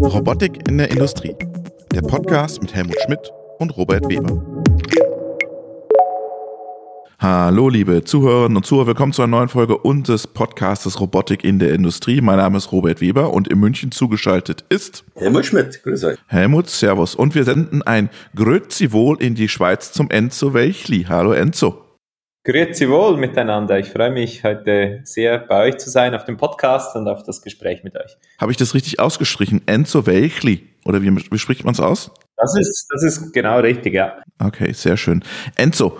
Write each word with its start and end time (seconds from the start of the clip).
Robotik 0.00 0.66
in 0.66 0.78
der 0.78 0.90
Industrie. 0.90 1.36
Der 1.92 2.00
Podcast 2.00 2.62
mit 2.62 2.74
Helmut 2.74 2.96
Schmidt 3.04 3.30
und 3.58 3.76
Robert 3.76 4.08
Weber. 4.08 4.42
Hallo, 7.18 7.68
liebe 7.68 8.02
Zuhörerinnen 8.02 8.56
und 8.56 8.64
Zuhörer, 8.64 8.86
willkommen 8.86 9.12
zu 9.12 9.20
einer 9.20 9.36
neuen 9.36 9.50
Folge 9.50 9.76
unseres 9.76 10.26
Podcastes 10.26 11.00
Robotik 11.00 11.44
in 11.44 11.58
der 11.58 11.74
Industrie. 11.74 12.22
Mein 12.22 12.38
Name 12.38 12.56
ist 12.56 12.72
Robert 12.72 13.02
Weber 13.02 13.32
und 13.32 13.48
in 13.48 13.60
München 13.60 13.92
zugeschaltet 13.92 14.64
ist 14.70 15.04
Helmut 15.14 15.44
Schmidt. 15.44 15.82
Grüß 15.82 16.04
euch. 16.04 16.18
Helmut, 16.28 16.70
Servus. 16.70 17.14
Und 17.14 17.34
wir 17.34 17.44
senden 17.44 17.82
ein 17.82 18.08
Grüezi 18.34 18.92
wohl 18.92 19.20
in 19.20 19.34
die 19.34 19.48
Schweiz 19.48 19.92
zum 19.92 20.08
Enzo 20.08 20.54
Welchli. 20.54 21.04
Hallo, 21.08 21.32
Enzo. 21.32 21.81
Grüezi 22.44 22.88
wohl 22.88 23.16
miteinander. 23.18 23.78
Ich 23.78 23.90
freue 23.90 24.10
mich 24.10 24.42
heute 24.42 25.00
sehr 25.04 25.38
bei 25.38 25.68
euch 25.68 25.78
zu 25.78 25.90
sein 25.90 26.12
auf 26.12 26.24
dem 26.24 26.36
Podcast 26.36 26.96
und 26.96 27.06
auf 27.06 27.22
das 27.22 27.40
Gespräch 27.40 27.84
mit 27.84 27.94
euch. 27.94 28.16
Habe 28.40 28.50
ich 28.50 28.56
das 28.56 28.74
richtig 28.74 28.98
ausgestrichen? 28.98 29.62
Enzo 29.66 30.06
Welchli. 30.06 30.66
Oder 30.84 31.02
wie, 31.02 31.14
wie 31.14 31.38
spricht 31.38 31.64
man 31.64 31.74
es 31.74 31.78
aus? 31.78 32.10
Das 32.36 32.58
ist, 32.58 32.88
das 32.90 33.04
ist 33.04 33.32
genau 33.32 33.60
richtig, 33.60 33.94
ja. 33.94 34.20
Okay, 34.40 34.72
sehr 34.72 34.96
schön. 34.96 35.22
Enzo, 35.54 35.96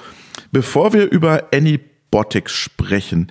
bevor 0.50 0.92
wir 0.92 1.08
über 1.12 1.44
Anybotics 1.54 2.52
sprechen, 2.52 3.30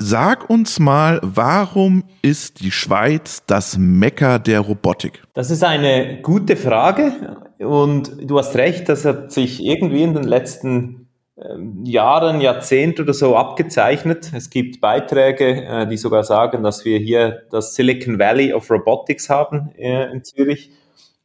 Sag 0.00 0.48
uns 0.48 0.78
mal, 0.78 1.18
warum 1.24 2.04
ist 2.22 2.60
die 2.60 2.70
Schweiz 2.70 3.42
das 3.48 3.76
Mecker 3.76 4.38
der 4.38 4.60
Robotik? 4.60 5.24
Das 5.34 5.50
ist 5.50 5.64
eine 5.64 6.22
gute 6.22 6.54
Frage 6.54 7.36
und 7.58 8.12
du 8.22 8.38
hast 8.38 8.54
recht, 8.54 8.88
das 8.88 9.04
hat 9.04 9.32
sich 9.32 9.60
irgendwie 9.60 10.04
in 10.04 10.14
den 10.14 10.22
letzten 10.22 11.07
Jahren, 11.84 12.40
Jahrzehnt 12.40 12.98
oder 12.98 13.14
so 13.14 13.36
abgezeichnet. 13.36 14.32
Es 14.34 14.50
gibt 14.50 14.80
Beiträge, 14.80 15.64
äh, 15.64 15.86
die 15.86 15.96
sogar 15.96 16.24
sagen, 16.24 16.62
dass 16.62 16.84
wir 16.84 16.98
hier 16.98 17.42
das 17.50 17.74
Silicon 17.74 18.18
Valley 18.18 18.52
of 18.52 18.68
Robotics 18.70 19.30
haben 19.30 19.70
äh, 19.76 20.10
in 20.10 20.24
Zürich. 20.24 20.70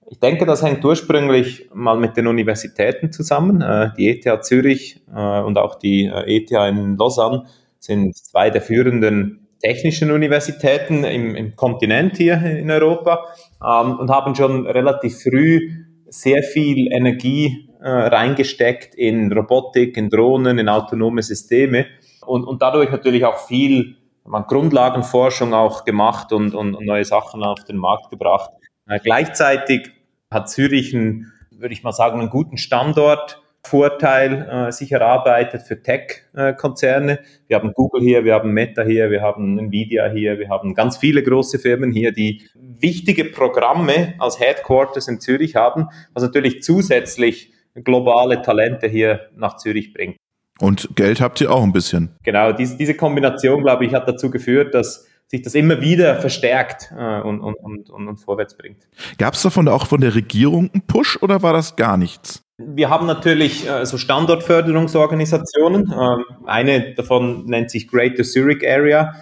Ich 0.10 0.20
denke, 0.20 0.46
das 0.46 0.62
hängt 0.62 0.86
ursprünglich 0.86 1.70
mal 1.74 1.98
mit 1.98 2.16
den 2.16 2.28
Universitäten 2.28 3.12
zusammen. 3.12 3.62
Äh, 3.62 3.90
die 3.98 4.10
ETH 4.10 4.44
Zürich 4.46 5.02
und 5.08 5.58
auch 5.58 5.76
die 5.76 6.06
ETH 6.06 6.52
in 6.52 6.98
Lausanne 6.98 7.46
sind 7.80 8.16
zwei 8.16 8.50
der 8.50 8.62
führenden 8.62 9.48
technischen 9.60 10.12
Universitäten 10.12 11.04
im, 11.06 11.36
im 11.36 11.56
Kontinent 11.56 12.18
hier 12.18 12.42
in 12.44 12.70
Europa 12.70 13.26
ähm, 13.64 13.98
und 13.98 14.12
haben 14.12 14.36
schon 14.36 14.68
relativ 14.68 15.24
früh 15.24 15.70
sehr 16.08 16.44
viel 16.44 16.92
Energie 16.94 17.70
äh, 17.84 17.90
reingesteckt 17.90 18.96
in 18.96 19.32
Robotik, 19.32 19.98
in 19.98 20.10
Drohnen, 20.10 20.58
in 20.58 20.70
autonome 20.70 21.22
Systeme 21.22 21.86
und, 22.26 22.46
und 22.46 22.62
dadurch 22.62 22.90
natürlich 22.90 23.26
auch 23.26 23.38
viel 23.48 23.98
man, 24.26 24.44
Grundlagenforschung 24.44 25.54
auch 25.54 25.84
gemacht 25.84 26.32
und, 26.32 26.56
und, 26.56 26.76
und 26.76 26.86
neue 26.86 27.04
Sachen 27.04 27.44
auf 27.44 27.64
den 27.66 27.78
Markt 27.78 28.10
gebracht. 28.10 28.52
Äh, 28.88 29.00
gleichzeitig 29.04 29.92
hat 30.32 30.50
Zürich 30.50 30.96
einen, 30.96 31.34
würde 31.52 31.74
ich 31.74 31.84
mal 31.84 31.92
sagen, 31.92 32.20
einen 32.20 32.30
guten 32.30 32.58
Standort 32.58 33.42
Vorteil 33.66 34.68
äh, 34.68 34.72
sich 34.74 34.92
erarbeitet 34.92 35.62
für 35.62 35.82
Tech-Konzerne. 35.82 37.20
wir 37.48 37.58
haben 37.58 37.72
Google 37.74 38.02
hier, 38.02 38.26
wir 38.26 38.34
haben 38.34 38.52
Meta 38.52 38.84
hier, 38.84 39.10
wir 39.10 39.22
haben 39.22 39.58
Nvidia 39.58 40.10
hier, 40.10 40.38
wir 40.38 40.50
haben 40.50 40.74
ganz 40.74 40.98
viele 40.98 41.24
große 41.24 41.60
Firmen 41.60 41.92
hier, 41.92 42.12
die 42.12 42.44
wichtige 42.56 43.24
Programme 43.24 44.16
als 44.20 44.38
Headquarters 44.38 45.08
in 45.08 45.22
Zürich 45.22 45.56
haben, 45.56 45.88
was 46.14 46.24
natürlich 46.24 46.62
zusätzlich 46.62 47.53
globale 47.76 48.42
Talente 48.42 48.88
hier 48.88 49.30
nach 49.36 49.58
Zürich 49.58 49.94
bringt. 49.94 50.18
Und 50.60 50.96
Geld 50.96 51.20
habt 51.20 51.42
ihr 51.42 51.52
auch 51.52 51.64
ein 51.64 51.74
bisschen. 51.74 52.16
Genau, 52.24 52.52
diese, 52.52 52.78
diese 52.78 52.94
Kombination, 52.94 53.64
glaube 53.64 53.86
ich, 53.86 53.94
hat 53.94 54.08
dazu 54.08 54.30
geführt, 54.30 54.74
dass 54.74 55.08
sich 55.28 55.42
das 55.42 55.56
immer 55.56 55.82
wieder 55.82 56.18
verstärkt 56.18 56.94
äh, 56.96 57.22
und, 57.22 57.42
und, 57.42 57.56
und, 57.56 57.90
und, 57.90 58.18
vorwärts 58.18 58.56
bringt. 58.56 58.88
Gab 59.18 59.34
es 59.34 59.42
davon 59.42 59.68
auch 59.68 59.88
von 59.88 60.00
der 60.00 60.14
Regierung 60.14 60.70
einen 60.74 60.86
Push 60.86 61.22
oder 61.24 61.42
war 61.42 61.54
das 61.54 61.76
gar 61.76 61.98
nichts? 61.98 62.44
Wir 62.58 62.90
haben 62.90 63.08
natürlich 63.08 63.68
äh, 63.68 63.86
so 63.86 63.98
Standortförderungsorganisationen. 63.98 65.92
Ähm, 65.92 66.24
eine 66.46 66.94
davon 66.94 67.46
nennt 67.46 67.72
sich 67.72 67.88
Greater 67.88 68.24
Zurich 68.24 68.64
Area. 68.68 69.16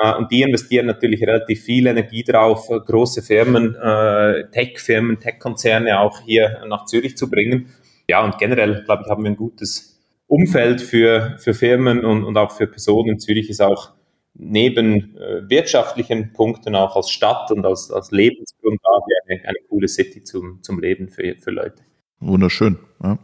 Äh, 0.00 0.14
und 0.14 0.30
die 0.30 0.42
investieren 0.42 0.86
natürlich 0.86 1.22
relativ 1.22 1.64
viel 1.64 1.86
Energie 1.86 2.22
drauf, 2.22 2.70
äh, 2.70 2.78
große 2.78 3.22
Firmen, 3.22 3.74
äh, 3.74 4.48
Tech-Firmen, 4.50 5.18
Tech-Konzerne 5.18 5.98
auch 5.98 6.20
hier 6.20 6.62
nach 6.68 6.84
Zürich 6.84 7.16
zu 7.16 7.28
bringen. 7.28 7.74
Ja, 8.08 8.24
und 8.24 8.38
generell, 8.38 8.84
glaube 8.84 9.02
ich, 9.04 9.10
haben 9.10 9.24
wir 9.24 9.30
ein 9.30 9.36
gutes 9.36 10.00
Umfeld 10.26 10.80
für, 10.80 11.36
für 11.38 11.54
Firmen 11.54 12.04
und, 12.04 12.24
und 12.24 12.36
auch 12.36 12.52
für 12.52 12.66
Personen. 12.66 13.18
Zürich 13.18 13.50
ist 13.50 13.60
auch 13.60 13.92
neben 14.34 15.16
äh, 15.16 15.48
wirtschaftlichen 15.48 16.32
Punkten 16.32 16.74
auch 16.74 16.96
als 16.96 17.10
Stadt 17.10 17.50
und 17.50 17.66
als, 17.66 17.90
als 17.90 18.10
Lebensgrundlage 18.10 19.04
eine, 19.26 19.48
eine 19.48 19.58
coole 19.68 19.88
City 19.88 20.22
zum, 20.22 20.62
zum 20.62 20.80
Leben 20.80 21.08
für, 21.08 21.36
für 21.38 21.50
Leute. 21.50 21.82
Wunderschön. 22.20 22.78
Ja. 23.02 23.18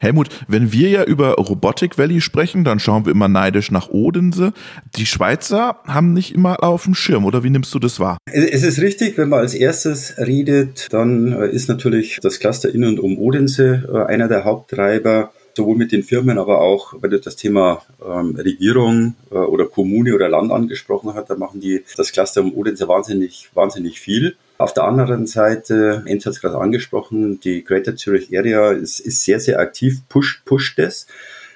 Helmut, 0.00 0.28
wenn 0.48 0.72
wir 0.72 0.88
ja 0.88 1.04
über 1.04 1.34
Robotic 1.34 1.98
Valley 1.98 2.20
sprechen, 2.20 2.64
dann 2.64 2.78
schauen 2.78 3.04
wir 3.06 3.12
immer 3.12 3.28
neidisch 3.28 3.70
nach 3.70 3.88
Odense. 3.88 4.52
Die 4.96 5.06
Schweizer 5.06 5.78
haben 5.86 6.12
nicht 6.12 6.34
immer 6.34 6.62
auf 6.62 6.84
dem 6.84 6.94
Schirm, 6.94 7.24
oder 7.24 7.42
wie 7.44 7.50
nimmst 7.50 7.74
du 7.74 7.78
das 7.78 8.00
wahr? 8.00 8.18
Es 8.30 8.62
ist 8.62 8.80
richtig, 8.80 9.18
wenn 9.18 9.28
man 9.28 9.40
als 9.40 9.54
erstes 9.54 10.14
redet, 10.18 10.92
dann 10.92 11.32
äh, 11.32 11.48
ist 11.48 11.68
natürlich 11.68 12.18
das 12.22 12.38
Cluster 12.38 12.72
in 12.72 12.84
und 12.84 13.00
um 13.00 13.18
Odense 13.18 13.88
äh, 13.92 14.12
einer 14.12 14.28
der 14.28 14.44
Haupttreiber 14.44 15.30
sowohl 15.56 15.76
mit 15.76 15.92
den 15.92 16.02
Firmen, 16.02 16.38
aber 16.38 16.60
auch, 16.60 16.94
wenn 17.00 17.10
du 17.10 17.20
das 17.20 17.36
Thema 17.36 17.82
ähm, 18.04 18.34
Regierung 18.36 19.14
äh, 19.30 19.36
oder 19.36 19.66
Kommune 19.66 20.14
oder 20.14 20.28
Land 20.28 20.52
angesprochen 20.52 21.14
hast, 21.14 21.30
da 21.30 21.36
machen 21.36 21.60
die 21.60 21.84
das 21.96 22.12
Cluster 22.12 22.42
um 22.42 22.54
Odense 22.54 22.88
wahnsinnig, 22.88 23.48
wahnsinnig 23.54 24.00
viel. 24.00 24.36
Auf 24.56 24.72
der 24.72 24.84
anderen 24.84 25.26
Seite, 25.26 26.04
Enz 26.06 26.26
hat 26.26 26.34
es 26.34 26.40
gerade 26.40 26.58
angesprochen, 26.58 27.40
die 27.40 27.64
Greater 27.64 27.96
Zurich 27.96 28.36
Area 28.36 28.70
ist, 28.70 29.00
ist 29.00 29.24
sehr, 29.24 29.40
sehr 29.40 29.58
aktiv, 29.58 30.02
pusht, 30.08 30.44
pusht 30.44 30.78
es. 30.78 31.06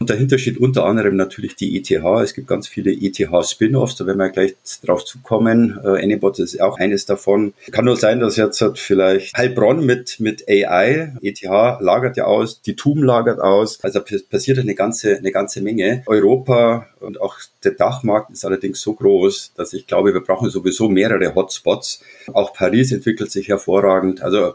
Und 0.01 0.11
dahinter 0.11 0.39
steht 0.39 0.59
unter 0.59 0.85
anderem 0.85 1.17
natürlich 1.17 1.57
die 1.57 1.77
ETH. 1.77 1.91
Es 2.23 2.35
gibt 2.35 2.47
ganz 2.47 2.69
viele 2.69 2.93
ETH-Spin-offs, 2.93 3.97
da 3.97 4.07
werden 4.07 4.19
wir 4.19 4.31
gleich 4.31 4.55
drauf 4.85 5.05
zukommen. 5.05 5.79
Äh, 5.83 6.03
Anybot 6.03 6.39
ist 6.39 6.61
auch 6.61 6.79
eines 6.79 7.07
davon. 7.07 7.53
Kann 7.71 7.85
nur 7.85 7.97
sein, 7.97 8.21
dass 8.21 8.37
jetzt 8.37 8.61
halt 8.61 8.79
vielleicht 8.79 9.37
Heilbronn 9.37 9.85
mit, 9.85 10.21
mit 10.21 10.49
AI, 10.49 11.15
ETH 11.23 11.43
lagert 11.43 12.17
ja 12.17 12.25
aus, 12.25 12.63
die 12.63 12.77
TUM 12.77 13.03
lagert 13.03 13.41
aus. 13.41 13.83
Also 13.83 14.01
passiert 14.31 14.59
eine 14.59 14.75
ganze, 14.75 15.17
eine 15.17 15.33
ganze 15.33 15.61
Menge. 15.63 16.03
Europa 16.07 16.87
und 17.01 17.21
auch 17.21 17.37
der 17.65 17.73
Dachmarkt 17.73 18.31
ist 18.31 18.45
allerdings 18.45 18.81
so 18.81 18.95
groß, 18.95 19.53
dass 19.57 19.73
ich 19.73 19.87
glaube, 19.87 20.15
wir 20.15 20.21
brauchen 20.21 20.51
sowieso 20.51 20.89
mehrere 20.89 21.35
Hotspots. 21.35 22.03
Auch 22.33 22.53
Paris 22.53 22.93
entwickelt 22.93 23.31
sich 23.31 23.49
hervorragend. 23.49 24.23
Also 24.23 24.55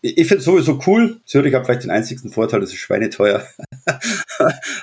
ich 0.00 0.26
finde 0.26 0.38
es 0.38 0.44
sowieso 0.44 0.80
cool. 0.86 1.20
Zürich 1.24 1.54
hat 1.54 1.64
vielleicht 1.64 1.84
den 1.84 1.90
einzigsten 1.90 2.30
Vorteil, 2.30 2.60
das 2.60 2.70
ist 2.70 2.78
schweineteuer. 2.78 3.46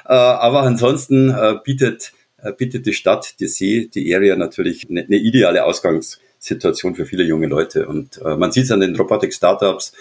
Äh, 0.05 0.13
aber 0.13 0.63
ansonsten 0.63 1.29
äh, 1.29 1.55
bietet, 1.63 2.13
äh, 2.37 2.51
bietet 2.51 2.85
die 2.85 2.93
Stadt, 2.93 3.39
die 3.39 3.47
See, 3.47 3.87
die 3.93 4.13
Area 4.13 4.35
natürlich 4.35 4.89
eine, 4.89 5.03
eine 5.03 5.17
ideale 5.17 5.63
Ausgangssituation 5.65 6.95
für 6.95 7.05
viele 7.05 7.23
junge 7.23 7.47
Leute. 7.47 7.87
Und 7.87 8.19
man 8.23 8.51
sieht 8.51 8.65
es 8.65 8.71
an 8.71 8.79
den 8.79 8.95
Robotik-Startups, 8.95 9.93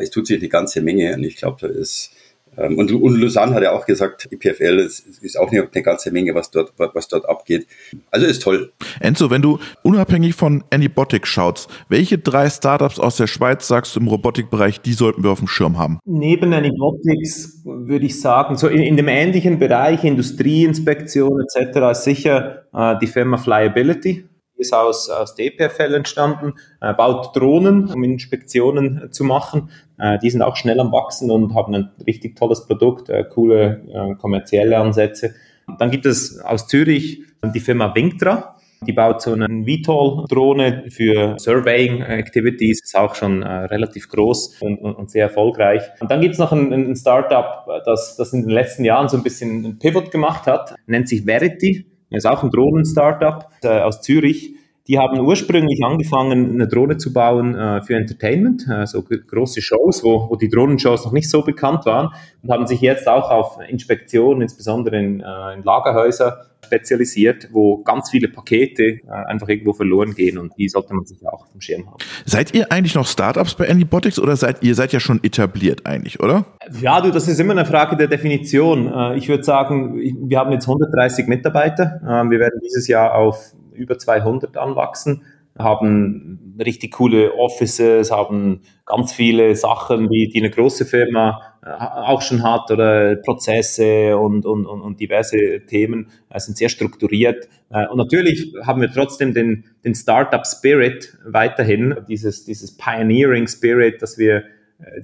es 0.00 0.10
tut 0.10 0.26
sich 0.26 0.38
eine 0.38 0.48
ganze 0.48 0.80
Menge. 0.80 1.14
Und 1.14 1.24
ich 1.24 1.36
glaube, 1.36 1.56
da 1.60 1.66
ist 1.66 2.12
und, 2.56 2.92
und 2.92 3.20
Lausanne 3.20 3.54
hat 3.54 3.62
ja 3.62 3.72
auch 3.72 3.86
gesagt, 3.86 4.28
EPFL 4.30 4.78
ist, 4.78 5.06
ist 5.22 5.38
auch 5.38 5.50
eine, 5.50 5.68
eine 5.72 5.82
ganze 5.82 6.10
Menge, 6.10 6.34
was 6.34 6.50
dort, 6.50 6.72
was 6.76 7.08
dort 7.08 7.28
abgeht. 7.28 7.66
Also 8.10 8.26
ist 8.26 8.42
toll. 8.42 8.72
Enzo, 9.00 9.30
wenn 9.30 9.42
du 9.42 9.58
unabhängig 9.82 10.34
von 10.34 10.64
Anybotic 10.70 11.26
schaust, 11.26 11.68
welche 11.88 12.18
drei 12.18 12.48
Startups 12.50 12.98
aus 12.98 13.16
der 13.16 13.26
Schweiz 13.26 13.66
sagst 13.66 13.96
du 13.96 14.00
im 14.00 14.08
Robotikbereich, 14.08 14.80
die 14.80 14.92
sollten 14.92 15.22
wir 15.22 15.30
auf 15.30 15.38
dem 15.38 15.48
Schirm 15.48 15.78
haben? 15.78 15.98
Neben 16.04 16.52
Anybotics 16.52 17.62
würde 17.64 18.06
ich 18.06 18.20
sagen, 18.20 18.56
so 18.56 18.68
in, 18.68 18.82
in 18.82 18.96
dem 18.96 19.08
ähnlichen 19.08 19.58
Bereich 19.58 20.04
Industrieinspektion 20.04 21.42
etc. 21.42 21.78
ist 21.92 22.04
sicher 22.04 22.64
äh, 22.72 22.94
die 23.00 23.06
Firma 23.06 23.36
Flyability 23.36 24.24
ist 24.64 24.72
aus, 24.74 25.10
aus 25.10 25.34
DPFL 25.34 25.94
entstanden, 25.94 26.54
äh, 26.80 26.92
baut 26.94 27.36
Drohnen, 27.36 27.86
um 27.92 28.02
Inspektionen 28.02 29.12
zu 29.12 29.24
machen. 29.24 29.70
Äh, 29.98 30.18
die 30.18 30.30
sind 30.30 30.42
auch 30.42 30.56
schnell 30.56 30.80
am 30.80 30.90
Wachsen 30.92 31.30
und 31.30 31.54
haben 31.54 31.74
ein 31.74 31.90
richtig 32.06 32.36
tolles 32.36 32.66
Produkt, 32.66 33.08
äh, 33.10 33.24
coole 33.24 33.82
äh, 33.88 34.14
kommerzielle 34.16 34.78
Ansätze. 34.78 35.34
Dann 35.78 35.90
gibt 35.90 36.06
es 36.06 36.40
aus 36.40 36.66
Zürich 36.66 37.22
die 37.54 37.60
Firma 37.60 37.94
Winktra. 37.94 38.56
Die 38.86 38.92
baut 38.92 39.22
so 39.22 39.32
eine 39.32 39.46
VTOL-Drohne 39.46 40.84
für 40.90 41.36
Surveying 41.38 42.02
Activities, 42.02 42.82
ist 42.82 42.96
auch 42.96 43.14
schon 43.14 43.42
äh, 43.42 43.48
relativ 43.48 44.10
groß 44.10 44.60
und, 44.60 44.78
und, 44.78 44.94
und, 44.94 45.10
sehr 45.10 45.22
erfolgreich. 45.22 45.82
Und 46.00 46.10
dann 46.10 46.20
gibt 46.20 46.34
es 46.34 46.38
noch 46.38 46.52
ein, 46.52 46.70
ein 46.70 46.96
Startup, 46.96 47.66
das, 47.86 48.16
das 48.16 48.34
in 48.34 48.42
den 48.42 48.50
letzten 48.50 48.84
Jahren 48.84 49.08
so 49.08 49.16
ein 49.16 49.22
bisschen 49.22 49.64
ein 49.64 49.78
Pivot 49.78 50.10
gemacht 50.10 50.46
hat, 50.46 50.74
nennt 50.86 51.08
sich 51.08 51.24
Verity 51.24 51.86
ist 52.16 52.26
auch 52.26 52.42
ein 52.42 52.50
Drohnen-Startup 52.50 53.48
äh, 53.62 53.80
aus 53.80 54.00
Zürich. 54.00 54.53
Die 54.86 54.98
haben 54.98 55.18
ursprünglich 55.18 55.82
angefangen, 55.82 56.50
eine 56.52 56.68
Drohne 56.68 56.98
zu 56.98 57.12
bauen 57.12 57.54
äh, 57.54 57.82
für 57.82 57.96
Entertainment, 57.96 58.68
also 58.68 59.02
große 59.02 59.62
Shows, 59.62 60.04
wo, 60.04 60.28
wo 60.28 60.36
die 60.36 60.50
Drohnenshows 60.50 61.06
noch 61.06 61.12
nicht 61.12 61.30
so 61.30 61.42
bekannt 61.42 61.86
waren 61.86 62.10
und 62.42 62.50
haben 62.50 62.66
sich 62.66 62.82
jetzt 62.82 63.08
auch 63.08 63.30
auf 63.30 63.58
Inspektionen, 63.66 64.42
insbesondere 64.42 64.98
in, 64.98 65.20
äh, 65.20 65.54
in 65.54 65.62
Lagerhäuser, 65.62 66.46
spezialisiert, 66.64 67.48
wo 67.52 67.82
ganz 67.82 68.10
viele 68.10 68.28
Pakete 68.28 68.82
äh, 68.82 69.00
einfach 69.08 69.48
irgendwo 69.48 69.72
verloren 69.72 70.14
gehen 70.14 70.38
und 70.38 70.52
die 70.58 70.68
sollte 70.68 70.94
man 70.94 71.04
sich 71.04 71.24
auch 71.26 71.42
auf 71.42 71.52
dem 71.52 71.60
Schirm 71.60 71.86
haben. 71.86 71.96
Seid 72.24 72.54
ihr 72.54 72.70
eigentlich 72.72 72.94
noch 72.94 73.06
Startups 73.06 73.54
bei 73.54 73.68
Anybotics 73.68 74.18
oder 74.18 74.36
seid 74.36 74.62
ihr 74.62 74.74
seid 74.74 74.92
ja 74.92 75.00
schon 75.00 75.22
etabliert 75.22 75.86
eigentlich, 75.86 76.20
oder? 76.20 76.44
Ja, 76.80 77.00
du, 77.00 77.10
das 77.10 77.28
ist 77.28 77.40
immer 77.40 77.52
eine 77.52 77.64
Frage 77.64 77.96
der 77.96 78.08
Definition. 78.08 78.92
Äh, 78.92 79.16
ich 79.16 79.28
würde 79.28 79.44
sagen, 79.44 79.96
wir 80.28 80.38
haben 80.38 80.52
jetzt 80.52 80.66
130 80.66 81.26
Mitarbeiter. 81.26 82.00
Äh, 82.02 82.30
wir 82.30 82.38
werden 82.38 82.60
dieses 82.62 82.88
Jahr 82.88 83.14
auf 83.14 83.54
über 83.74 83.98
200 83.98 84.56
anwachsen 84.56 85.22
haben 85.58 86.56
richtig 86.64 86.92
coole 86.94 87.32
Offices, 87.34 88.10
haben 88.10 88.62
ganz 88.86 89.12
viele 89.12 89.54
Sachen, 89.54 90.08
die, 90.08 90.28
die 90.28 90.40
eine 90.40 90.50
große 90.50 90.84
Firma 90.84 91.40
äh, 91.64 91.70
auch 91.70 92.22
schon 92.22 92.42
hat 92.42 92.70
oder 92.70 93.16
Prozesse 93.16 94.16
und, 94.16 94.46
und, 94.46 94.66
und, 94.66 94.98
diverse 94.98 95.64
Themen 95.66 96.08
äh, 96.28 96.40
sind 96.40 96.56
sehr 96.56 96.68
strukturiert. 96.68 97.48
Äh, 97.70 97.86
und 97.86 97.98
natürlich 97.98 98.52
haben 98.64 98.80
wir 98.80 98.90
trotzdem 98.90 99.32
den, 99.32 99.64
den 99.84 99.94
Startup 99.94 100.44
Spirit 100.44 101.16
weiterhin, 101.24 101.96
dieses, 102.08 102.44
dieses 102.44 102.76
Pioneering 102.76 103.46
Spirit, 103.46 104.02
dass 104.02 104.18
wir 104.18 104.44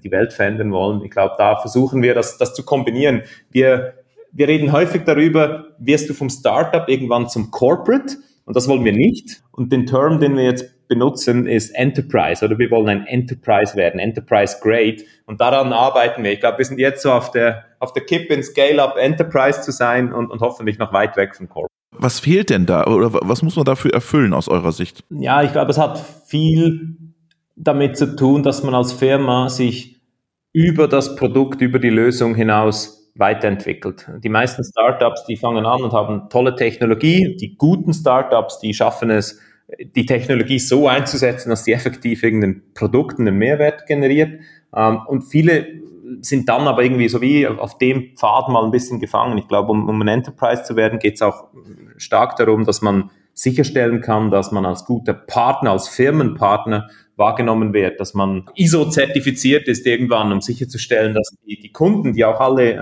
die 0.03 0.11
Welt 0.11 0.33
verändern 0.33 0.73
wollen. 0.73 1.03
Ich 1.05 1.13
glaube, 1.13 1.37
da 1.39 1.57
versuchen 1.57 2.03
wir 2.03 2.13
das, 2.13 2.37
das 2.37 2.55
zu 2.55 2.65
kombinieren. 2.65 3.23
Wir, 3.51 3.95
wir 4.33 4.49
reden 4.49 4.73
häufig 4.73 5.03
darüber, 5.05 5.69
wirst 5.79 6.11
du 6.11 6.13
vom 6.13 6.29
Startup 6.29 6.87
irgendwann 6.89 7.29
zum 7.29 7.53
Corporate? 7.53 8.17
Und 8.51 8.57
das 8.57 8.67
wollen 8.67 8.85
wir 8.85 8.93
nicht. 8.93 9.45
Und 9.53 9.71
den 9.71 9.87
Term, 9.87 10.19
den 10.19 10.37
wir 10.37 10.43
jetzt 10.43 10.89
benutzen, 10.89 11.47
ist 11.47 11.71
Enterprise 11.71 12.45
oder 12.45 12.59
wir 12.59 12.69
wollen 12.73 12.89
ein 12.89 13.07
Enterprise 13.07 13.77
werden, 13.77 14.01
Enterprise 14.01 14.57
Grade. 14.61 14.97
Und 15.25 15.41
daran 15.41 15.73
arbeiten 15.73 16.25
wir. 16.25 16.33
Ich 16.33 16.41
glaube, 16.41 16.59
wir 16.59 16.65
sind 16.65 16.81
jetzt 16.81 17.03
so 17.03 17.13
auf 17.13 17.31
der, 17.31 17.63
auf 17.79 17.93
der 17.93 18.03
Kippe 18.03 18.35
in 18.35 18.43
Scale-Up 18.43 18.97
Enterprise 18.97 19.61
zu 19.61 19.71
sein 19.71 20.13
und, 20.13 20.33
und 20.33 20.41
hoffentlich 20.41 20.79
noch 20.79 20.93
weit 20.93 21.17
weg 21.17 21.37
von 21.37 21.49
Corporate. 21.49 21.73
Was 21.93 22.19
fehlt 22.19 22.51
denn 22.51 22.67
da 22.67 22.89
oder 22.89 23.13
was 23.23 23.43
muss 23.45 23.55
man 23.55 23.65
dafür 23.65 23.95
erfüllen 23.95 24.35
aus 24.35 24.49
eurer 24.49 24.73
Sicht? 24.73 25.05
Ja, 25.11 25.45
ich 25.45 25.53
glaube, 25.53 25.71
es 25.71 25.79
hat 25.79 26.05
viel 26.27 26.97
damit 27.55 27.97
zu 27.97 28.17
tun, 28.17 28.43
dass 28.43 28.65
man 28.65 28.75
als 28.75 28.93
Firma 28.93 29.49
sich 29.49 30.03
über 30.53 30.89
das 30.89 31.15
Produkt, 31.15 31.61
über 31.61 31.79
die 31.79 31.91
Lösung 31.91 32.35
hinaus 32.35 33.00
weiterentwickelt. 33.15 34.09
Die 34.23 34.29
meisten 34.29 34.65
Startups, 34.65 35.25
die 35.27 35.37
fangen 35.37 35.67
an 35.67 35.83
und 35.83 35.93
haben 35.93 36.29
tolle 36.31 36.55
Technologie. 36.55 37.37
Die 37.41 37.57
guten 37.57 37.93
Startups, 37.93 38.61
die 38.61 38.75
schaffen 38.75 39.11
es, 39.11 39.41
die 39.95 40.07
Technologie 40.07 40.59
so 40.59 40.89
einzusetzen, 40.89 41.51
dass 41.51 41.65
sie 41.65 41.73
effektiv 41.73 42.23
irgendein 42.23 42.63
Produkt, 42.75 43.19
einen 43.19 43.37
Mehrwert 43.37 43.87
generiert. 43.87 44.41
Ähm, 44.75 45.01
und 45.07 45.23
viele 45.23 45.67
sind 46.21 46.49
dann 46.49 46.67
aber 46.67 46.83
irgendwie 46.83 47.09
so 47.09 47.21
wie 47.21 47.47
auf 47.47 47.79
dem 47.79 48.17
Pfad 48.17 48.49
mal 48.49 48.65
ein 48.65 48.71
bisschen 48.71 49.01
gefangen. 49.01 49.39
Ich 49.39 49.49
glaube, 49.49 49.71
um, 49.71 49.89
um 49.89 50.03
ein 50.03 50.09
Enterprise 50.09 50.65
zu 50.65 50.77
werden, 50.77 50.99
geht 50.99 51.15
es 51.15 51.23
auch 51.23 51.49
stark 51.97 52.37
darum, 52.37 52.65
dass 52.65 52.83
man 52.83 53.11
sicherstellen 53.43 54.01
kann, 54.01 54.31
dass 54.31 54.53
man 54.53 54.67
als 54.67 54.85
guter 54.85 55.15
Partner, 55.15 55.73
als 55.73 55.89
Firmenpartner 55.89 56.89
wahrgenommen 57.17 57.73
wird, 57.75 58.01
dass 58.01 58.15
man 58.15 58.47
ISO-zertifiziert 58.55 59.69
ist 59.69 59.87
irgendwann, 59.87 60.33
um 60.33 60.41
sicherzustellen, 60.41 61.15
dass 61.15 61.35
die, 61.47 61.61
die 61.61 61.71
Kunden, 61.71 62.15
die 62.15 62.25
auch 62.25 62.41
alle 62.41 62.73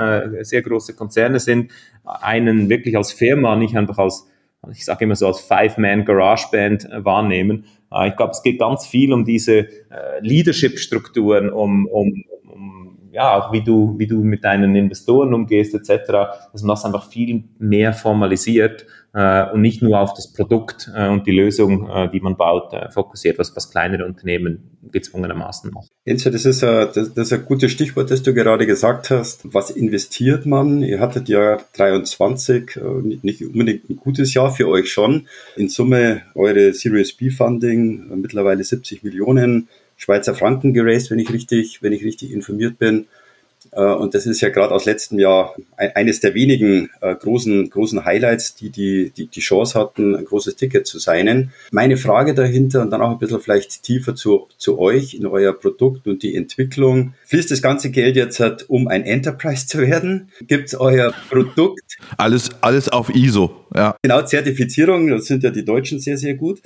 äh, 0.41 0.45
sehr 0.45 0.63
große 0.63 0.95
Konzerne 0.95 1.41
sind, 1.41 1.73
einen 2.05 2.69
wirklich 2.69 2.97
als 2.97 3.13
Firma, 3.13 3.57
nicht 3.57 3.77
einfach 3.77 3.99
als, 3.99 4.29
ich 4.73 4.85
sage 4.85 5.05
immer 5.05 5.17
so, 5.17 5.27
als 5.27 5.41
Five-Man-Garage-Band 5.41 6.85
äh, 6.85 7.05
wahrnehmen. 7.05 7.65
Äh, 7.93 8.09
ich 8.09 8.17
glaube, 8.17 8.31
es 8.31 8.43
geht 8.43 8.61
ganz 8.61 8.87
viel 8.87 9.13
um 9.13 9.25
diese 9.25 9.59
äh, 9.59 10.21
Leadership-Strukturen, 10.21 11.51
um, 11.51 11.87
um, 11.87 12.25
um 12.47 12.99
ja, 13.11 13.37
auch 13.37 13.53
wie 13.53 13.63
du, 13.63 13.99
wie 13.99 14.07
du 14.07 14.23
mit 14.23 14.45
deinen 14.45 14.77
Investoren 14.77 15.35
umgehst, 15.35 15.75
etc., 15.75 16.13
dass 16.53 16.63
man 16.63 16.69
das 16.69 16.85
einfach 16.85 17.11
viel 17.11 17.45
mehr 17.59 17.93
formalisiert 17.93 18.87
äh, 19.15 19.51
und 19.51 19.63
nicht 19.63 19.83
nur 19.83 19.99
auf 20.01 20.15
das 20.15 20.33
Produkt 20.33 20.91
äh, 20.95 21.09
und 21.09 21.27
die 21.27 21.33
Lösung, 21.33 21.89
äh, 21.89 22.11
die 22.11 22.21
man 22.21 22.37
baut, 22.37 22.73
äh, 22.73 22.91
fokussiert, 22.91 23.39
was, 23.39 23.55
was 23.57 23.71
kleinere 23.71 24.05
Unternehmen 24.05 24.79
gezwungenermaßen 24.91 25.71
machen. 25.71 25.89
Enzo, 26.05 26.31
das 26.31 26.45
ist, 26.45 26.63
ein, 26.63 26.89
das, 26.95 27.15
das 27.15 27.27
ist 27.27 27.33
ein 27.33 27.45
gutes 27.45 27.73
Stichwort, 27.73 28.11
das 28.11 28.23
du 28.23 28.35
gerade 28.35 28.67
gesagt 28.67 29.11
hast. 29.11 29.53
Was 29.53 29.71
investiert 29.71 30.47
man? 30.47 30.83
Ihr 30.83 31.01
hattet 31.01 31.29
ja 31.29 31.59
23, 31.75 32.77
äh, 32.77 32.81
nicht 33.23 33.43
unbedingt 33.43 33.89
ein 33.89 33.97
gutes 33.97 34.35
Jahr 34.35 34.53
für 34.53 34.69
euch 34.69 34.91
schon. 34.91 35.27
In 35.57 35.69
Summe 35.69 36.23
eure 36.35 36.73
Series 36.73 37.15
B 37.15 37.31
Funding, 37.31 38.11
äh, 38.11 38.17
mittlerweile 38.17 38.63
70 38.63 39.03
Millionen 39.03 39.69
Schweizer 39.97 40.35
Franken 40.35 40.75
geraced, 40.75 41.11
wenn 41.11 41.19
ich 41.19 41.33
richtig, 41.33 41.83
wenn 41.83 41.93
ich 41.93 42.05
richtig 42.05 42.33
informiert 42.33 42.79
bin. 42.79 43.07
Äh, 43.73 43.83
und 43.83 44.15
das 44.15 44.27
ist 44.27 44.41
ja 44.41 44.49
gerade 44.49 44.75
aus 44.75 44.85
letztem 44.85 45.19
Jahr 45.19 45.55
eines 45.77 46.21
der 46.21 46.35
wenigen 46.35 46.91
äh, 47.01 47.15
großen, 47.15 47.71
großen 47.71 48.05
Highlights, 48.05 48.55
die 48.55 48.71
die, 48.71 49.11
die 49.17 49.27
die 49.27 49.41
Chance 49.41 49.79
hatten, 49.79 50.17
ein 50.17 50.25
großes 50.25 50.57
Ticket 50.57 50.87
zu 50.87 50.99
sein. 50.99 51.53
Meine 51.71 51.97
Frage 51.97 52.35
dahinter 52.35 52.83
und 52.83 52.91
dann 52.91 53.03
auch 53.03 53.11
ein 53.11 53.19
bisschen 53.19 53.41
vielleicht 53.41 53.83
tiefer 53.83 54.15
zu, 54.15 54.49
zu 54.57 54.79
euch 54.79 55.15
in 55.15 55.27
euer 55.27 55.53
Produkt 55.53 56.07
und 56.07 56.23
die 56.23 56.35
Entwicklung. 56.35 57.15
Fließt 57.27 57.51
das 57.51 57.63
ganze 57.63 57.91
Geld 57.91 58.17
jetzt 58.17 58.41
halt, 58.41 58.69
um 58.69 58.89
ein 58.89 59.05
Enterprise 59.05 59.67
zu 59.67 59.79
werden? 59.79 60.31
Gibt 60.47 60.69
es 60.69 60.75
euer 60.75 61.13
Produkt? 61.31 61.99
Alles, 62.17 62.51
alles 62.61 62.89
auf 62.89 63.15
ISO, 63.15 63.51
ja. 63.75 63.97
Genau, 64.03 64.23
Zertifizierung, 64.23 65.09
das 65.09 65.27
sind 65.27 65.43
ja 65.43 65.51
die 65.51 65.65
Deutschen 65.65 66.01
sehr, 66.01 66.17
sehr 66.17 66.35
gut. 66.35 66.61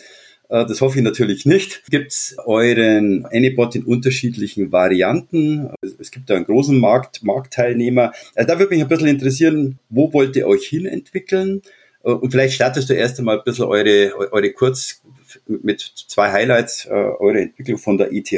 Äh, 0.52 0.66
das 0.66 0.80
hoffe 0.82 0.98
ich 0.98 1.04
natürlich 1.04 1.46
nicht. 1.46 1.82
Gibt 1.90 2.12
es 2.12 2.36
euren 2.44 3.24
Anybot 3.24 3.74
in 3.74 3.84
unterschiedlichen 3.84 4.70
Varianten? 4.70 5.70
Es 5.98 6.10
gibt 6.10 6.28
da 6.28 6.36
einen 6.36 6.44
großen 6.44 6.78
Markt, 6.78 7.24
Marktteilnehmer. 7.24 8.12
Also 8.34 8.46
da 8.46 8.58
würde 8.58 8.74
mich 8.74 8.82
ein 8.82 8.88
bisschen 8.88 9.08
interessieren, 9.08 9.78
wo 9.88 10.12
wollt 10.12 10.36
ihr 10.36 10.46
euch 10.46 10.66
hin 10.66 10.84
entwickeln? 10.84 11.62
Äh, 12.04 12.10
und 12.10 12.30
vielleicht 12.30 12.54
startest 12.54 12.90
du 12.90 12.94
erst 12.94 13.18
einmal 13.18 13.38
ein 13.38 13.44
bisschen 13.44 13.64
eure, 13.64 14.12
eure 14.32 14.52
kurz 14.52 15.00
mit 15.46 15.80
zwei 15.80 16.30
Highlights, 16.30 16.84
äh, 16.84 16.90
eure 16.90 17.40
Entwicklung 17.40 17.78
von 17.78 17.96
der 17.96 18.12
ETH. 18.12 18.32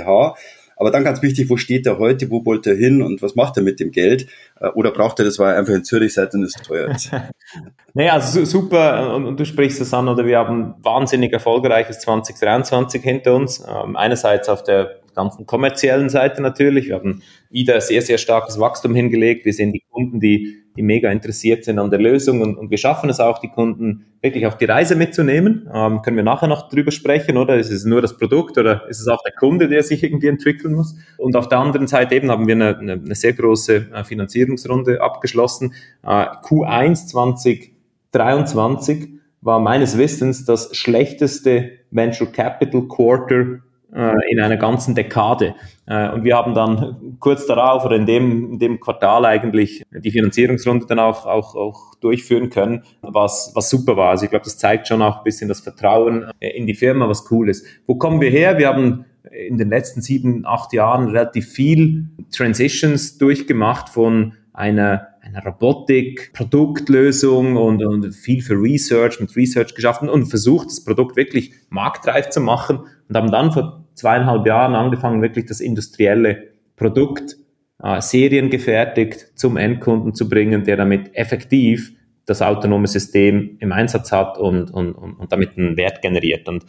Aber 0.76 0.90
dann 0.90 1.04
ganz 1.04 1.22
wichtig, 1.22 1.50
wo 1.50 1.56
steht 1.56 1.86
er 1.86 1.98
heute, 1.98 2.30
wo 2.30 2.44
wollt 2.44 2.66
er 2.66 2.74
hin 2.74 3.02
und 3.02 3.22
was 3.22 3.34
macht 3.34 3.56
er 3.56 3.62
mit 3.62 3.80
dem 3.80 3.90
Geld? 3.90 4.26
Äh, 4.60 4.68
oder 4.68 4.90
braucht 4.90 5.18
er 5.18 5.24
das, 5.24 5.38
weil 5.38 5.52
er 5.52 5.58
einfach 5.58 5.74
in 5.74 5.84
Zürich 5.84 6.14
seid 6.14 6.34
und 6.34 6.42
es 6.44 6.52
teuer 6.52 6.90
ist? 6.90 7.10
nee, 7.94 8.08
also 8.08 8.44
super, 8.44 9.14
und, 9.14 9.26
und, 9.26 9.40
du 9.40 9.44
sprichst 9.44 9.80
es 9.80 9.94
an, 9.94 10.08
oder 10.08 10.26
wir 10.26 10.38
haben 10.38 10.74
wahnsinnig 10.82 11.32
erfolgreiches 11.32 12.00
2023 12.00 13.02
hinter 13.02 13.34
uns. 13.34 13.60
Ähm, 13.60 13.96
einerseits 13.96 14.48
auf 14.48 14.62
der 14.62 15.00
ganzen 15.14 15.46
kommerziellen 15.46 16.08
Seite 16.08 16.42
natürlich. 16.42 16.88
Wir 16.88 16.96
haben 16.96 17.22
wieder 17.50 17.80
sehr, 17.80 18.02
sehr 18.02 18.18
starkes 18.18 18.58
Wachstum 18.58 18.94
hingelegt. 18.94 19.44
Wir 19.44 19.52
sehen 19.52 19.72
die 19.72 19.84
Kunden, 19.90 20.20
die, 20.20 20.63
die 20.76 20.82
mega 20.82 21.10
interessiert 21.10 21.64
sind 21.64 21.78
an 21.78 21.88
der 21.90 22.00
Lösung 22.00 22.42
und, 22.42 22.56
und 22.56 22.70
wir 22.70 22.78
schaffen 22.78 23.08
es 23.08 23.20
auch, 23.20 23.38
die 23.38 23.48
Kunden 23.48 24.06
wirklich 24.20 24.46
auf 24.46 24.58
die 24.58 24.64
Reise 24.64 24.96
mitzunehmen. 24.96 25.70
Ähm, 25.72 26.02
können 26.02 26.16
wir 26.16 26.24
nachher 26.24 26.48
noch 26.48 26.68
drüber 26.68 26.90
sprechen, 26.90 27.36
oder? 27.36 27.56
Ist 27.56 27.70
es 27.70 27.84
nur 27.84 28.02
das 28.02 28.16
Produkt 28.16 28.58
oder 28.58 28.88
ist 28.88 28.98
es 29.00 29.06
auch 29.06 29.22
der 29.22 29.32
Kunde, 29.32 29.68
der 29.68 29.84
sich 29.84 30.02
irgendwie 30.02 30.28
entwickeln 30.28 30.74
muss? 30.74 30.96
Und 31.16 31.36
auf 31.36 31.48
der 31.48 31.58
anderen 31.58 31.86
Seite 31.86 32.16
eben 32.16 32.30
haben 32.30 32.48
wir 32.48 32.56
eine, 32.56 32.78
eine, 32.78 32.92
eine 32.94 33.14
sehr 33.14 33.34
große 33.34 33.86
äh, 33.92 34.04
Finanzierungsrunde 34.04 35.00
abgeschlossen. 35.00 35.74
Äh, 36.02 36.26
Q1 36.42 37.06
2023 37.06 39.10
war 39.42 39.60
meines 39.60 39.96
Wissens 39.98 40.44
das 40.44 40.74
schlechteste 40.74 41.70
Venture 41.90 42.32
Capital 42.32 42.88
Quarter 42.88 43.60
in 43.94 44.40
einer 44.40 44.56
ganzen 44.56 44.94
Dekade. 44.94 45.54
Äh, 45.86 46.10
und 46.10 46.24
wir 46.24 46.36
haben 46.36 46.54
dann 46.54 47.16
kurz 47.20 47.46
darauf 47.46 47.84
oder 47.84 47.96
in 47.96 48.06
dem, 48.06 48.52
in 48.52 48.58
dem 48.58 48.80
Quartal 48.80 49.24
eigentlich 49.24 49.84
die 49.92 50.10
Finanzierungsrunde 50.10 50.86
dann 50.86 50.98
auch, 50.98 51.26
auch, 51.26 51.54
auch 51.54 51.94
durchführen 52.00 52.50
können, 52.50 52.82
was, 53.02 53.52
was 53.54 53.70
super 53.70 53.96
war. 53.96 54.10
Also 54.10 54.24
ich 54.24 54.30
glaube, 54.30 54.44
das 54.44 54.58
zeigt 54.58 54.88
schon 54.88 55.00
auch 55.00 55.18
ein 55.18 55.24
bisschen 55.24 55.48
das 55.48 55.60
Vertrauen 55.60 56.30
in 56.40 56.66
die 56.66 56.74
Firma, 56.74 57.08
was 57.08 57.30
cool 57.30 57.48
ist. 57.48 57.66
Wo 57.86 57.94
kommen 57.94 58.20
wir 58.20 58.30
her? 58.30 58.58
Wir 58.58 58.68
haben 58.68 59.04
in 59.30 59.58
den 59.58 59.68
letzten 59.68 60.02
sieben, 60.02 60.44
acht 60.44 60.72
Jahren 60.72 61.08
relativ 61.08 61.48
viel 61.52 62.06
Transitions 62.30 63.18
durchgemacht 63.18 63.88
von 63.88 64.34
einer, 64.52 65.08
einer 65.20 65.44
Robotik, 65.44 66.32
Produktlösung 66.32 67.56
und, 67.56 67.84
und 67.84 68.12
viel 68.12 68.42
für 68.42 68.54
Research, 68.54 69.20
mit 69.20 69.34
Research 69.36 69.74
geschaffen 69.74 70.08
und 70.08 70.26
versucht, 70.26 70.66
das 70.66 70.84
Produkt 70.84 71.16
wirklich 71.16 71.52
marktreif 71.70 72.30
zu 72.30 72.40
machen 72.40 72.80
und 73.08 73.16
haben 73.16 73.30
dann 73.30 73.52
vor 73.52 73.83
zweieinhalb 73.94 74.46
Jahren 74.46 74.74
angefangen, 74.74 75.22
wirklich 75.22 75.46
das 75.46 75.60
industrielle 75.60 76.48
Produkt 76.76 77.36
äh, 77.82 78.00
seriengefertigt 78.00 79.38
zum 79.38 79.56
Endkunden 79.56 80.14
zu 80.14 80.28
bringen, 80.28 80.64
der 80.64 80.76
damit 80.76 81.14
effektiv 81.14 81.92
das 82.26 82.42
autonome 82.42 82.86
System 82.86 83.56
im 83.60 83.72
Einsatz 83.72 84.10
hat 84.12 84.38
und, 84.38 84.70
und, 84.70 84.92
und 84.92 85.30
damit 85.30 85.58
einen 85.58 85.76
Wert 85.76 86.00
generiert. 86.02 86.48
Und 86.48 86.64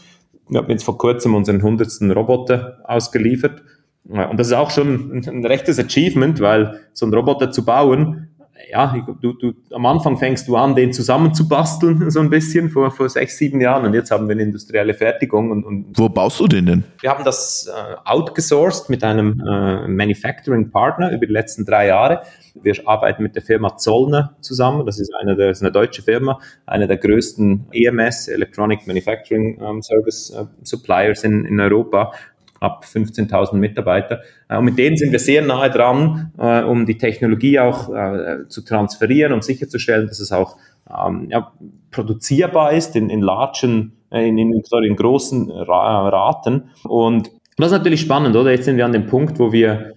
wir 0.50 0.60
haben 0.60 0.70
jetzt 0.70 0.84
vor 0.84 0.98
kurzem 0.98 1.34
unseren 1.34 1.62
hundertsten 1.62 2.12
Roboter 2.12 2.80
ausgeliefert. 2.84 3.64
Äh, 4.10 4.26
und 4.28 4.40
das 4.40 4.48
ist 4.48 4.54
auch 4.54 4.72
schon 4.72 5.18
ein, 5.18 5.28
ein 5.28 5.46
rechtes 5.46 5.80
Achievement, 5.80 6.40
weil 6.40 6.82
so 6.94 7.06
ein 7.06 7.14
Roboter 7.14 7.52
zu 7.52 7.66
bauen, 7.66 8.30
ja, 8.70 8.96
du, 9.22 9.34
du, 9.34 9.54
am 9.72 9.86
Anfang 9.86 10.18
fängst 10.18 10.48
du 10.48 10.56
an, 10.56 10.76
den 10.76 10.94
zusammenzubasteln, 10.94 12.10
so 12.10 12.20
ein 12.20 12.30
bisschen, 12.30 12.70
vor, 12.70 12.92
vor 12.92 13.10
sechs, 13.10 13.38
sieben 13.38 13.62
Jahren. 13.62 13.86
Und 13.86 13.94
jetzt 13.94 14.12
haben 14.12 14.28
wir 14.28 14.34
eine 14.34 14.44
industrielle 14.44 14.94
Fertigung. 14.94 15.52
Und, 15.52 15.64
und 15.64 15.98
Wo 15.98 16.10
baust 16.10 16.40
du 16.40 16.48
den 16.48 16.66
denn? 16.66 16.84
Wir 17.02 17.10
haben 17.10 17.24
das 17.24 17.68
äh, 17.68 17.96
outgesourced 18.06 18.90
mit 18.90 19.04
einem 19.04 19.42
äh, 19.42 19.88
Manufacturing 19.88 20.72
Partner 20.72 21.12
über 21.12 21.26
die 21.26 21.34
letzten 21.34 21.66
drei 21.66 21.88
Jahre. 21.88 22.22
Wir 22.62 22.76
arbeiten 22.86 23.22
mit 23.24 23.36
der 23.36 23.42
Firma 23.42 23.76
Zollner 23.76 24.36
zusammen. 24.40 24.86
Das 24.86 25.00
ist 25.00 25.14
eine, 25.14 25.36
der, 25.36 25.50
ist 25.50 25.62
eine 25.62 25.72
deutsche 25.72 26.02
Firma, 26.02 26.40
eine 26.66 26.88
der 26.88 26.98
größten 26.98 27.68
EMS, 27.74 28.30
Electronic 28.30 28.88
Manufacturing 28.88 29.60
ähm, 29.62 29.82
Service 29.82 30.34
uh, 30.34 30.48
Suppliers 30.64 31.24
in, 31.26 31.46
in 31.46 31.60
Europa 31.60 32.14
knapp 32.58 32.86
15.000 32.86 33.56
Mitarbeiter. 33.56 34.22
Äh, 34.50 34.58
und 34.58 34.66
mit 34.66 34.78
denen 34.78 34.98
sind 34.98 35.12
wir 35.12 35.20
sehr 35.20 35.42
nahe 35.42 35.70
dran, 35.70 36.32
äh, 36.38 36.64
um 36.64 36.86
die 36.86 36.98
Technologie 36.98 37.60
auch 37.60 37.94
äh, 37.94 38.48
zu 38.48 38.64
transferieren, 38.64 39.34
um 39.34 39.42
sicherzustellen, 39.42 40.08
dass 40.08 40.20
es 40.20 40.32
auch 40.32 40.58
ähm, 40.90 41.28
ja, 41.30 41.52
produzierbar 41.92 42.74
ist 42.74 42.96
in, 42.96 43.10
in 43.10 43.22
largen, 43.22 43.94
in, 44.12 44.38
in, 44.38 44.62
sorry, 44.64 44.88
in 44.88 44.96
großen 44.96 45.50
Raten. 45.50 46.70
Und 46.84 47.32
das 47.58 47.68
ist 47.68 47.78
natürlich 47.78 48.02
spannend, 48.02 48.36
oder? 48.36 48.52
Jetzt 48.52 48.66
sind 48.66 48.78
wir 48.78 48.86
an 48.86 48.94
dem 48.94 49.08
Punkt, 49.08 49.40
wo 49.40 49.52
wir 49.52 49.94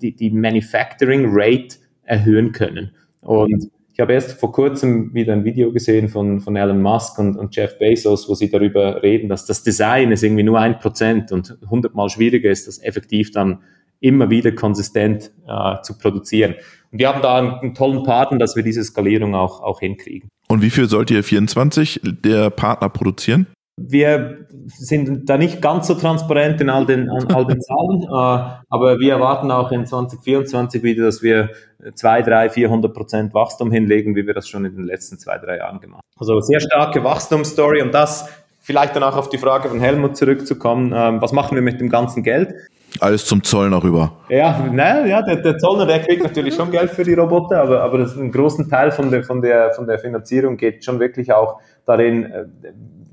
die, 0.00 0.16
die 0.16 0.30
Manufacturing 0.30 1.26
Rate 1.28 1.76
erhöhen 2.04 2.52
können. 2.52 2.92
Und 3.20 3.70
ich 4.00 4.02
habe 4.02 4.14
erst 4.14 4.40
vor 4.40 4.50
kurzem 4.50 5.12
wieder 5.12 5.34
ein 5.34 5.44
Video 5.44 5.72
gesehen 5.72 6.08
von, 6.08 6.40
von 6.40 6.56
Elon 6.56 6.80
Musk 6.80 7.18
und, 7.18 7.36
und 7.36 7.54
Jeff 7.54 7.78
Bezos, 7.78 8.30
wo 8.30 8.34
sie 8.34 8.48
darüber 8.48 9.02
reden, 9.02 9.28
dass 9.28 9.44
das 9.44 9.62
Design 9.62 10.10
ist 10.10 10.22
irgendwie 10.22 10.42
nur 10.42 10.58
ein 10.58 10.78
Prozent 10.78 11.32
und 11.32 11.58
hundertmal 11.68 12.08
schwieriger 12.08 12.48
ist, 12.50 12.66
das 12.66 12.82
effektiv 12.82 13.30
dann 13.30 13.58
immer 14.00 14.30
wieder 14.30 14.52
konsistent 14.52 15.32
äh, 15.46 15.82
zu 15.82 15.98
produzieren. 15.98 16.54
Und 16.90 16.98
wir 16.98 17.08
haben 17.08 17.20
da 17.20 17.36
einen, 17.36 17.50
einen, 17.50 17.74
tollen 17.74 18.02
Partner, 18.02 18.38
dass 18.38 18.56
wir 18.56 18.62
diese 18.62 18.82
Skalierung 18.82 19.34
auch, 19.34 19.60
auch 19.60 19.80
hinkriegen. 19.80 20.30
Und 20.48 20.62
wie 20.62 20.70
viel 20.70 20.88
sollt 20.88 21.10
ihr 21.10 21.22
24 21.22 22.00
der 22.02 22.48
Partner 22.48 22.88
produzieren? 22.88 23.48
Wir 23.82 24.46
sind 24.66 25.28
da 25.28 25.38
nicht 25.38 25.62
ganz 25.62 25.86
so 25.86 25.94
transparent 25.94 26.60
in 26.60 26.68
all 26.68 26.86
den, 26.86 27.08
all 27.08 27.46
den 27.46 27.60
Zahlen, 27.60 28.02
äh, 28.04 28.60
aber 28.68 28.98
wir 28.98 29.12
erwarten 29.14 29.50
auch 29.50 29.72
in 29.72 29.86
2024 29.86 30.82
wieder, 30.82 31.06
dass 31.06 31.22
wir 31.22 31.50
2, 31.94 32.22
3, 32.22 32.50
400 32.50 32.92
Prozent 32.92 33.34
Wachstum 33.34 33.72
hinlegen, 33.72 34.14
wie 34.16 34.26
wir 34.26 34.34
das 34.34 34.48
schon 34.48 34.64
in 34.64 34.76
den 34.76 34.84
letzten 34.84 35.18
zwei, 35.18 35.38
drei 35.38 35.58
Jahren 35.58 35.80
gemacht 35.80 36.02
haben. 36.02 36.20
Also 36.20 36.40
sehr 36.40 36.60
starke 36.60 37.02
Wachstumsstory 37.02 37.82
und 37.82 37.92
das 37.94 38.28
vielleicht 38.60 38.94
dann 38.94 39.02
auch 39.02 39.16
auf 39.16 39.28
die 39.30 39.38
Frage 39.38 39.68
von 39.68 39.80
Helmut 39.80 40.16
zurückzukommen, 40.16 40.92
ähm, 40.94 41.22
was 41.22 41.32
machen 41.32 41.54
wir 41.54 41.62
mit 41.62 41.80
dem 41.80 41.88
ganzen 41.88 42.22
Geld? 42.22 42.54
Alles 42.98 43.24
zum 43.24 43.42
Zollner 43.42 43.82
rüber. 43.82 44.12
Ja, 44.28 44.68
naja, 44.70 45.06
ja, 45.06 45.22
der, 45.22 45.36
der 45.36 45.58
Zollner, 45.58 45.86
der 45.86 46.00
kriegt 46.00 46.22
natürlich 46.22 46.54
schon 46.54 46.70
Geld 46.70 46.90
für 46.90 47.04
die 47.04 47.14
Roboter, 47.14 47.62
aber, 47.62 47.82
aber 47.82 47.98
das, 47.98 48.16
einen 48.16 48.32
großen 48.32 48.68
Teil 48.68 48.90
von 48.90 49.10
der, 49.10 49.22
von, 49.22 49.40
der, 49.40 49.72
von 49.72 49.86
der 49.86 49.98
Finanzierung 49.98 50.56
geht 50.56 50.84
schon 50.84 50.98
wirklich 50.98 51.32
auch 51.32 51.60
darin, 51.86 52.24
äh, 52.24 52.44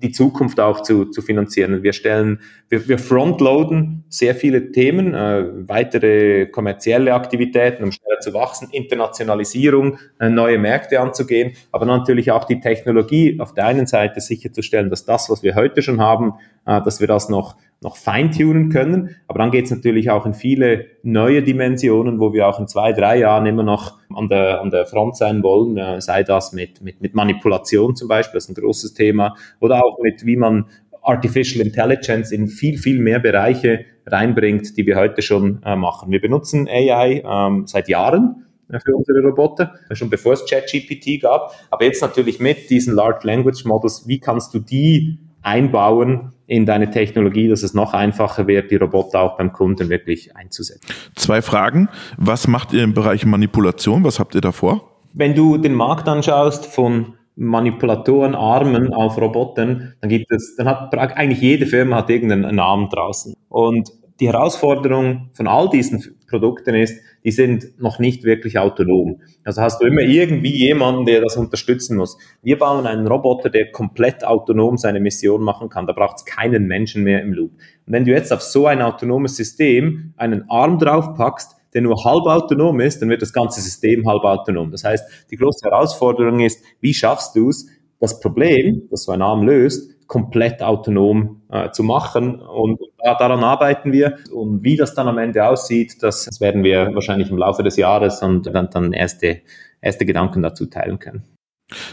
die 0.01 0.11
Zukunft 0.11 0.59
auch 0.59 0.81
zu, 0.81 1.05
zu 1.05 1.21
finanzieren. 1.21 1.83
Wir 1.83 1.93
stellen, 1.93 2.39
wir, 2.69 2.87
wir 2.87 2.99
frontloaden 2.99 4.03
sehr 4.09 4.35
viele 4.35 4.71
Themen, 4.71 5.13
äh, 5.13 5.45
weitere 5.67 6.47
kommerzielle 6.47 7.13
Aktivitäten, 7.13 7.83
um 7.83 7.91
schneller 7.91 8.19
zu 8.19 8.33
wachsen, 8.33 8.69
Internationalisierung, 8.71 9.97
äh, 10.19 10.29
neue 10.29 10.59
Märkte 10.59 10.99
anzugehen, 10.99 11.53
aber 11.71 11.85
natürlich 11.85 12.31
auch 12.31 12.43
die 12.43 12.59
Technologie 12.59 13.39
auf 13.39 13.53
der 13.53 13.65
einen 13.65 13.87
Seite 13.87 14.21
sicherzustellen, 14.21 14.89
dass 14.89 15.05
das, 15.05 15.29
was 15.29 15.43
wir 15.43 15.55
heute 15.55 15.81
schon 15.81 16.01
haben, 16.01 16.33
äh, 16.65 16.81
dass 16.81 16.99
wir 16.99 17.07
das 17.07 17.29
noch 17.29 17.55
noch 17.81 17.95
feintunen 17.95 18.69
können. 18.69 19.15
Aber 19.27 19.39
dann 19.39 19.51
geht 19.51 19.65
es 19.65 19.71
natürlich 19.71 20.09
auch 20.09 20.25
in 20.25 20.33
viele 20.33 20.85
neue 21.03 21.43
Dimensionen, 21.43 22.19
wo 22.19 22.33
wir 22.33 22.47
auch 22.47 22.59
in 22.59 22.67
zwei, 22.67 22.91
drei 22.91 23.19
Jahren 23.19 23.45
immer 23.45 23.63
noch 23.63 23.99
an 24.13 24.29
der, 24.29 24.61
an 24.61 24.71
der 24.71 24.85
Front 24.85 25.17
sein 25.17 25.43
wollen, 25.43 25.77
äh, 25.77 26.01
sei 26.01 26.23
das 26.23 26.53
mit, 26.53 26.81
mit, 26.81 27.01
mit 27.01 27.13
Manipulation 27.13 27.95
zum 27.95 28.07
Beispiel, 28.07 28.37
das 28.37 28.45
ist 28.45 28.57
ein 28.57 28.61
großes 28.61 28.93
Thema, 28.93 29.35
oder 29.59 29.83
auch 29.85 29.99
mit, 30.01 30.25
wie 30.25 30.37
man 30.37 30.65
Artificial 31.03 31.65
Intelligence 31.65 32.31
in 32.31 32.47
viel, 32.47 32.77
viel 32.77 32.99
mehr 32.99 33.19
Bereiche 33.19 33.85
reinbringt, 34.05 34.75
die 34.77 34.85
wir 34.85 34.97
heute 34.97 35.21
schon 35.21 35.61
äh, 35.63 35.75
machen. 35.75 36.11
Wir 36.11 36.19
benutzen 36.19 36.67
AI 36.67 37.23
ähm, 37.25 37.67
seit 37.67 37.87
Jahren 37.87 38.47
äh, 38.69 38.79
für 38.79 38.95
unsere 38.95 39.21
Roboter, 39.21 39.75
schon 39.91 40.09
bevor 40.09 40.33
es 40.33 40.45
ChatGPT 40.45 41.21
gab. 41.21 41.53
Aber 41.69 41.85
jetzt 41.85 42.01
natürlich 42.01 42.39
mit 42.39 42.69
diesen 42.69 42.93
Large 42.93 43.25
Language 43.25 43.63
Models, 43.65 44.07
wie 44.07 44.19
kannst 44.19 44.53
du 44.53 44.59
die 44.59 45.19
einbauen 45.47 46.33
in 46.45 46.65
deine 46.65 46.89
Technologie, 46.91 47.47
dass 47.47 47.63
es 47.63 47.73
noch 47.73 47.93
einfacher 47.93 48.47
wird, 48.47 48.71
die 48.71 48.75
Roboter 48.75 49.21
auch 49.21 49.37
beim 49.37 49.51
Kunden 49.51 49.89
wirklich 49.89 50.35
einzusetzen. 50.35 50.87
Zwei 51.15 51.41
Fragen. 51.41 51.89
Was 52.17 52.47
macht 52.47 52.73
ihr 52.73 52.83
im 52.83 52.93
Bereich 52.93 53.25
Manipulation? 53.25 54.03
Was 54.03 54.19
habt 54.19 54.35
ihr 54.35 54.41
davor? 54.41 54.81
Wenn 55.13 55.35
du 55.35 55.57
den 55.57 55.73
Markt 55.73 56.07
anschaust 56.07 56.65
von 56.65 57.15
Manipulatoren, 57.35 58.33
Armen 58.33 58.93
auf 58.93 59.19
Robotern, 59.19 59.93
dann 60.01 60.09
gibt 60.09 60.31
es, 60.31 60.55
dann 60.55 60.67
hat 60.67 60.93
eigentlich 60.95 61.41
jede 61.41 61.65
Firma 61.65 61.97
hat 61.97 62.09
irgendeinen 62.09 62.59
Arm 62.59 62.89
draußen. 62.89 63.35
Und 63.49 63.89
die 64.19 64.27
Herausforderung 64.27 65.29
von 65.33 65.47
all 65.47 65.69
diesen 65.69 66.03
Produkten 66.29 66.75
ist, 66.75 66.99
die 67.27 67.31
sind 67.33 67.77
noch 67.77 67.99
nicht 67.99 68.23
wirklich 68.23 68.57
autonom. 68.57 69.19
Also 69.43 69.61
hast 69.61 69.81
du 69.81 69.85
immer 69.85 69.99
irgendwie 69.99 70.55
jemanden, 70.55 71.05
der 71.05 71.19
das 71.19 71.35
unterstützen 71.35 71.97
muss. 71.97 72.17
Wir 72.41 72.57
bauen 72.57 72.87
einen 72.87 73.05
Roboter, 73.05 73.49
der 73.49 73.69
komplett 73.73 74.23
autonom 74.23 74.77
seine 74.77 75.01
Mission 75.01 75.43
machen 75.43 75.67
kann. 75.67 75.87
Da 75.87 75.91
braucht 75.91 76.19
es 76.19 76.25
keinen 76.25 76.67
Menschen 76.67 77.03
mehr 77.03 77.21
im 77.21 77.33
Loop. 77.33 77.51
Und 77.85 77.91
wenn 77.91 78.05
du 78.05 78.11
jetzt 78.11 78.31
auf 78.31 78.41
so 78.41 78.67
ein 78.67 78.81
autonomes 78.81 79.35
System 79.35 80.13
einen 80.15 80.49
Arm 80.49 80.79
draufpackst, 80.79 81.57
der 81.73 81.81
nur 81.81 82.01
halb 82.05 82.27
autonom 82.27 82.79
ist, 82.79 83.01
dann 83.01 83.09
wird 83.09 83.21
das 83.21 83.33
ganze 83.33 83.59
System 83.59 84.07
halb 84.07 84.23
autonom. 84.23 84.71
Das 84.71 84.85
heißt, 84.85 85.27
die 85.29 85.35
große 85.35 85.69
Herausforderung 85.69 86.39
ist, 86.39 86.63
wie 86.79 86.93
schaffst 86.93 87.35
du 87.35 87.49
es, 87.49 87.67
das 87.99 88.21
Problem, 88.21 88.83
das 88.89 89.03
so 89.03 89.11
ein 89.11 89.21
Arm 89.21 89.43
löst, 89.43 89.96
komplett 90.07 90.63
autonom 90.63 91.41
äh, 91.49 91.71
zu 91.71 91.83
machen. 91.83 92.39
Und 92.39 92.79
ja, 93.03 93.15
daran 93.15 93.43
arbeiten 93.43 93.91
wir. 93.91 94.17
Und 94.33 94.63
wie 94.63 94.75
das 94.75 94.95
dann 94.95 95.07
am 95.07 95.17
Ende 95.17 95.47
aussieht, 95.47 96.01
das, 96.01 96.25
das 96.25 96.41
werden 96.41 96.63
wir 96.63 96.93
wahrscheinlich 96.93 97.29
im 97.29 97.37
Laufe 97.37 97.63
des 97.63 97.77
Jahres 97.77 98.21
und 98.21 98.45
dann, 98.47 98.69
dann 98.69 98.93
erste, 98.93 99.41
erste 99.81 100.05
Gedanken 100.05 100.41
dazu 100.41 100.65
teilen 100.65 100.99
können. 100.99 101.23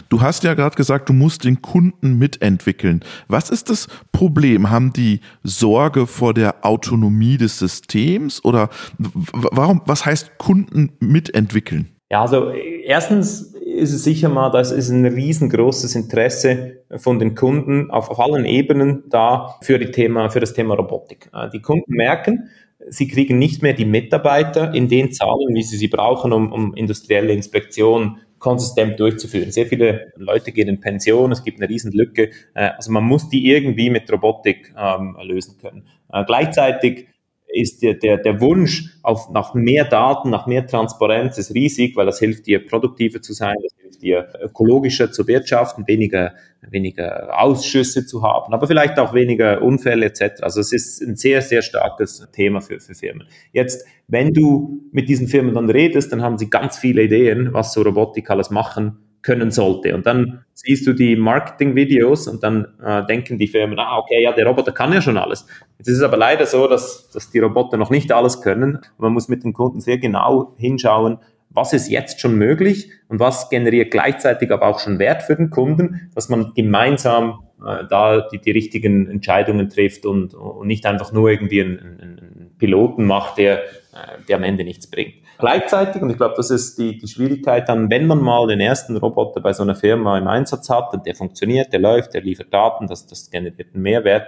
Du 0.07 0.21
hast 0.21 0.45
ja 0.45 0.53
gerade 0.53 0.75
gesagt, 0.77 1.09
du 1.09 1.13
musst 1.13 1.43
den 1.43 1.61
Kunden 1.61 2.17
mitentwickeln. 2.17 3.03
Was 3.27 3.49
ist 3.49 3.69
das 3.69 3.87
Problem? 4.13 4.69
Haben 4.69 4.93
die 4.93 5.19
Sorge 5.43 6.07
vor 6.07 6.33
der 6.33 6.65
Autonomie 6.65 7.37
des 7.37 7.59
Systems 7.59 8.43
oder 8.45 8.69
warum, 8.97 9.81
was 9.85 10.05
heißt 10.05 10.37
Kunden 10.37 10.93
mitentwickeln? 11.01 11.89
Ja, 12.09 12.21
also 12.21 12.51
erstens 12.51 13.54
ist 13.75 13.93
es 13.93 14.03
sicher 14.03 14.29
mal, 14.29 14.49
das 14.49 14.71
ist 14.71 14.89
ein 14.89 15.05
riesengroßes 15.05 15.95
Interesse 15.95 16.83
von 16.95 17.19
den 17.19 17.35
Kunden 17.35 17.91
auf, 17.91 18.09
auf 18.09 18.19
allen 18.19 18.45
Ebenen 18.45 19.03
da 19.09 19.55
für, 19.61 19.77
die 19.79 19.91
Thema, 19.91 20.29
für 20.29 20.39
das 20.39 20.53
Thema 20.53 20.75
Robotik. 20.75 21.29
Äh, 21.33 21.49
die 21.49 21.61
Kunden 21.61 21.93
merken, 21.93 22.49
sie 22.87 23.07
kriegen 23.07 23.37
nicht 23.37 23.61
mehr 23.61 23.73
die 23.73 23.85
Mitarbeiter 23.85 24.73
in 24.73 24.87
den 24.87 25.11
Zahlen, 25.11 25.53
wie 25.53 25.63
sie 25.63 25.77
sie 25.77 25.87
brauchen, 25.87 26.33
um, 26.33 26.51
um 26.51 26.73
industrielle 26.73 27.33
Inspektion 27.33 28.17
konsistent 28.39 28.99
durchzuführen. 28.99 29.51
Sehr 29.51 29.65
viele 29.65 30.13
Leute 30.17 30.51
gehen 30.51 30.67
in 30.67 30.79
Pension, 30.79 31.31
es 31.31 31.43
gibt 31.43 31.59
eine 31.59 31.69
Riesenlücke. 31.69 32.31
Äh, 32.53 32.69
also 32.77 32.91
man 32.91 33.03
muss 33.03 33.29
die 33.29 33.49
irgendwie 33.49 33.89
mit 33.89 34.11
Robotik 34.11 34.73
ähm, 34.77 35.17
lösen 35.23 35.57
können. 35.59 35.87
Äh, 36.11 36.23
gleichzeitig 36.25 37.07
ist 37.55 37.81
der, 37.81 37.93
der, 37.93 38.17
der 38.17 38.41
Wunsch 38.41 38.97
auf, 39.01 39.29
nach 39.29 39.53
mehr 39.53 39.85
Daten, 39.85 40.29
nach 40.29 40.45
mehr 40.45 40.67
Transparenz 40.67 41.37
ist 41.37 41.55
riesig, 41.55 41.95
weil 41.95 42.05
das 42.05 42.19
hilft 42.19 42.47
dir, 42.47 42.65
produktiver 42.65 43.21
zu 43.21 43.31
sein, 43.31 43.55
das 43.63 43.71
hilft 43.81 44.01
dir, 44.01 44.27
ökologischer 44.41 45.11
zu 45.11 45.25
wirtschaften, 45.25 45.87
weniger, 45.87 46.33
weniger 46.61 47.39
Ausschüsse 47.39 48.05
zu 48.05 48.23
haben, 48.23 48.53
aber 48.53 48.67
vielleicht 48.67 48.99
auch 48.99 49.13
weniger 49.13 49.61
Unfälle 49.61 50.07
etc. 50.07 50.41
Also 50.41 50.59
es 50.59 50.73
ist 50.73 51.01
ein 51.01 51.15
sehr, 51.15 51.41
sehr 51.41 51.61
starkes 51.61 52.27
Thema 52.33 52.59
für, 52.59 52.81
für 52.81 52.93
Firmen. 52.93 53.27
Jetzt, 53.53 53.87
wenn 54.07 54.33
du 54.33 54.81
mit 54.91 55.07
diesen 55.07 55.27
Firmen 55.27 55.53
dann 55.55 55.69
redest, 55.69 56.11
dann 56.11 56.21
haben 56.21 56.37
sie 56.37 56.49
ganz 56.49 56.77
viele 56.77 57.03
Ideen, 57.03 57.53
was 57.53 57.71
so 57.71 57.83
Robotik 57.83 58.29
alles 58.29 58.49
machen 58.49 59.04
können 59.25 59.49
sollte. 59.49 59.95
Und 59.95 60.05
dann 60.05 60.45
siehst 60.53 60.85
du 60.85 60.93
die 60.93 61.15
Marketing-Videos 61.15 62.27
und 62.27 62.43
dann 62.43 62.67
äh, 62.81 63.03
denken 63.07 63.39
die 63.39 63.47
Firmen, 63.47 63.79
ah, 63.79 63.97
okay, 63.97 64.21
ja, 64.21 64.31
der 64.31 64.45
Roboter 64.45 64.71
kann 64.71 64.93
ja 64.93 65.01
schon 65.01 65.17
alles. 65.17 65.47
Jetzt 65.79 65.87
ist 65.87 65.97
es 65.97 66.03
aber 66.03 66.15
leider 66.15 66.45
so, 66.45 66.67
dass, 66.67 67.09
dass 67.09 67.31
die 67.31 67.39
Roboter 67.39 67.77
noch 67.77 67.89
nicht 67.89 68.11
alles 68.11 68.41
können. 68.41 68.79
Man 68.99 69.13
muss 69.13 69.27
mit 69.27 69.43
den 69.43 69.53
Kunden 69.53 69.81
sehr 69.81 69.97
genau 69.97 70.53
hinschauen, 70.57 71.17
was 71.49 71.73
ist 71.73 71.89
jetzt 71.89 72.21
schon 72.21 72.35
möglich 72.35 72.91
und 73.07 73.19
was 73.19 73.49
generiert 73.49 73.89
gleichzeitig 73.89 74.51
aber 74.51 74.67
auch 74.67 74.79
schon 74.79 74.99
Wert 74.99 75.23
für 75.23 75.35
den 75.35 75.49
Kunden, 75.49 76.11
dass 76.13 76.29
man 76.29 76.53
gemeinsam 76.53 77.39
äh, 77.65 77.85
da 77.89 78.27
die, 78.29 78.39
die 78.39 78.51
richtigen 78.51 79.09
Entscheidungen 79.09 79.69
trifft 79.69 80.05
und, 80.05 80.35
und 80.35 80.67
nicht 80.67 80.85
einfach 80.85 81.11
nur 81.11 81.31
irgendwie 81.31 81.61
einen, 81.61 81.79
einen 81.79 82.51
Piloten 82.59 83.05
macht, 83.05 83.39
der, 83.39 83.63
äh, 83.63 84.21
der 84.27 84.37
am 84.37 84.43
Ende 84.43 84.63
nichts 84.63 84.87
bringt. 84.87 85.15
Gleichzeitig, 85.37 86.01
und 86.01 86.09
ich 86.09 86.17
glaube, 86.17 86.35
das 86.37 86.49
ist 86.49 86.77
die, 86.77 86.97
die 86.97 87.07
Schwierigkeit 87.07 87.67
dann, 87.67 87.89
wenn 87.89 88.07
man 88.07 88.21
mal 88.21 88.47
den 88.47 88.59
ersten 88.59 88.95
Roboter 88.95 89.41
bei 89.41 89.53
so 89.53 89.63
einer 89.63 89.75
Firma 89.75 90.17
im 90.17 90.27
Einsatz 90.27 90.69
hat 90.69 90.93
und 90.93 91.05
der 91.05 91.15
funktioniert, 91.15 91.73
der 91.73 91.79
läuft, 91.79 92.13
der 92.13 92.21
liefert 92.21 92.53
Daten, 92.53 92.87
das, 92.87 93.05
das 93.05 93.29
generiert 93.29 93.73
einen 93.73 93.83
Mehrwert, 93.83 94.27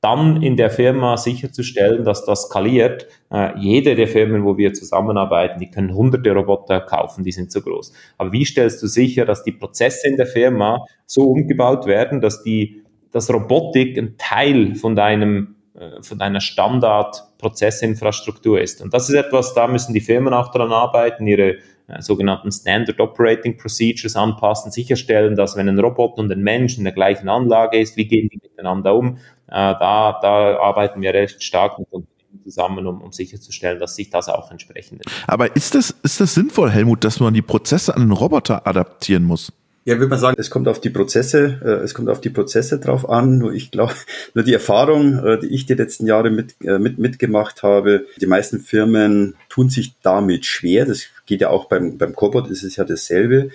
dann 0.00 0.42
in 0.42 0.56
der 0.56 0.70
Firma 0.70 1.16
sicherzustellen, 1.16 2.04
dass 2.04 2.24
das 2.24 2.42
skaliert. 2.42 3.08
Äh, 3.30 3.58
jede 3.58 3.96
der 3.96 4.06
Firmen, 4.06 4.44
wo 4.44 4.56
wir 4.56 4.72
zusammenarbeiten, 4.72 5.58
die 5.58 5.70
können 5.70 5.94
hunderte 5.94 6.32
Roboter 6.32 6.80
kaufen, 6.80 7.24
die 7.24 7.32
sind 7.32 7.50
so 7.50 7.60
groß. 7.60 7.92
Aber 8.16 8.32
wie 8.32 8.44
stellst 8.44 8.82
du 8.82 8.86
sicher, 8.86 9.24
dass 9.24 9.42
die 9.42 9.52
Prozesse 9.52 10.08
in 10.08 10.16
der 10.16 10.26
Firma 10.26 10.84
so 11.06 11.22
umgebaut 11.22 11.86
werden, 11.86 12.20
dass 12.20 12.44
die, 12.44 12.84
dass 13.10 13.32
Robotik 13.32 13.98
ein 13.98 14.14
Teil 14.18 14.76
von 14.76 14.94
deinem 14.94 15.56
von 16.00 16.18
deiner 16.18 16.40
Standard-Prozessinfrastruktur 16.40 18.60
ist. 18.60 18.82
Und 18.82 18.92
das 18.94 19.08
ist 19.08 19.14
etwas, 19.14 19.54
da 19.54 19.68
müssen 19.68 19.94
die 19.94 20.00
Firmen 20.00 20.34
auch 20.34 20.50
daran 20.50 20.72
arbeiten, 20.72 21.26
ihre 21.26 21.58
äh, 21.88 22.00
sogenannten 22.00 22.52
Standard 22.52 23.00
Operating 23.00 23.56
Procedures 23.56 24.16
anpassen, 24.16 24.70
sicherstellen, 24.70 25.36
dass 25.36 25.56
wenn 25.56 25.68
ein 25.68 25.78
Roboter 25.78 26.18
und 26.18 26.30
ein 26.30 26.42
Mensch 26.42 26.78
in 26.78 26.84
der 26.84 26.92
gleichen 26.92 27.28
Anlage 27.28 27.78
ist, 27.78 27.96
wie 27.96 28.06
gehen 28.06 28.28
die 28.28 28.40
miteinander 28.42 28.94
um, 28.94 29.16
äh, 29.46 29.50
da, 29.50 30.18
da 30.20 30.58
arbeiten 30.58 31.00
wir 31.00 31.14
recht 31.14 31.42
stark 31.42 31.78
mit 31.78 31.88
Unternehmen 31.90 32.42
zusammen, 32.44 32.86
um, 32.86 33.00
um 33.00 33.12
sicherzustellen, 33.12 33.80
dass 33.80 33.96
sich 33.96 34.10
das 34.10 34.28
auch 34.28 34.50
entsprechend. 34.50 35.02
Aber 35.26 35.54
ist 35.56 35.74
das, 35.74 35.90
ist 36.02 36.20
das 36.20 36.34
sinnvoll, 36.34 36.70
Helmut, 36.70 37.04
dass 37.04 37.20
man 37.20 37.32
die 37.32 37.42
Prozesse 37.42 37.94
an 37.94 38.02
den 38.02 38.12
Roboter 38.12 38.66
adaptieren 38.66 39.24
muss? 39.24 39.52
Ja, 39.88 39.94
würde 39.98 40.10
man 40.10 40.18
sagen, 40.18 40.36
es 40.38 40.50
kommt 40.50 40.68
auf 40.68 40.82
die 40.82 40.90
Prozesse, 40.90 41.62
äh, 41.64 41.82
es 41.82 41.94
kommt 41.94 42.10
auf 42.10 42.20
die 42.20 42.28
Prozesse 42.28 42.78
drauf 42.78 43.08
an. 43.08 43.38
Nur 43.38 43.54
ich 43.54 43.70
glaube, 43.70 43.94
nur 44.34 44.44
die 44.44 44.52
Erfahrung, 44.52 45.24
äh, 45.24 45.38
die 45.38 45.46
ich 45.46 45.64
die 45.64 45.72
letzten 45.72 46.06
Jahre 46.06 46.28
mit, 46.28 46.56
äh, 46.62 46.78
mit, 46.78 46.98
mitgemacht 46.98 47.62
habe, 47.62 48.04
die 48.20 48.26
meisten 48.26 48.60
Firmen 48.60 49.34
tun 49.48 49.70
sich 49.70 49.94
damit 50.02 50.44
schwer. 50.44 50.84
Das 50.84 51.04
geht 51.24 51.40
ja 51.40 51.48
auch 51.48 51.70
beim, 51.70 51.96
beim 51.96 52.14
Cobot 52.14 52.50
ist 52.50 52.64
es 52.64 52.76
ja 52.76 52.84
dasselbe. 52.84 53.48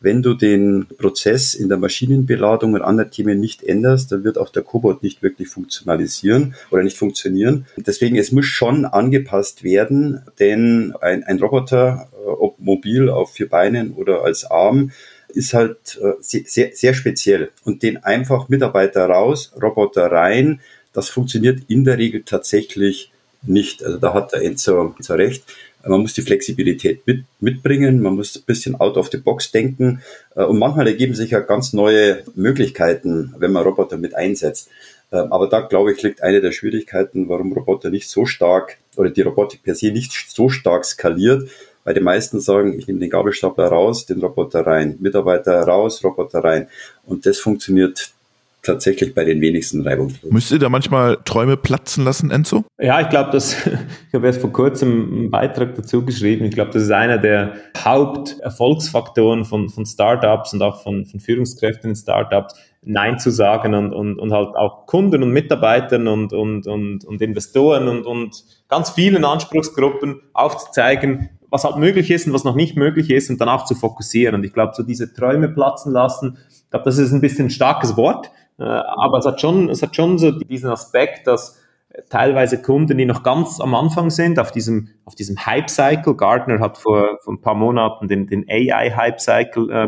Wenn 0.00 0.22
du 0.22 0.32
den 0.32 0.86
Prozess 0.96 1.52
in 1.52 1.68
der 1.68 1.76
Maschinenbeladung 1.76 2.72
und 2.72 2.80
anderen 2.80 3.10
Themen 3.10 3.38
nicht 3.38 3.62
änderst, 3.62 4.10
dann 4.10 4.24
wird 4.24 4.38
auch 4.38 4.48
der 4.48 4.62
Cobot 4.62 5.02
nicht 5.02 5.22
wirklich 5.22 5.48
funktionalisieren 5.48 6.54
oder 6.70 6.82
nicht 6.82 6.96
funktionieren. 6.96 7.66
Deswegen, 7.76 8.16
es 8.16 8.32
muss 8.32 8.46
schon 8.46 8.86
angepasst 8.86 9.62
werden, 9.64 10.22
denn 10.38 10.94
ein, 11.02 11.24
ein 11.24 11.38
Roboter, 11.38 12.08
ob 12.26 12.58
mobil 12.58 13.10
auf 13.10 13.34
vier 13.34 13.50
Beinen 13.50 13.92
oder 13.92 14.24
als 14.24 14.50
Arm, 14.50 14.90
ist 15.34 15.54
halt 15.54 16.00
äh, 16.02 16.14
sehr, 16.20 16.70
sehr 16.72 16.94
speziell. 16.94 17.50
Und 17.64 17.82
den 17.82 17.98
einfach 17.98 18.48
Mitarbeiter 18.48 19.06
raus, 19.06 19.52
Roboter 19.60 20.10
rein, 20.10 20.60
das 20.92 21.08
funktioniert 21.08 21.60
in 21.68 21.84
der 21.84 21.98
Regel 21.98 22.22
tatsächlich 22.24 23.10
nicht. 23.42 23.84
Also 23.84 23.98
da 23.98 24.14
hat 24.14 24.32
der 24.32 24.42
Enzo, 24.42 24.94
Enzo 24.96 25.14
recht. 25.14 25.44
Man 25.86 26.00
muss 26.00 26.14
die 26.14 26.22
Flexibilität 26.22 27.06
mit, 27.06 27.24
mitbringen, 27.40 28.00
man 28.00 28.14
muss 28.14 28.36
ein 28.36 28.44
bisschen 28.46 28.80
out 28.80 28.96
of 28.96 29.10
the 29.10 29.18
box 29.18 29.50
denken 29.50 30.00
äh, 30.34 30.42
und 30.42 30.58
manchmal 30.58 30.86
ergeben 30.86 31.14
sich 31.14 31.32
ja 31.32 31.40
ganz 31.40 31.74
neue 31.74 32.22
Möglichkeiten, 32.34 33.34
wenn 33.38 33.52
man 33.52 33.64
Roboter 33.64 33.98
mit 33.98 34.14
einsetzt. 34.14 34.70
Ähm, 35.12 35.30
aber 35.30 35.46
da, 35.48 35.60
glaube 35.60 35.92
ich, 35.92 36.02
liegt 36.02 36.22
eine 36.22 36.40
der 36.40 36.52
Schwierigkeiten, 36.52 37.28
warum 37.28 37.52
Roboter 37.52 37.90
nicht 37.90 38.08
so 38.08 38.24
stark 38.24 38.78
oder 38.96 39.10
die 39.10 39.20
Robotik 39.20 39.62
per 39.62 39.74
se 39.74 39.90
nicht 39.90 40.12
so 40.12 40.48
stark 40.48 40.86
skaliert, 40.86 41.50
weil 41.84 41.94
die 41.94 42.00
meisten 42.00 42.40
sagen, 42.40 42.78
ich 42.78 42.86
nehme 42.86 43.00
den 43.00 43.10
Gabelstapler 43.10 43.68
raus, 43.68 44.06
den 44.06 44.20
Roboter 44.20 44.66
rein, 44.66 44.96
Mitarbeiter 45.00 45.62
raus, 45.62 46.02
Roboter 46.02 46.42
rein. 46.42 46.68
Und 47.04 47.26
das 47.26 47.38
funktioniert 47.38 48.14
tatsächlich 48.64 49.14
bei 49.14 49.24
den 49.24 49.40
wenigsten 49.40 49.86
reibungslos. 49.86 50.32
Müsst 50.32 50.50
ihr 50.50 50.58
da 50.58 50.68
manchmal 50.68 51.18
Träume 51.24 51.56
platzen 51.56 52.04
lassen, 52.04 52.30
Enzo? 52.30 52.64
Ja, 52.80 53.00
ich 53.00 53.08
glaube, 53.08 53.30
dass 53.30 53.66
ich 54.08 54.14
habe 54.14 54.26
erst 54.26 54.40
vor 54.40 54.52
kurzem 54.52 55.12
einen 55.12 55.30
Beitrag 55.30 55.74
dazu 55.74 56.04
geschrieben. 56.04 56.46
Ich 56.46 56.54
glaube, 56.54 56.72
das 56.72 56.84
ist 56.84 56.90
einer 56.90 57.18
der 57.18 57.54
Haupterfolgsfaktoren 57.76 59.44
von, 59.44 59.68
von 59.68 59.86
Startups 59.86 60.52
und 60.54 60.62
auch 60.62 60.82
von, 60.82 61.04
von 61.04 61.20
Führungskräften 61.20 61.90
in 61.90 61.96
Startups, 61.96 62.54
Nein 62.86 63.18
zu 63.18 63.30
sagen 63.30 63.74
und, 63.74 63.94
und, 63.94 64.18
und 64.18 64.32
halt 64.32 64.56
auch 64.56 64.86
Kunden 64.86 65.22
und 65.22 65.30
Mitarbeitern 65.30 66.06
und, 66.06 66.34
und, 66.34 66.66
und, 66.66 67.04
und 67.04 67.22
Investoren 67.22 67.88
und, 67.88 68.04
und 68.04 68.44
ganz 68.68 68.90
vielen 68.90 69.24
Anspruchsgruppen 69.24 70.20
aufzuzeigen, 70.34 71.30
was 71.54 71.62
halt 71.62 71.76
möglich 71.76 72.10
ist 72.10 72.26
und 72.26 72.32
was 72.32 72.42
noch 72.42 72.56
nicht 72.56 72.76
möglich 72.76 73.10
ist 73.10 73.30
und 73.30 73.40
dann 73.40 73.48
auch 73.48 73.64
zu 73.64 73.76
fokussieren. 73.76 74.34
Und 74.34 74.42
ich 74.44 74.52
glaube, 74.52 74.72
so 74.74 74.82
diese 74.82 75.14
Träume 75.14 75.48
platzen 75.48 75.92
lassen, 75.92 76.36
ich 76.50 76.70
glaube, 76.70 76.84
das 76.84 76.98
ist 76.98 77.12
ein 77.12 77.20
bisschen 77.20 77.46
ein 77.46 77.50
starkes 77.50 77.96
Wort, 77.96 78.32
äh, 78.58 78.64
aber 78.64 79.18
es 79.18 79.24
hat 79.24 79.40
schon, 79.40 79.70
es 79.70 79.80
hat 79.80 79.94
schon 79.94 80.18
so 80.18 80.32
diesen 80.32 80.68
Aspekt, 80.68 81.28
dass 81.28 81.60
teilweise 82.10 82.60
Kunden, 82.60 82.98
die 82.98 83.04
noch 83.04 83.22
ganz 83.22 83.60
am 83.60 83.76
Anfang 83.76 84.10
sind, 84.10 84.40
auf 84.40 84.50
diesem, 84.50 84.88
auf 85.04 85.14
diesem 85.14 85.46
Hype-Cycle, 85.46 86.16
Gartner 86.16 86.58
hat 86.58 86.76
vor, 86.76 87.20
vor 87.22 87.34
ein 87.34 87.40
paar 87.40 87.54
Monaten 87.54 88.08
den, 88.08 88.26
den 88.26 88.44
AI-Hype-Cycle 88.48 89.70
äh, 89.70 89.86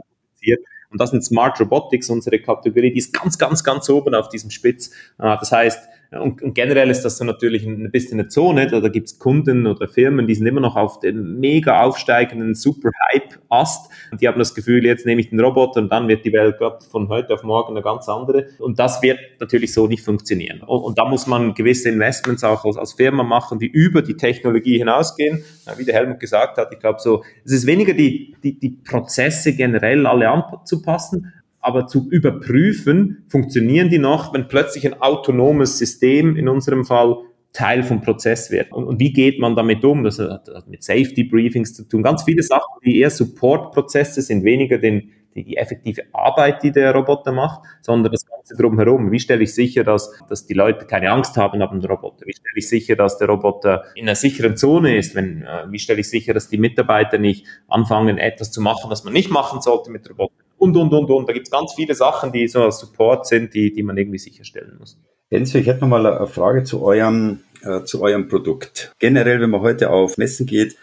und 0.89 1.01
das 1.01 1.11
sind 1.11 1.25
Smart 1.25 1.61
Robotics, 1.61 2.09
unsere 2.11 2.39
Kategorie, 2.39 2.93
die 2.93 2.99
ist 2.99 3.13
ganz, 3.13 3.37
ganz, 3.39 3.65
ganz 3.65 3.91
oben 3.91 4.15
auf 4.15 4.29
diesem 4.29 4.51
Spitz. 4.51 4.91
Äh, 5.19 5.37
das 5.41 5.51
heißt, 5.51 5.89
und, 6.13 6.43
und, 6.43 6.55
generell 6.55 6.91
ist 6.91 7.03
das 7.03 7.19
so 7.19 7.25
natürlich 7.25 7.67
ein 7.67 7.91
bisschen 7.91 8.21
eine 8.21 8.29
Zone, 8.29 8.67
da, 8.69 8.81
da 8.81 8.89
gibt 8.89 9.09
es 9.09 9.19
Kunden 9.19 9.67
oder 9.67 9.89
Firmen, 9.89 10.27
die 10.27 10.35
sind 10.35 10.47
immer 10.47 10.61
noch 10.61 10.77
auf 10.77 11.01
den 11.01 11.39
mega 11.41 11.83
aufsteigenden 11.83 12.55
Super-Hype-Ast 12.55 13.91
und 14.13 14.21
die 14.21 14.29
haben 14.29 14.39
das 14.39 14.55
Gefühl, 14.55 14.85
jetzt 14.85 15.07
nehme 15.07 15.21
ich 15.21 15.31
den 15.31 15.41
Roboter 15.41 15.81
und 15.81 15.91
dann 15.91 16.09
wird 16.09 16.25
die 16.25 16.33
Welt 16.33 16.59
gerade 16.59 16.85
von 16.85 17.09
heute 17.09 17.35
auf 17.35 17.43
morgen 17.43 17.73
eine 17.73 17.83
ganz 17.83 18.09
andere. 18.09 18.47
Und 18.59 18.79
das 18.79 19.03
wird 19.03 19.19
natürlich 19.41 19.73
so 19.73 19.87
nicht 19.87 20.03
funktionieren. 20.03 20.61
Und, 20.63 20.83
und 20.83 20.99
da 20.99 21.05
muss 21.05 21.27
man 21.27 21.55
gewisse 21.55 21.89
Investments 21.89 22.45
auch 22.45 22.65
als, 22.65 22.77
als, 22.77 22.93
Firma 22.95 23.23
machen, 23.23 23.59
die 23.59 23.67
über 23.67 24.03
die 24.03 24.17
Technologie 24.17 24.79
hinausgehen. 24.79 25.45
Wie 25.77 25.85
der 25.85 25.95
Helmut 25.95 26.21
gesagt 26.21 26.57
hat, 26.57 26.73
ich 26.73 26.79
glaube 26.79 27.01
so, 27.01 27.25
es 27.45 27.53
ist 27.53 27.67
weniger 27.67 27.93
die, 27.93 28.35
die, 28.43 28.59
die 28.59 28.71
Prozesse 28.71 29.55
generell 29.55 30.07
alle 30.07 30.29
anzupassen, 30.29 31.33
aber 31.61 31.87
zu 31.87 32.09
überprüfen, 32.11 33.25
funktionieren 33.29 33.91
die 33.91 33.99
noch, 33.99 34.33
wenn 34.33 34.49
plötzlich 34.49 34.87
ein 34.87 35.01
autonomes 35.01 35.79
System 35.79 36.37
in 36.37 36.49
unserem 36.49 36.85
Fall 36.85 37.17
Teil 37.57 37.83
vom 37.83 38.03
Prozess 38.03 38.51
wird. 38.51 38.71
Und, 38.71 38.85
und 38.85 39.01
wie 39.01 39.13
geht 39.13 39.41
man 39.41 39.57
damit 39.57 39.83
um? 39.83 40.05
Das 40.05 40.19
hat, 40.19 40.49
hat 40.55 40.69
mit 40.69 40.85
Safety 40.85 41.25
Briefings 41.25 41.73
zu 41.73 41.89
tun. 41.89 42.03
Ganz 42.03 42.23
viele 42.23 42.43
Sachen, 42.43 42.81
die 42.85 43.01
eher 43.01 43.09
Support-Prozesse 43.09 44.21
sind, 44.21 44.45
weniger 44.45 44.77
den, 44.77 45.11
die, 45.35 45.43
die 45.43 45.57
effektive 45.57 46.03
Arbeit, 46.13 46.63
die 46.63 46.71
der 46.71 46.95
Roboter 46.95 47.33
macht, 47.33 47.63
sondern 47.81 48.13
das 48.13 48.27
Ganze 48.27 48.57
drumherum. 48.57 49.11
Wie 49.11 49.21
stelle 49.21 49.43
ich 49.43 49.55
sicher, 49.55 49.85
dass, 49.85 50.13
dass 50.29 50.47
die 50.47 50.53
Leute 50.53 50.85
keine 50.85 51.11
Angst 51.11 51.39
haben 51.39 51.63
ab 51.63 51.71
dem 51.71 51.81
Roboter? 51.81 52.27
Wie 52.27 52.35
stelle 52.35 52.57
ich 52.57 52.69
sicher, 52.69 52.95
dass 52.95 53.17
der 53.17 53.29
Roboter 53.29 53.85
in 53.95 54.05
einer 54.05 54.17
sicheren 54.17 54.59
Zone 54.59 54.95
ist? 54.95 55.15
Wenn, 55.15 55.43
äh, 55.43 55.65
wie 55.71 55.79
stelle 55.79 56.01
ich 56.01 56.11
sicher, 56.11 56.35
dass 56.35 56.49
die 56.49 56.59
Mitarbeiter 56.59 57.17
nicht 57.17 57.47
anfangen, 57.69 58.19
etwas 58.19 58.53
zu 58.53 58.61
machen, 58.61 58.91
was 58.91 59.03
man 59.03 59.15
nicht 59.15 59.31
machen 59.31 59.63
sollte 59.63 59.91
mit 59.91 60.09
Robotern? 60.11 60.46
Und, 60.59 60.77
und, 60.77 60.93
und, 60.93 61.11
und. 61.11 61.29
Da 61.29 61.33
gibt 61.33 61.47
es 61.47 61.51
ganz 61.51 61.75
viele 61.75 61.95
Sachen, 61.95 62.33
die 62.33 62.49
so 62.49 62.71
Support 62.71 63.27
sind, 63.27 63.55
die, 63.55 63.73
die 63.73 63.83
man 63.83 63.97
irgendwie 63.97 64.19
sicherstellen 64.19 64.77
muss. 64.79 64.99
Enzo, 65.31 65.59
ich 65.59 65.67
hätte 65.67 65.81
noch 65.81 65.89
mal 65.89 66.07
eine 66.07 66.27
Frage 66.27 66.65
zu 66.65 66.83
eurem, 66.83 67.41
äh, 67.63 67.83
zu 67.83 68.03
eurem 68.03 68.29
Produkt. 68.29 68.93
Generell, 68.99 69.41
wenn 69.41 69.51
man 69.51 69.61
heute 69.61 69.91
auf 69.91 70.19
Messen 70.19 70.47
geht, 70.47 70.77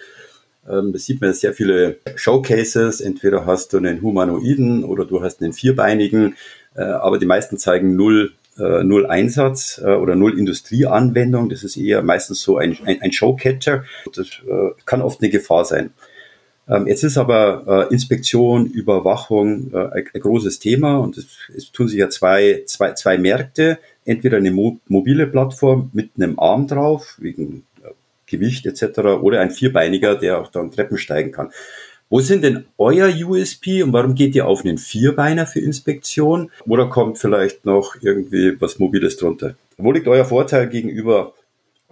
ähm, 0.70 0.94
sieht 0.96 1.22
man 1.22 1.34
sehr 1.34 1.54
viele 1.54 1.98
Showcases. 2.16 3.02
Entweder 3.02 3.46
hast 3.46 3.74
du 3.74 3.78
einen 3.78 4.02
Humanoiden 4.02 4.84
oder 4.84 5.06
du 5.06 5.22
hast 5.22 5.42
einen 5.42 5.54
Vierbeinigen, 5.54 6.36
äh, 6.76 6.82
aber 6.82 7.20
die 7.20 7.26
meisten 7.26 7.58
zeigen 7.58 7.96
null, 7.96 8.34
äh, 8.58 8.84
null 8.84 9.06
Einsatz 9.06 9.82
äh, 9.84 9.92
oder 9.92 10.16
null 10.16 10.38
Industrieanwendung. 10.38 11.50
Das 11.50 11.64
ist 11.64 11.78
eher 11.78 12.04
meistens 12.04 12.42
so 12.42 12.58
ein, 12.58 12.78
ein, 12.86 13.02
ein 13.02 13.12
Showcatcher. 13.12 13.86
Das 14.14 14.28
äh, 14.28 14.70
kann 14.86 15.02
oft 15.02 15.22
eine 15.22 15.30
Gefahr 15.30 15.66
sein. 15.66 15.94
Ähm, 16.68 16.88
jetzt 16.88 17.04
ist 17.04 17.18
aber 17.18 17.88
äh, 17.90 17.94
Inspektion, 17.94 18.66
Überwachung 18.66 19.72
äh, 19.74 19.78
ein, 19.78 20.06
ein, 20.14 20.22
großes 20.22 20.60
Thema 20.60 20.98
und 20.98 21.18
es, 21.18 21.28
es, 21.56 21.72
tun 21.72 21.90
sich 21.90 22.00
ja 22.00 22.10
zwei, 22.10 22.64
zwei, 22.66 22.94
zwei 22.94 23.18
Märkte. 23.18 23.80
Entweder 24.06 24.38
eine 24.38 24.52
mo 24.52 24.80
mobile 24.88 25.28
Plattform 25.28 25.90
mit 25.94 26.12
einem 26.16 26.40
Arm 26.40 26.68
drauf, 26.68 27.18
wegen 27.20 27.66
äh, 27.84 27.90
Gewicht 28.28 28.66
etc. 28.66 29.00
oder 29.22 29.42
ein 29.42 29.52
Vierbeiniger, 29.52 30.16
der 30.16 30.40
auch 30.40 30.48
dann 30.48 30.72
Treppen 30.72 30.98
steigen 30.98 31.32
kann. 31.32 31.52
Wo 32.10 32.20
sind 32.20 32.44
denn 32.44 32.66
euer 32.78 33.10
USP 33.10 33.82
und 33.82 33.92
warum 33.92 34.14
geht 34.14 34.36
ihr 34.36 34.46
auf 34.46 34.64
einen 34.64 34.78
Vierbeiner 34.78 35.48
für 35.48 35.60
Inspektion? 35.60 36.52
Oder 36.66 36.88
kommt 36.88 37.18
vielleicht 37.18 37.66
noch 37.66 37.96
irgendwie 38.02 38.60
was 38.62 38.78
Mobiles 38.78 39.18
drunter? 39.18 39.56
Wo 39.78 39.92
liegt 39.92 40.08
euer 40.08 40.24
Vorteil 40.24 40.70
gegenüber 40.70 41.34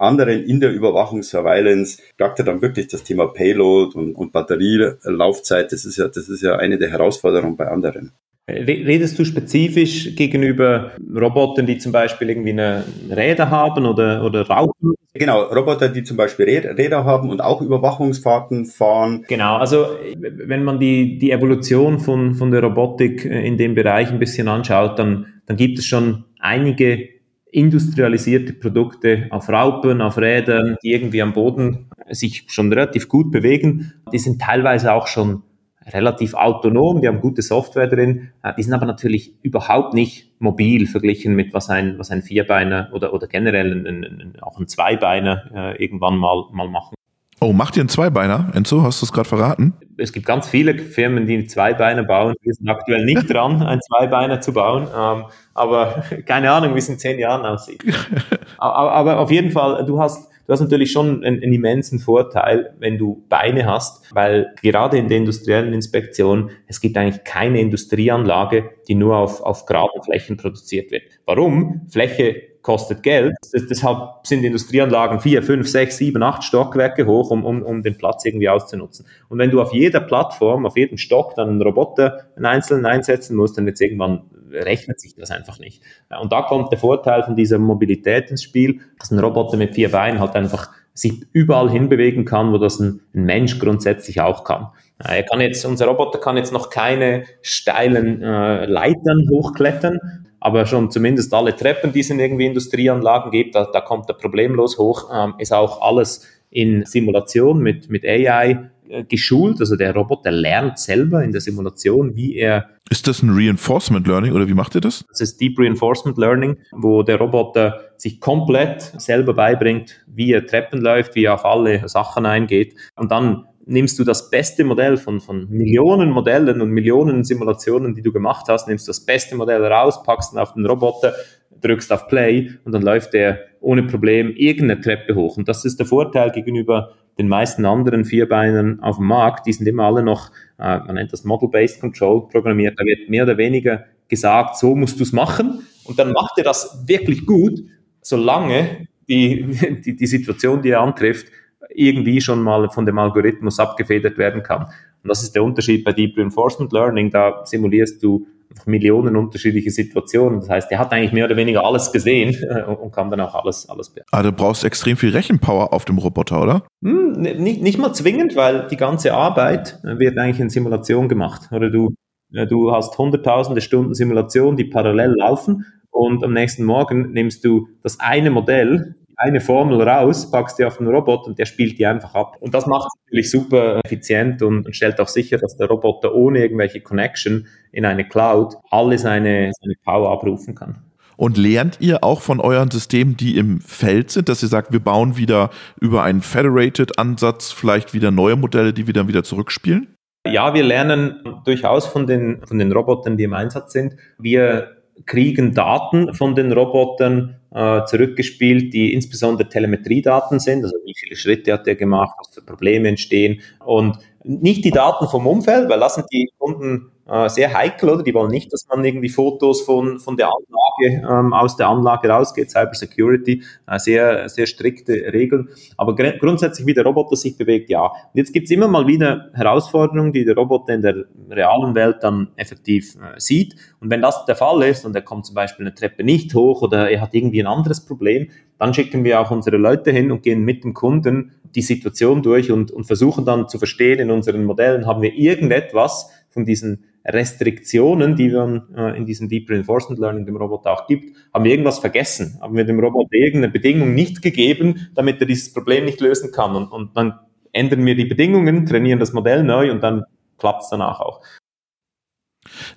anderen 0.02 0.44
in 0.44 0.60
der 0.60 0.72
Überwachung, 0.72 1.22
Surveillance, 1.22 2.02
sagte 2.18 2.44
dann 2.44 2.60
wirklich 2.60 2.88
das 2.88 3.02
Thema 3.04 3.28
Payload 3.28 3.96
und, 3.96 4.14
und 4.14 4.32
Batterielaufzeit, 4.32 5.72
das 5.72 5.84
ist 5.84 5.96
ja, 5.96 6.08
das 6.08 6.28
ist 6.28 6.42
ja 6.42 6.56
eine 6.56 6.78
der 6.78 6.90
Herausforderungen 6.90 7.56
bei 7.56 7.68
anderen. 7.68 8.12
Redest 8.48 9.18
du 9.18 9.24
spezifisch 9.24 10.16
gegenüber 10.16 10.90
Robotern, 11.14 11.64
die 11.64 11.78
zum 11.78 11.92
Beispiel 11.92 12.28
irgendwie 12.28 12.50
eine 12.50 12.84
Räder 13.08 13.50
haben 13.50 13.86
oder, 13.86 14.24
oder 14.24 14.46
rauchen? 14.48 14.94
Genau, 15.14 15.42
Roboter, 15.42 15.88
die 15.88 16.02
zum 16.02 16.16
Beispiel 16.16 16.46
Räder 16.46 17.04
haben 17.04 17.30
und 17.30 17.40
auch 17.40 17.62
Überwachungsfahrten 17.62 18.66
fahren. 18.66 19.24
Genau, 19.28 19.58
also 19.58 19.86
wenn 20.16 20.64
man 20.64 20.80
die, 20.80 21.18
die 21.18 21.30
Evolution 21.30 22.00
von, 22.00 22.34
von 22.34 22.50
der 22.50 22.64
Robotik 22.64 23.24
in 23.24 23.58
dem 23.58 23.76
Bereich 23.76 24.10
ein 24.10 24.18
bisschen 24.18 24.48
anschaut, 24.48 24.98
dann, 24.98 25.26
dann 25.46 25.56
gibt 25.56 25.78
es 25.78 25.86
schon 25.86 26.24
einige 26.40 27.10
industrialisierte 27.52 28.54
Produkte 28.54 29.26
auf 29.30 29.48
Raupen, 29.48 30.00
auf 30.00 30.18
Rädern, 30.18 30.76
die 30.82 30.92
irgendwie 30.92 31.22
am 31.22 31.34
Boden 31.34 31.90
sich 32.10 32.44
schon 32.48 32.72
relativ 32.72 33.08
gut 33.08 33.30
bewegen. 33.30 33.92
Die 34.12 34.18
sind 34.18 34.40
teilweise 34.40 34.92
auch 34.92 35.06
schon 35.06 35.42
relativ 35.86 36.34
autonom, 36.34 37.00
die 37.00 37.08
haben 37.08 37.20
gute 37.20 37.42
Software 37.42 37.88
drin, 37.88 38.30
äh, 38.42 38.52
die 38.56 38.62
sind 38.62 38.72
aber 38.72 38.86
natürlich 38.86 39.34
überhaupt 39.42 39.94
nicht 39.94 40.30
mobil 40.38 40.86
verglichen 40.86 41.34
mit 41.34 41.52
was 41.52 41.68
ein, 41.70 41.98
was 41.98 42.10
ein 42.10 42.22
Vierbeiner 42.22 42.90
oder, 42.92 43.12
oder 43.12 43.26
generell 43.26 43.72
ein, 43.72 43.86
ein, 43.86 44.32
auch 44.40 44.58
ein 44.58 44.68
Zweibeiner 44.68 45.50
äh, 45.54 45.82
irgendwann 45.82 46.16
mal, 46.16 46.44
mal 46.52 46.68
machen. 46.68 46.94
Oh, 47.42 47.52
macht 47.52 47.76
ihr 47.76 47.80
einen 47.80 47.88
Zweibeiner? 47.88 48.52
Enzo, 48.54 48.84
hast 48.84 49.02
du 49.02 49.06
es 49.06 49.12
gerade 49.12 49.28
verraten? 49.28 49.74
Es 49.96 50.12
gibt 50.12 50.26
ganz 50.26 50.48
viele 50.48 50.78
Firmen, 50.78 51.26
die 51.26 51.44
Zweibeiner 51.44 52.04
bauen. 52.04 52.36
Wir 52.40 52.54
sind 52.54 52.68
aktuell 52.68 53.04
nicht 53.04 53.28
dran, 53.28 53.60
ein 53.62 53.80
Zweibeiner 53.80 54.40
zu 54.40 54.52
bauen. 54.52 54.86
Ähm, 54.96 55.24
aber 55.52 56.04
keine 56.26 56.52
Ahnung, 56.52 56.76
wie 56.76 56.78
es 56.78 56.88
in 56.88 57.00
zehn 57.00 57.18
Jahren 57.18 57.44
aussieht. 57.44 57.82
aber, 58.58 58.92
aber 58.92 59.18
auf 59.18 59.32
jeden 59.32 59.50
Fall, 59.50 59.84
du 59.84 60.00
hast 60.00 60.28
Du 60.44 60.52
hast 60.52 60.60
natürlich 60.60 60.90
schon 60.90 61.24
einen, 61.24 61.40
einen, 61.40 61.52
immensen 61.52 62.00
Vorteil, 62.00 62.74
wenn 62.80 62.98
du 62.98 63.24
Beine 63.28 63.64
hast, 63.64 64.12
weil 64.12 64.52
gerade 64.60 64.98
in 64.98 65.06
der 65.06 65.18
industriellen 65.18 65.72
Inspektion, 65.72 66.50
es 66.66 66.80
gibt 66.80 66.96
eigentlich 66.96 67.22
keine 67.22 67.60
Industrieanlage, 67.60 68.70
die 68.88 68.96
nur 68.96 69.16
auf, 69.16 69.40
auf 69.40 69.66
geraden 69.66 70.02
Flächen 70.02 70.36
produziert 70.36 70.90
wird. 70.90 71.04
Warum? 71.26 71.86
Fläche 71.88 72.51
kostet 72.62 73.02
Geld. 73.02 73.34
deshalb 73.52 74.24
sind 74.24 74.44
Industrieanlagen 74.44 75.20
vier, 75.20 75.42
fünf, 75.42 75.68
sechs, 75.68 75.96
sieben, 75.98 76.22
acht 76.22 76.44
Stockwerke 76.44 77.06
hoch, 77.06 77.30
um, 77.30 77.44
um, 77.44 77.62
um 77.62 77.82
den 77.82 77.98
Platz 77.98 78.24
irgendwie 78.24 78.48
auszunutzen. 78.48 79.06
Und 79.28 79.38
wenn 79.38 79.50
du 79.50 79.60
auf 79.60 79.72
jeder 79.72 80.00
Plattform, 80.00 80.64
auf 80.64 80.76
jedem 80.76 80.96
Stock 80.96 81.34
dann 81.34 81.48
einen 81.48 81.62
Roboter 81.62 82.26
einen 82.36 82.46
einzelnen 82.46 82.86
einsetzen 82.86 83.36
musst, 83.36 83.58
dann 83.58 83.66
wird 83.66 83.80
irgendwann 83.80 84.22
rechnet 84.52 85.00
sich 85.00 85.14
das 85.14 85.30
einfach 85.30 85.58
nicht. 85.58 85.82
Und 86.20 86.32
da 86.32 86.42
kommt 86.42 86.70
der 86.70 86.78
Vorteil 86.78 87.22
von 87.22 87.36
dieser 87.36 87.58
Mobilität 87.58 88.30
ins 88.30 88.42
Spiel, 88.42 88.80
dass 88.98 89.10
ein 89.10 89.18
Roboter 89.18 89.56
mit 89.56 89.74
vier 89.74 89.90
Beinen 89.90 90.20
halt 90.20 90.34
einfach 90.34 90.70
sich 90.94 91.24
überall 91.32 91.70
hinbewegen 91.70 92.24
kann, 92.24 92.52
wo 92.52 92.58
das 92.58 92.78
ein, 92.78 93.00
ein 93.14 93.24
Mensch 93.24 93.58
grundsätzlich 93.58 94.20
auch 94.20 94.44
kann. 94.44 94.68
Er 94.98 95.22
kann 95.22 95.40
jetzt, 95.40 95.64
unser 95.64 95.86
Roboter 95.86 96.18
kann 96.18 96.36
jetzt 96.36 96.52
noch 96.52 96.70
keine 96.70 97.24
steilen 97.40 98.22
äh, 98.22 98.66
Leitern 98.66 99.26
hochklettern, 99.30 99.98
aber 100.42 100.66
schon 100.66 100.90
zumindest 100.90 101.32
alle 101.32 101.54
Treppen, 101.54 101.92
die 101.92 102.00
es 102.00 102.10
in 102.10 102.18
irgendwie 102.18 102.46
Industrieanlagen 102.46 103.30
gibt, 103.30 103.54
da, 103.54 103.64
da 103.64 103.80
kommt 103.80 104.08
er 104.08 104.14
problemlos 104.14 104.76
hoch, 104.78 105.08
ähm, 105.14 105.34
ist 105.38 105.52
auch 105.52 105.80
alles 105.80 106.26
in 106.50 106.84
Simulation 106.84 107.60
mit, 107.60 107.88
mit 107.88 108.04
AI 108.04 108.70
äh, 108.88 109.04
geschult, 109.04 109.60
also 109.60 109.76
der 109.76 109.94
Roboter 109.94 110.30
lernt 110.30 110.78
selber 110.78 111.22
in 111.22 111.32
der 111.32 111.40
Simulation, 111.40 112.16
wie 112.16 112.36
er. 112.36 112.68
Ist 112.90 113.06
das 113.08 113.22
ein 113.22 113.30
Reinforcement 113.30 114.06
Learning 114.06 114.32
oder 114.32 114.48
wie 114.48 114.54
macht 114.54 114.74
ihr 114.74 114.80
das? 114.80 115.04
Das 115.08 115.20
ist 115.20 115.40
Deep 115.40 115.58
Reinforcement 115.58 116.18
Learning, 116.18 116.58
wo 116.72 117.02
der 117.02 117.16
Roboter 117.16 117.80
sich 117.96 118.20
komplett 118.20 118.82
selber 118.98 119.32
beibringt, 119.32 120.04
wie 120.06 120.32
er 120.32 120.44
Treppen 120.46 120.80
läuft, 120.80 121.14
wie 121.14 121.24
er 121.24 121.34
auf 121.34 121.44
alle 121.44 121.88
Sachen 121.88 122.26
eingeht 122.26 122.74
und 122.96 123.10
dann 123.10 123.46
nimmst 123.64 123.98
du 123.98 124.04
das 124.04 124.30
beste 124.30 124.64
Modell 124.64 124.96
von, 124.96 125.20
von 125.20 125.48
Millionen 125.48 126.10
Modellen 126.10 126.60
und 126.60 126.70
Millionen 126.70 127.24
Simulationen, 127.24 127.94
die 127.94 128.02
du 128.02 128.12
gemacht 128.12 128.46
hast, 128.48 128.68
nimmst 128.68 128.88
das 128.88 129.04
beste 129.04 129.36
Modell 129.36 129.64
raus, 129.64 130.02
packst 130.02 130.32
ihn 130.32 130.38
auf 130.38 130.54
den 130.54 130.66
Roboter, 130.66 131.14
drückst 131.60 131.92
auf 131.92 132.08
Play 132.08 132.50
und 132.64 132.72
dann 132.72 132.82
läuft 132.82 133.12
der 133.12 133.40
ohne 133.60 133.84
Problem 133.84 134.34
irgendeine 134.36 134.80
Treppe 134.80 135.14
hoch. 135.14 135.36
Und 135.36 135.48
das 135.48 135.64
ist 135.64 135.78
der 135.78 135.86
Vorteil 135.86 136.32
gegenüber 136.32 136.92
den 137.18 137.28
meisten 137.28 137.64
anderen 137.64 138.04
Vierbeinern 138.04 138.80
auf 138.80 138.96
dem 138.96 139.06
Markt. 139.06 139.46
Die 139.46 139.52
sind 139.52 139.66
immer 139.66 139.84
alle 139.84 140.02
noch, 140.02 140.30
äh, 140.58 140.78
man 140.78 140.94
nennt 140.94 141.12
das 141.12 141.24
Model-Based 141.24 141.80
Control 141.80 142.26
programmiert. 142.28 142.78
Da 142.78 142.84
wird 142.84 143.08
mehr 143.08 143.24
oder 143.24 143.36
weniger 143.36 143.84
gesagt, 144.08 144.56
so 144.56 144.74
musst 144.74 144.98
du 144.98 145.04
es 145.04 145.12
machen. 145.12 145.66
Und 145.84 145.98
dann 145.98 146.12
macht 146.12 146.38
er 146.38 146.44
das 146.44 146.84
wirklich 146.86 147.26
gut, 147.26 147.60
solange 148.00 148.88
die, 149.08 149.46
die, 149.84 149.96
die 149.96 150.06
Situation, 150.06 150.62
die 150.62 150.70
er 150.70 150.80
antrifft, 150.80 151.26
irgendwie 151.70 152.20
schon 152.20 152.42
mal 152.42 152.68
von 152.70 152.86
dem 152.86 152.98
Algorithmus 152.98 153.58
abgefedert 153.58 154.18
werden 154.18 154.42
kann. 154.42 154.64
Und 154.64 155.08
das 155.08 155.22
ist 155.22 155.34
der 155.34 155.42
Unterschied 155.42 155.84
bei 155.84 155.92
Deep 155.92 156.16
Reinforcement 156.16 156.72
Learning. 156.72 157.10
Da 157.10 157.42
simulierst 157.44 158.02
du 158.02 158.26
Millionen 158.66 159.16
unterschiedliche 159.16 159.70
Situationen. 159.70 160.40
Das 160.40 160.48
heißt, 160.48 160.70
der 160.70 160.78
hat 160.78 160.92
eigentlich 160.92 161.12
mehr 161.12 161.24
oder 161.24 161.36
weniger 161.36 161.64
alles 161.64 161.92
gesehen 161.92 162.36
und 162.80 162.92
kann 162.92 163.10
dann 163.10 163.20
auch 163.20 163.34
alles, 163.34 163.68
alles 163.68 163.90
beantworten. 163.90 164.08
Ah, 164.12 164.22
du 164.22 164.32
brauchst 164.32 164.64
extrem 164.64 164.96
viel 164.96 165.10
Rechenpower 165.10 165.72
auf 165.72 165.84
dem 165.84 165.98
Roboter, 165.98 166.42
oder? 166.42 166.62
Hm, 166.84 167.12
nicht, 167.12 167.62
nicht 167.62 167.78
mal 167.78 167.92
zwingend, 167.92 168.36
weil 168.36 168.66
die 168.68 168.76
ganze 168.76 169.14
Arbeit 169.14 169.78
wird 169.82 170.18
eigentlich 170.18 170.40
in 170.40 170.50
Simulation 170.50 171.08
gemacht. 171.08 171.50
Oder 171.50 171.70
du, 171.70 171.94
du 172.30 172.72
hast 172.72 172.96
hunderttausende 172.98 173.60
Stunden 173.60 173.94
Simulation, 173.94 174.56
die 174.56 174.64
parallel 174.64 175.14
laufen 175.16 175.64
und 175.90 176.24
am 176.24 176.32
nächsten 176.32 176.64
Morgen 176.64 177.12
nimmst 177.12 177.44
du 177.44 177.68
das 177.82 178.00
eine 178.00 178.30
Modell 178.30 178.96
eine 179.16 179.40
Formel 179.40 179.80
raus, 179.82 180.30
packst 180.30 180.58
die 180.58 180.64
auf 180.64 180.78
den 180.78 180.86
Roboter 180.86 181.28
und 181.28 181.38
der 181.38 181.46
spielt 181.46 181.78
die 181.78 181.86
einfach 181.86 182.14
ab. 182.14 182.36
Und 182.40 182.54
das 182.54 182.66
macht 182.66 182.86
es 182.86 183.00
natürlich 183.04 183.30
super 183.30 183.80
effizient 183.84 184.42
und, 184.42 184.66
und, 184.66 184.74
stellt 184.74 185.00
auch 185.00 185.08
sicher, 185.08 185.38
dass 185.38 185.56
der 185.56 185.68
Roboter 185.68 186.14
ohne 186.14 186.40
irgendwelche 186.40 186.80
Connection 186.80 187.46
in 187.72 187.84
eine 187.84 188.06
Cloud 188.06 188.54
alle 188.70 188.98
seine, 188.98 189.52
seine 189.60 189.74
Power 189.84 190.10
abrufen 190.12 190.54
kann. 190.54 190.78
Und 191.16 191.36
lernt 191.36 191.76
ihr 191.80 192.02
auch 192.02 192.20
von 192.20 192.40
euren 192.40 192.70
Systemen, 192.70 193.16
die 193.16 193.36
im 193.36 193.60
Feld 193.60 194.10
sind, 194.10 194.28
dass 194.28 194.42
ihr 194.42 194.48
sagt, 194.48 194.72
wir 194.72 194.80
bauen 194.80 195.16
wieder 195.16 195.50
über 195.80 196.02
einen 196.02 196.20
Federated-Ansatz 196.20 197.52
vielleicht 197.52 197.94
wieder 197.94 198.10
neue 198.10 198.36
Modelle, 198.36 198.72
die 198.72 198.86
wir 198.86 198.94
dann 198.94 199.08
wieder 199.08 199.22
zurückspielen? 199.22 199.94
Ja, 200.26 200.54
wir 200.54 200.62
lernen 200.62 201.16
durchaus 201.44 201.86
von 201.86 202.06
den, 202.06 202.40
von 202.46 202.58
den 202.58 202.72
Robotern, 202.72 203.16
die 203.16 203.24
im 203.24 203.34
Einsatz 203.34 203.72
sind. 203.72 203.94
Wir 204.18 204.81
kriegen 205.06 205.54
Daten 205.54 206.14
von 206.14 206.34
den 206.34 206.52
Robotern 206.52 207.36
äh, 207.54 207.84
zurückgespielt, 207.84 208.72
die 208.72 208.92
insbesondere 208.92 209.48
Telemetriedaten 209.48 210.40
sind, 210.40 210.64
also 210.64 210.76
wie 210.84 210.94
viele 210.96 211.16
Schritte 211.16 211.52
hat 211.52 211.66
er 211.66 211.74
gemacht, 211.74 212.16
was 212.18 212.34
für 212.34 212.42
Probleme 212.42 212.88
entstehen. 212.88 213.40
Und 213.64 213.98
nicht 214.24 214.64
die 214.64 214.70
Daten 214.70 215.08
vom 215.08 215.26
Umfeld, 215.26 215.68
weil 215.68 215.80
das 215.80 215.96
sind 215.96 216.06
die 216.12 216.30
Kunden 216.38 216.92
äh, 217.12 217.28
sehr 217.28 217.52
heikel, 217.52 217.90
oder? 217.90 218.02
Die 218.02 218.14
wollen 218.14 218.30
nicht, 218.30 218.50
dass 218.52 218.66
man 218.68 218.82
irgendwie 218.84 219.10
Fotos 219.10 219.60
von, 219.60 219.98
von 219.98 220.16
der 220.16 220.28
Anlage, 220.28 221.06
ähm, 221.06 221.34
aus 221.34 221.56
der 221.56 221.68
Anlage 221.68 222.08
rausgeht, 222.08 222.50
Cyber 222.50 222.74
Security, 222.74 223.42
äh, 223.66 223.78
sehr, 223.78 224.30
sehr 224.30 224.46
strikte 224.46 224.94
Regeln. 225.12 225.48
Aber 225.76 225.94
grundsätzlich, 225.94 226.66
wie 226.66 226.72
der 226.72 226.84
Roboter 226.84 227.16
sich 227.16 227.36
bewegt, 227.36 227.68
ja. 227.68 227.84
Und 227.84 228.14
jetzt 228.14 228.32
gibt's 228.32 228.50
immer 228.50 228.66
mal 228.66 228.86
wieder 228.86 229.30
Herausforderungen, 229.34 230.14
die 230.14 230.24
der 230.24 230.36
Roboter 230.36 230.72
in 230.72 230.80
der 230.80 231.04
realen 231.30 231.74
Welt 231.74 231.98
dann 232.00 232.28
effektiv 232.36 232.96
äh, 232.96 233.20
sieht. 233.20 233.56
Und 233.80 233.90
wenn 233.90 234.00
das 234.00 234.24
der 234.24 234.36
Fall 234.36 234.62
ist 234.62 234.86
und 234.86 234.96
er 234.96 235.02
kommt 235.02 235.26
zum 235.26 235.34
Beispiel 235.34 235.66
eine 235.66 235.74
Treppe 235.74 236.04
nicht 236.04 236.34
hoch 236.34 236.62
oder 236.62 236.90
er 236.90 237.02
hat 237.02 237.12
irgendwie 237.12 237.42
ein 237.42 237.46
anderes 237.46 237.84
Problem, 237.84 238.28
dann 238.58 238.72
schicken 238.72 239.04
wir 239.04 239.20
auch 239.20 239.30
unsere 239.30 239.56
Leute 239.56 239.90
hin 239.90 240.12
und 240.12 240.22
gehen 240.22 240.44
mit 240.44 240.64
dem 240.64 240.72
Kunden 240.72 241.32
die 241.54 241.62
Situation 241.62 242.22
durch 242.22 242.50
und, 242.50 242.70
und 242.70 242.84
versuchen 242.84 243.24
dann 243.24 243.48
zu 243.48 243.58
verstehen, 243.58 243.98
in 243.98 244.10
unseren 244.10 244.44
Modellen 244.44 244.86
haben 244.86 245.02
wir 245.02 245.12
irgendetwas 245.12 246.08
von 246.32 246.44
diesen 246.44 246.84
Restriktionen, 247.04 248.16
die 248.16 248.30
wir 248.30 248.66
äh, 248.76 248.96
in 248.96 249.06
diesem 249.06 249.28
Deep 249.28 249.50
Reinforcement 249.50 250.00
Learning 250.00 250.26
dem 250.26 250.36
Roboter 250.36 250.72
auch 250.72 250.86
gibt, 250.86 251.16
haben 251.32 251.44
wir 251.44 251.50
irgendwas 251.50 251.78
vergessen? 251.78 252.38
Haben 252.40 252.56
wir 252.56 252.64
dem 252.64 252.80
Roboter 252.80 253.12
irgendeine 253.12 253.52
Bedingung 253.52 253.94
nicht 253.94 254.22
gegeben, 254.22 254.88
damit 254.94 255.20
er 255.20 255.26
dieses 255.26 255.52
Problem 255.52 255.84
nicht 255.84 256.00
lösen 256.00 256.32
kann? 256.32 256.54
Und, 256.54 256.68
und 256.70 256.96
dann 256.96 257.18
ändern 257.52 257.84
wir 257.84 257.94
die 257.94 258.04
Bedingungen, 258.04 258.66
trainieren 258.66 258.98
das 258.98 259.12
Modell 259.12 259.42
neu 259.42 259.70
und 259.70 259.82
dann 259.82 260.04
klappt 260.38 260.62
es 260.62 260.70
danach 260.70 261.00
auch. 261.00 261.20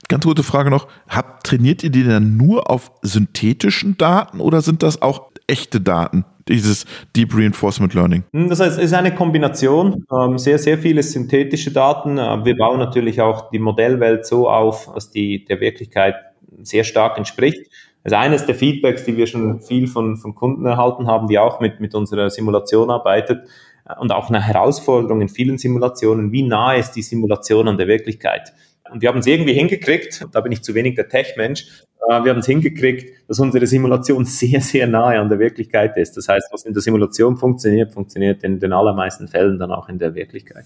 Ganz 0.07 0.25
gute 0.25 0.43
Frage 0.43 0.69
noch. 0.69 0.87
Habt, 1.07 1.47
trainiert 1.47 1.83
ihr 1.83 1.89
die 1.89 2.03
dann 2.03 2.37
nur 2.37 2.69
auf 2.69 2.91
synthetischen 3.01 3.97
Daten 3.97 4.39
oder 4.39 4.61
sind 4.61 4.83
das 4.83 5.01
auch 5.01 5.31
echte 5.47 5.81
Daten? 5.81 6.25
Dieses 6.47 6.85
Deep 7.15 7.35
Reinforcement 7.35 7.93
Learning? 7.93 8.23
Hm, 8.33 8.49
das 8.49 8.59
heißt, 8.59 8.77
es 8.77 8.85
ist 8.85 8.93
eine 8.93 9.13
Kombination, 9.13 10.05
ähm, 10.11 10.37
sehr, 10.37 10.59
sehr 10.59 10.77
viele 10.77 11.03
synthetische 11.03 11.71
Daten. 11.71 12.17
Äh, 12.17 12.45
wir 12.45 12.55
bauen 12.55 12.79
natürlich 12.79 13.21
auch 13.21 13.49
die 13.49 13.59
Modellwelt 13.59 14.25
so 14.25 14.49
auf, 14.49 14.91
dass 14.93 15.11
die 15.11 15.45
der 15.45 15.59
Wirklichkeit 15.59 16.15
sehr 16.61 16.83
stark 16.83 17.17
entspricht. 17.17 17.69
Also 18.03 18.17
eines 18.17 18.45
der 18.45 18.55
Feedbacks, 18.55 19.03
die 19.03 19.17
wir 19.17 19.25
schon 19.25 19.61
viel 19.61 19.87
von, 19.87 20.17
von 20.17 20.35
Kunden 20.35 20.65
erhalten 20.65 21.07
haben, 21.07 21.27
die 21.27 21.39
auch 21.39 21.59
mit, 21.59 21.79
mit 21.79 21.95
unserer 21.95 22.29
Simulation 22.29 22.91
arbeitet 22.91 23.47
äh, 23.87 23.99
und 23.99 24.11
auch 24.11 24.29
eine 24.29 24.41
Herausforderung 24.41 25.21
in 25.21 25.29
vielen 25.29 25.57
Simulationen, 25.57 26.31
wie 26.31 26.43
nah 26.43 26.73
ist 26.73 26.91
die 26.91 27.01
Simulation 27.01 27.67
an 27.67 27.77
der 27.77 27.87
Wirklichkeit? 27.87 28.53
Und 28.91 29.01
wir 29.01 29.09
haben 29.09 29.19
es 29.19 29.27
irgendwie 29.27 29.53
hingekriegt, 29.53 30.25
da 30.31 30.41
bin 30.41 30.51
ich 30.51 30.61
zu 30.61 30.75
wenig 30.75 30.95
der 30.95 31.09
Tech-Mensch, 31.09 31.83
äh, 32.07 32.23
wir 32.23 32.31
haben 32.31 32.39
es 32.39 32.45
hingekriegt, 32.45 33.09
dass 33.27 33.39
unsere 33.39 33.65
Simulation 33.67 34.25
sehr, 34.25 34.61
sehr 34.61 34.87
nahe 34.87 35.19
an 35.19 35.29
der 35.29 35.39
Wirklichkeit 35.39 35.97
ist. 35.97 36.17
Das 36.17 36.27
heißt, 36.27 36.49
was 36.51 36.65
in 36.65 36.73
der 36.73 36.81
Simulation 36.81 37.37
funktioniert, 37.37 37.93
funktioniert 37.93 38.43
in 38.43 38.59
den 38.59 38.73
allermeisten 38.73 39.27
Fällen 39.27 39.59
dann 39.59 39.71
auch 39.71 39.89
in 39.89 39.99
der 39.99 40.15
Wirklichkeit. 40.15 40.65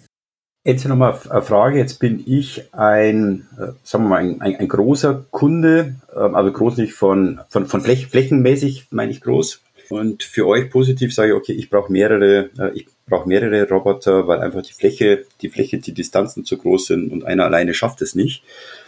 Jetzt 0.65 0.85
nochmal 0.85 1.17
eine 1.29 1.41
Frage. 1.41 1.77
Jetzt 1.77 1.99
bin 1.99 2.21
ich 2.25 2.73
ein, 2.73 3.47
äh, 3.57 3.71
sagen 3.83 4.03
wir 4.03 4.09
mal, 4.09 4.17
ein, 4.17 4.41
ein, 4.41 4.55
ein 4.57 4.67
großer 4.67 5.25
Kunde, 5.31 5.95
ähm, 6.15 6.35
also 6.35 6.51
groß 6.51 6.77
nicht 6.77 6.93
von, 6.93 7.39
von, 7.49 7.65
von 7.67 7.81
Fläch, 7.81 8.07
flächenmäßig, 8.07 8.87
meine 8.91 9.11
ich 9.11 9.21
groß. 9.21 9.63
Und 9.89 10.21
für 10.21 10.45
euch 10.45 10.69
positiv 10.69 11.15
sage 11.15 11.29
ich, 11.29 11.35
okay, 11.35 11.53
ich 11.53 11.69
brauche 11.69 11.91
mehrere, 11.91 12.49
äh, 12.59 12.71
ich 12.75 12.87
brauche 13.09 13.27
mehrere 13.27 13.67
Roboter, 13.67 14.27
weil 14.27 14.39
einfach 14.39 14.61
die 14.61 14.73
Fläche, 14.73 15.25
die 15.41 15.49
Fläche, 15.49 15.79
die 15.79 15.93
Distanzen 15.93 16.45
zu 16.45 16.57
groß 16.57 16.87
sind 16.87 17.11
und 17.11 17.25
einer 17.25 17.45
alleine 17.45 17.73
schafft 17.73 18.01
es 18.01 18.15
nicht. 18.15 18.43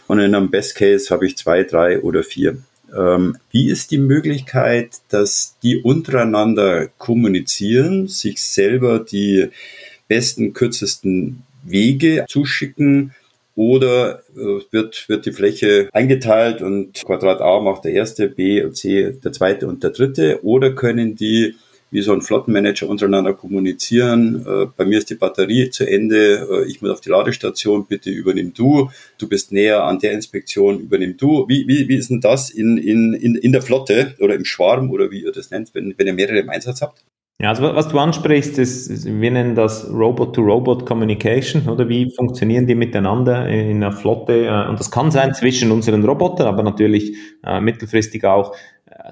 Und 0.06 0.20
in 0.20 0.34
einem 0.34 0.50
Best 0.50 0.76
Case 0.76 1.10
habe 1.10 1.26
ich 1.26 1.36
zwei, 1.36 1.64
drei 1.64 2.00
oder 2.00 2.22
vier. 2.22 2.58
Ähm, 2.96 3.36
wie 3.50 3.70
ist 3.70 3.90
die 3.90 3.98
Möglichkeit, 3.98 4.98
dass 5.08 5.56
die 5.62 5.78
untereinander 5.78 6.88
kommunizieren, 6.98 8.08
sich 8.08 8.42
selber 8.42 8.98
die 8.98 9.48
besten, 10.08 10.52
kürzesten 10.52 11.42
Wege 11.64 12.26
zuschicken 12.28 13.14
oder 13.54 14.22
äh, 14.36 14.60
wird, 14.70 15.08
wird 15.08 15.26
die 15.26 15.32
Fläche 15.32 15.88
eingeteilt 15.92 16.62
und 16.62 17.02
Quadrat 17.04 17.40
A 17.40 17.60
macht 17.60 17.84
der 17.84 17.92
erste, 17.92 18.28
B 18.28 18.62
und 18.62 18.76
C 18.76 19.12
der 19.12 19.32
zweite 19.32 19.66
und 19.66 19.82
der 19.82 19.90
dritte 19.90 20.44
oder 20.44 20.74
können 20.74 21.16
die 21.16 21.54
wie 21.92 22.00
so 22.00 22.12
ein 22.12 22.22
Flottenmanager 22.22 22.88
untereinander 22.88 23.34
kommunizieren. 23.34 24.44
Äh, 24.46 24.66
bei 24.76 24.84
mir 24.84 24.98
ist 24.98 25.10
die 25.10 25.14
Batterie 25.14 25.70
zu 25.70 25.88
Ende, 25.88 26.48
äh, 26.50 26.68
ich 26.68 26.82
muss 26.82 26.90
auf 26.90 27.00
die 27.00 27.10
Ladestation, 27.10 27.86
bitte 27.86 28.10
übernimm 28.10 28.52
du. 28.54 28.90
Du 29.18 29.28
bist 29.28 29.52
näher 29.52 29.84
an 29.84 29.98
der 29.98 30.12
Inspektion, 30.12 30.80
übernimm 30.80 31.16
du. 31.16 31.46
Wie, 31.48 31.68
wie, 31.68 31.88
wie 31.88 31.96
ist 31.96 32.10
denn 32.10 32.20
das 32.20 32.50
in, 32.50 32.78
in, 32.78 33.12
in, 33.12 33.34
in 33.36 33.52
der 33.52 33.62
Flotte 33.62 34.14
oder 34.18 34.34
im 34.34 34.44
Schwarm 34.44 34.90
oder 34.90 35.10
wie 35.10 35.22
ihr 35.22 35.32
das 35.32 35.50
nennt, 35.50 35.74
wenn, 35.74 35.94
wenn 35.96 36.06
ihr 36.06 36.14
mehrere 36.14 36.38
im 36.38 36.48
Einsatz 36.48 36.80
habt? 36.80 37.04
Ja, 37.42 37.48
also 37.48 37.62
was 37.62 37.88
du 37.88 37.98
ansprichst, 37.98 38.56
ist, 38.58 39.04
wir 39.04 39.30
nennen 39.30 39.56
das 39.56 39.90
Robot-to-Robot-Communication, 39.90 41.68
oder 41.68 41.88
wie 41.88 42.08
funktionieren 42.14 42.68
die 42.68 42.76
miteinander 42.76 43.48
in 43.48 43.82
einer 43.82 43.90
Flotte? 43.90 44.46
Äh, 44.46 44.68
und 44.68 44.78
das 44.78 44.90
kann 44.90 45.10
sein 45.10 45.34
zwischen 45.34 45.72
unseren 45.72 46.04
Robotern, 46.04 46.46
aber 46.46 46.62
natürlich 46.62 47.16
äh, 47.44 47.60
mittelfristig 47.60 48.24
auch, 48.24 48.54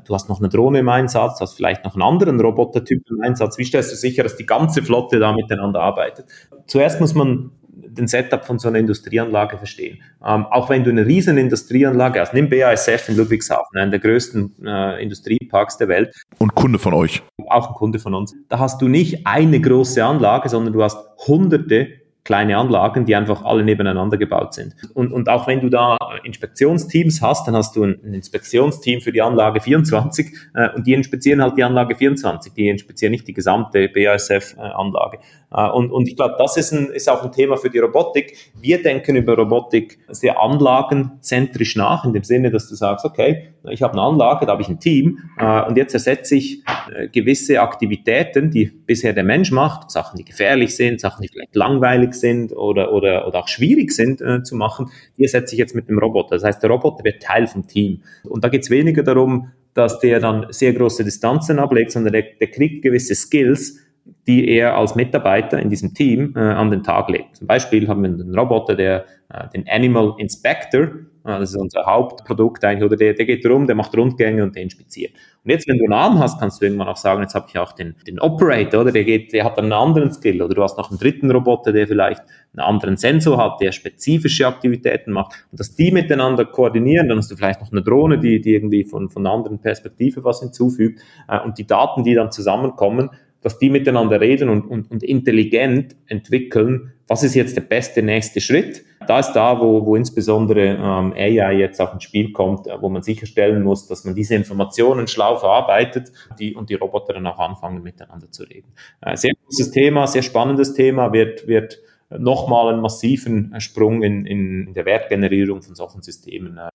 du 0.05 0.15
hast 0.15 0.29
noch 0.29 0.39
eine 0.39 0.49
Drohne 0.49 0.81
im 0.81 0.89
Einsatz, 0.89 1.39
du 1.39 1.43
hast 1.43 1.55
vielleicht 1.55 1.85
noch 1.85 1.95
einen 1.95 2.03
anderen 2.03 2.41
Robotertyp 2.41 3.03
im 3.11 3.21
Einsatz. 3.23 3.59
Wie 3.59 3.65
stellst 3.65 3.93
du 3.93 3.97
sicher, 3.97 4.23
dass 4.23 4.37
die 4.37 4.47
ganze 4.47 4.83
Flotte 4.83 5.19
da 5.19 5.33
miteinander 5.33 5.81
arbeitet? 5.81 6.27
Zuerst 6.67 7.01
muss 7.01 7.15
man 7.15 7.53
den 7.73 8.07
Setup 8.07 8.45
von 8.45 8.59
so 8.59 8.69
einer 8.69 8.79
Industrieanlage 8.79 9.59
verstehen. 9.59 10.03
Ähm, 10.25 10.47
auch 10.47 10.69
wenn 10.69 10.85
du 10.85 10.91
eine 10.91 11.07
riesen 11.07 11.39
Industrieanlage 11.39 12.21
hast, 12.21 12.35
nimm 12.35 12.49
BASF 12.49 13.09
in 13.09 13.17
Ludwigshafen, 13.17 13.79
einen 13.79 13.91
der 13.91 14.01
größten 14.01 14.65
äh, 14.65 15.03
Industrieparks 15.03 15.77
der 15.79 15.89
Welt. 15.89 16.15
Und 16.39 16.55
Kunde 16.55 16.79
von 16.79 16.95
euch. 16.95 17.23
Auch 17.49 17.69
ein 17.69 17.75
Kunde 17.75 17.99
von 17.99 18.15
uns. 18.15 18.35
Da 18.49 18.59
hast 18.59 18.81
du 18.83 18.89
nicht 18.89 19.27
eine 19.27 19.61
große 19.61 20.05
Anlage, 20.05 20.49
sondern 20.49 20.73
du 20.73 20.83
hast 20.83 20.99
hunderte 21.27 22.00
kleine 22.25 22.57
Anlagen, 22.57 23.07
die 23.07 23.17
einfach 23.17 23.45
alle 23.45 23.65
nebeneinander 23.65 24.17
gebaut 24.17 24.55
sind. 24.55 24.75
Und, 24.95 25.13
und 25.13 25.29
auch 25.29 25.47
wenn 25.47 25.61
du 25.61 25.69
da 25.69 25.97
Inspektionsteams 26.25 27.23
hast, 27.23 27.47
dann 27.47 27.57
hast 27.57 27.77
du 27.77 27.85
ein, 27.85 28.01
ein 28.05 28.15
Inspektionsteam 28.15 29.01
für 29.01 29.13
die 29.13 29.23
Anlage 29.23 29.61
24 29.61 30.33
äh, 30.55 30.69
und 30.75 30.87
die 30.87 30.95
inspizieren 30.95 31.43
halt 31.43 31.57
die 31.57 31.65
Anlage 31.65 31.97
24, 31.97 32.53
die 32.53 32.69
inspizieren 32.69 33.13
nicht 33.13 33.27
die 33.27 33.33
gesamte 33.33 33.89
BASF-Anlage. 33.89 35.19
Äh, 35.19 35.21
und, 35.51 35.91
und 35.91 36.07
ich 36.07 36.15
glaube, 36.15 36.37
das 36.39 36.57
ist, 36.57 36.73
ein, 36.73 36.91
ist 36.91 37.09
auch 37.11 37.25
ein 37.25 37.33
Thema 37.33 37.57
für 37.57 37.71
die 37.71 37.81
Robotik. 37.81 38.37
Wir 38.61 38.83
denken 38.83 39.17
über 39.17 39.37
Robotik 39.37 39.99
sehr 40.09 40.41
anlagenzentrisch 40.41 41.75
nach, 41.75 42.05
in 42.05 42.13
dem 42.13 42.23
Sinne, 42.23 42.51
dass 42.51 42.69
du 42.69 42.77
sagst, 42.77 43.05
okay, 43.05 43.49
ich 43.69 43.83
habe 43.83 43.95
eine 43.95 44.03
Anlage, 44.03 44.47
da 44.47 44.53
habe 44.53 44.63
ich 44.63 44.69
ein 44.69 44.79
Team 44.79 45.19
äh, 45.39 45.63
und 45.63 45.77
jetzt 45.77 45.93
ersetze 45.93 46.37
ich 46.37 46.63
äh, 46.95 47.09
gewisse 47.09 47.61
Aktivitäten, 47.61 48.51
die 48.51 48.67
bisher 48.67 49.13
der 49.13 49.25
Mensch 49.25 49.51
macht, 49.51 49.91
Sachen, 49.91 50.17
die 50.17 50.25
gefährlich 50.25 50.77
sind, 50.77 51.01
Sachen, 51.01 51.23
die 51.23 51.29
vielleicht 51.29 51.57
langweilig 51.57 52.15
sind 52.15 52.53
oder, 52.53 52.93
oder, 52.93 53.27
oder 53.27 53.41
auch 53.41 53.49
schwierig 53.49 53.93
sind 53.93 54.21
äh, 54.21 54.43
zu 54.43 54.55
machen, 54.55 54.91
die 55.19 55.25
ersetze 55.25 55.55
ich 55.55 55.59
jetzt 55.59 55.75
mit 55.75 55.89
dem 55.89 55.99
Roboter. 55.99 56.37
Das 56.37 56.45
heißt, 56.45 56.63
der 56.63 56.71
Roboter 56.71 57.05
wird 57.05 57.23
Teil 57.23 57.47
vom 57.49 57.67
Team. 57.67 58.03
Und 58.23 58.45
da 58.45 58.49
geht 58.49 58.63
es 58.63 58.71
weniger 58.71 59.03
darum, 59.03 59.51
dass 59.75 60.01
der 60.01 60.21
dann 60.21 60.47
sehr 60.51 60.73
große 60.73 61.05
Distanzen 61.05 61.59
ablegt, 61.59 61.93
sondern 61.93 62.13
der, 62.13 62.25
der 62.41 62.51
kriegt 62.51 62.83
gewisse 62.83 63.15
Skills, 63.15 63.79
die 64.27 64.49
er 64.49 64.77
als 64.77 64.95
Mitarbeiter 64.95 65.59
in 65.59 65.71
diesem 65.71 65.95
Team 65.95 66.35
äh, 66.37 66.41
an 66.41 66.71
den 66.71 66.83
Tag 66.83 67.09
legt. 67.09 67.37
Zum 67.37 67.47
Beispiel 67.47 67.89
haben 67.89 68.03
wir 68.03 68.11
einen 68.11 68.39
Roboter, 68.39 68.75
der 68.75 69.05
äh, 69.33 69.49
den 69.55 69.65
Animal 69.69 70.15
Inspector, 70.19 70.83
äh, 70.83 70.89
das 71.25 71.51
ist 71.51 71.57
unser 71.57 71.85
Hauptprodukt 71.87 72.65
eigentlich, 72.65 72.85
oder 72.85 72.97
der, 72.97 73.15
der 73.15 73.27
geht 73.27 73.47
rum, 73.47 73.67
der 73.67 73.77
macht 73.77 73.97
Rundgänge 73.97 74.43
und 74.43 74.55
der 74.57 74.63
inspiziert. 74.63 75.13
Und 75.45 75.51
jetzt, 75.51 75.67
wenn 75.69 75.79
du 75.79 75.85
einen 75.85 75.93
Arm 75.93 76.19
hast, 76.19 76.39
kannst 76.39 76.61
du 76.61 76.67
irgendwann 76.67 76.89
auch 76.89 76.97
sagen, 76.97 77.23
jetzt 77.23 77.35
habe 77.35 77.47
ich 77.49 77.59
auch 77.59 77.73
den, 77.73 77.95
den 78.07 78.21
Operator, 78.21 78.83
oder 78.83 78.93
der 78.93 79.05
geht, 79.05 79.33
der 79.33 79.45
hat 79.45 79.59
einen 79.59 79.73
anderen 79.73 80.13
Skill, 80.13 80.43
oder 80.43 80.55
du 80.55 80.63
hast 80.63 80.77
noch 80.77 80.91
einen 80.91 80.99
dritten 80.99 81.31
Roboter, 81.31 81.73
der 81.73 81.87
vielleicht 81.87 82.23
einen 82.53 82.61
anderen 82.61 82.97
Sensor 82.97 83.39
hat, 83.39 83.61
der 83.61 83.73
spezifische 83.73 84.47
Aktivitäten 84.47 85.13
macht. 85.13 85.47
Und 85.51 85.61
dass 85.61 85.75
die 85.75 85.93
miteinander 85.93 86.45
koordinieren, 86.45 87.09
dann 87.09 87.19
hast 87.19 87.31
du 87.31 87.37
vielleicht 87.37 87.61
noch 87.61 87.73
eine 87.73 87.83
Drohne, 87.83 88.19
die, 88.19 88.41
die 88.41 88.55
irgendwie 88.55 88.85
von, 88.85 89.09
von 89.11 89.27
einer 89.27 89.35
anderen 89.35 89.61
Perspektive 89.61 90.25
was 90.25 90.41
hinzufügt. 90.41 91.01
Äh, 91.29 91.41
und 91.41 91.59
die 91.59 91.67
Daten, 91.67 92.05
die 92.05 92.15
dann 92.15 92.33
zusammenkommen, 92.33 93.11
dass 93.43 93.59
die 93.59 93.71
miteinander 93.71 94.21
reden 94.21 94.49
und, 94.49 94.63
und, 94.63 94.91
und 94.91 95.03
intelligent 95.03 95.97
entwickeln, 96.07 96.93
was 97.09 97.23
ist 97.23 97.35
jetzt 97.35 97.57
der 97.57 97.63
beste 97.63 98.03
nächste 98.03 98.41
Schritt. 98.41 98.85
Da 99.07 99.19
ist 99.19 99.33
da, 99.33 99.61
wo, 99.61 99.85
wo 99.85 99.97
insbesondere 99.97 100.77
ähm, 100.77 101.13
AI 101.17 101.59
jetzt 101.59 101.81
auch 101.81 101.93
ins 101.95 102.05
Spiel 102.05 102.33
kommt, 102.33 102.67
äh, 102.67 102.81
wo 102.81 102.89
man 102.89 103.03
sicherstellen 103.03 103.63
muss, 103.63 103.87
dass 103.89 104.05
man 104.05 104.15
diese 104.15 104.35
Informationen 104.35 105.09
schlau 105.09 105.37
verarbeitet 105.37 106.13
die, 106.39 106.55
und 106.55 106.71
die 106.71 106.75
Roboter 106.75 107.15
dann 107.15 107.27
auch 107.27 107.39
anfangen, 107.39 107.83
miteinander 107.83 108.31
zu 108.31 108.45
reden. 108.45 108.73
Äh, 109.01 109.17
sehr 109.17 109.33
großes 109.43 109.71
Thema, 109.71 110.07
sehr 110.07 110.23
spannendes 110.23 110.75
Thema, 110.75 111.13
wird, 111.13 111.49
wird 111.49 111.81
nochmal 112.11 112.73
einen 112.73 112.83
massiven 112.83 113.55
Sprung 113.59 114.03
in, 114.03 114.27
in 114.27 114.75
der 114.75 114.85
Wertgenerierung 114.85 115.63
von 115.63 115.75
solchen 115.75 116.03
Systemen 116.03 116.59
äh, 116.59 116.69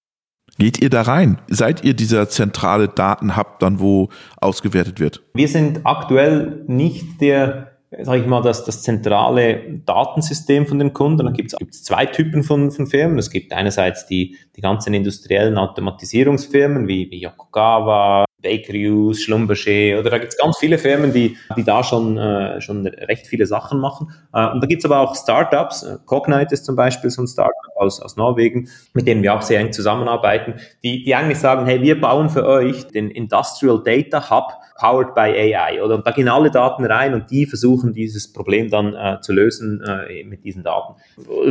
Geht 0.58 0.82
ihr 0.82 0.90
da 0.90 1.02
rein? 1.02 1.38
Seid 1.50 1.84
ihr 1.84 1.94
dieser 1.94 2.30
zentrale 2.30 2.88
Datenhub 2.88 3.60
dann, 3.60 3.80
wo 3.80 4.10
ausgewertet 4.38 5.00
wird? 5.00 5.22
Wir 5.34 5.50
sind 5.50 5.82
aktuell 5.84 6.64
nicht 6.68 7.20
der, 7.20 7.72
sage 8.02 8.22
ich 8.22 8.28
mal, 8.28 8.42
das, 8.42 8.64
das 8.64 8.82
zentrale 8.82 9.80
Datensystem 9.86 10.66
von 10.66 10.80
den 10.80 10.94
Kunden. 10.94 11.26
Da 11.26 11.32
gibt 11.32 11.54
es 11.54 11.84
zwei 11.84 12.06
Typen 12.06 12.44
von, 12.44 12.72
von 12.72 12.88
Firmen. 12.88 13.18
Es 13.18 13.30
gibt 13.30 13.52
einerseits 13.52 14.06
die, 14.06 14.38
die 14.56 14.62
ganzen 14.62 14.94
industriellen 14.94 15.58
Automatisierungsfirmen 15.58 16.88
wie, 16.88 17.12
wie 17.12 17.22
Yokogawa, 17.22 18.24
Bakery 18.46 19.14
Schlumberger 19.16 20.00
oder 20.00 20.12
da 20.12 20.18
gibt 20.20 20.34
es 20.34 20.38
ganz 20.38 20.58
viele 20.58 20.78
Firmen, 20.78 21.12
die, 21.12 21.36
die 21.58 21.64
da 21.64 21.84
schon, 21.84 22.18
äh, 22.18 22.62
schon 22.62 22.86
recht 22.86 23.26
viele 23.26 23.48
Sachen 23.48 23.80
machen. 23.80 24.12
Äh, 24.34 24.48
und 24.52 24.62
da 24.62 24.68
gibt 24.68 24.82
es 24.82 24.86
aber 24.86 25.00
auch 25.00 25.16
Startups, 25.16 25.82
äh, 25.84 25.98
Cognite 26.06 26.54
ist 26.54 26.66
zum 26.66 26.76
Beispiel 26.76 27.10
so 27.10 27.24
ein 27.24 27.28
Startup 27.28 27.54
aus, 27.76 28.00
aus 28.00 28.16
Norwegen, 28.16 28.70
mit 28.94 29.08
denen 29.08 29.24
wir 29.24 29.34
auch 29.34 29.42
sehr 29.42 29.60
eng 29.60 29.74
zusammenarbeiten, 29.74 30.56
die, 30.84 31.04
die 31.04 31.16
eigentlich 31.16 31.40
sagen, 31.40 31.66
hey, 31.66 31.82
wir 31.82 32.00
bauen 32.00 32.30
für 32.30 32.46
euch 32.46 32.88
den 32.88 33.10
Industrial 33.10 33.82
Data 33.84 34.30
Hub 34.30 34.54
powered 34.78 35.16
by 35.16 35.22
AI. 35.22 35.82
Oder? 35.82 35.96
Und 35.96 36.06
da 36.06 36.12
gehen 36.12 36.28
alle 36.28 36.52
Daten 36.52 36.86
rein 36.86 37.14
und 37.14 37.32
die 37.32 37.46
versuchen 37.46 37.94
dieses 37.94 38.32
Problem 38.32 38.70
dann 38.70 38.94
äh, 38.94 39.22
zu 39.22 39.34
lösen 39.34 39.82
äh, 39.82 40.24
mit 40.24 40.44
diesen 40.44 40.64
Daten. 40.64 40.96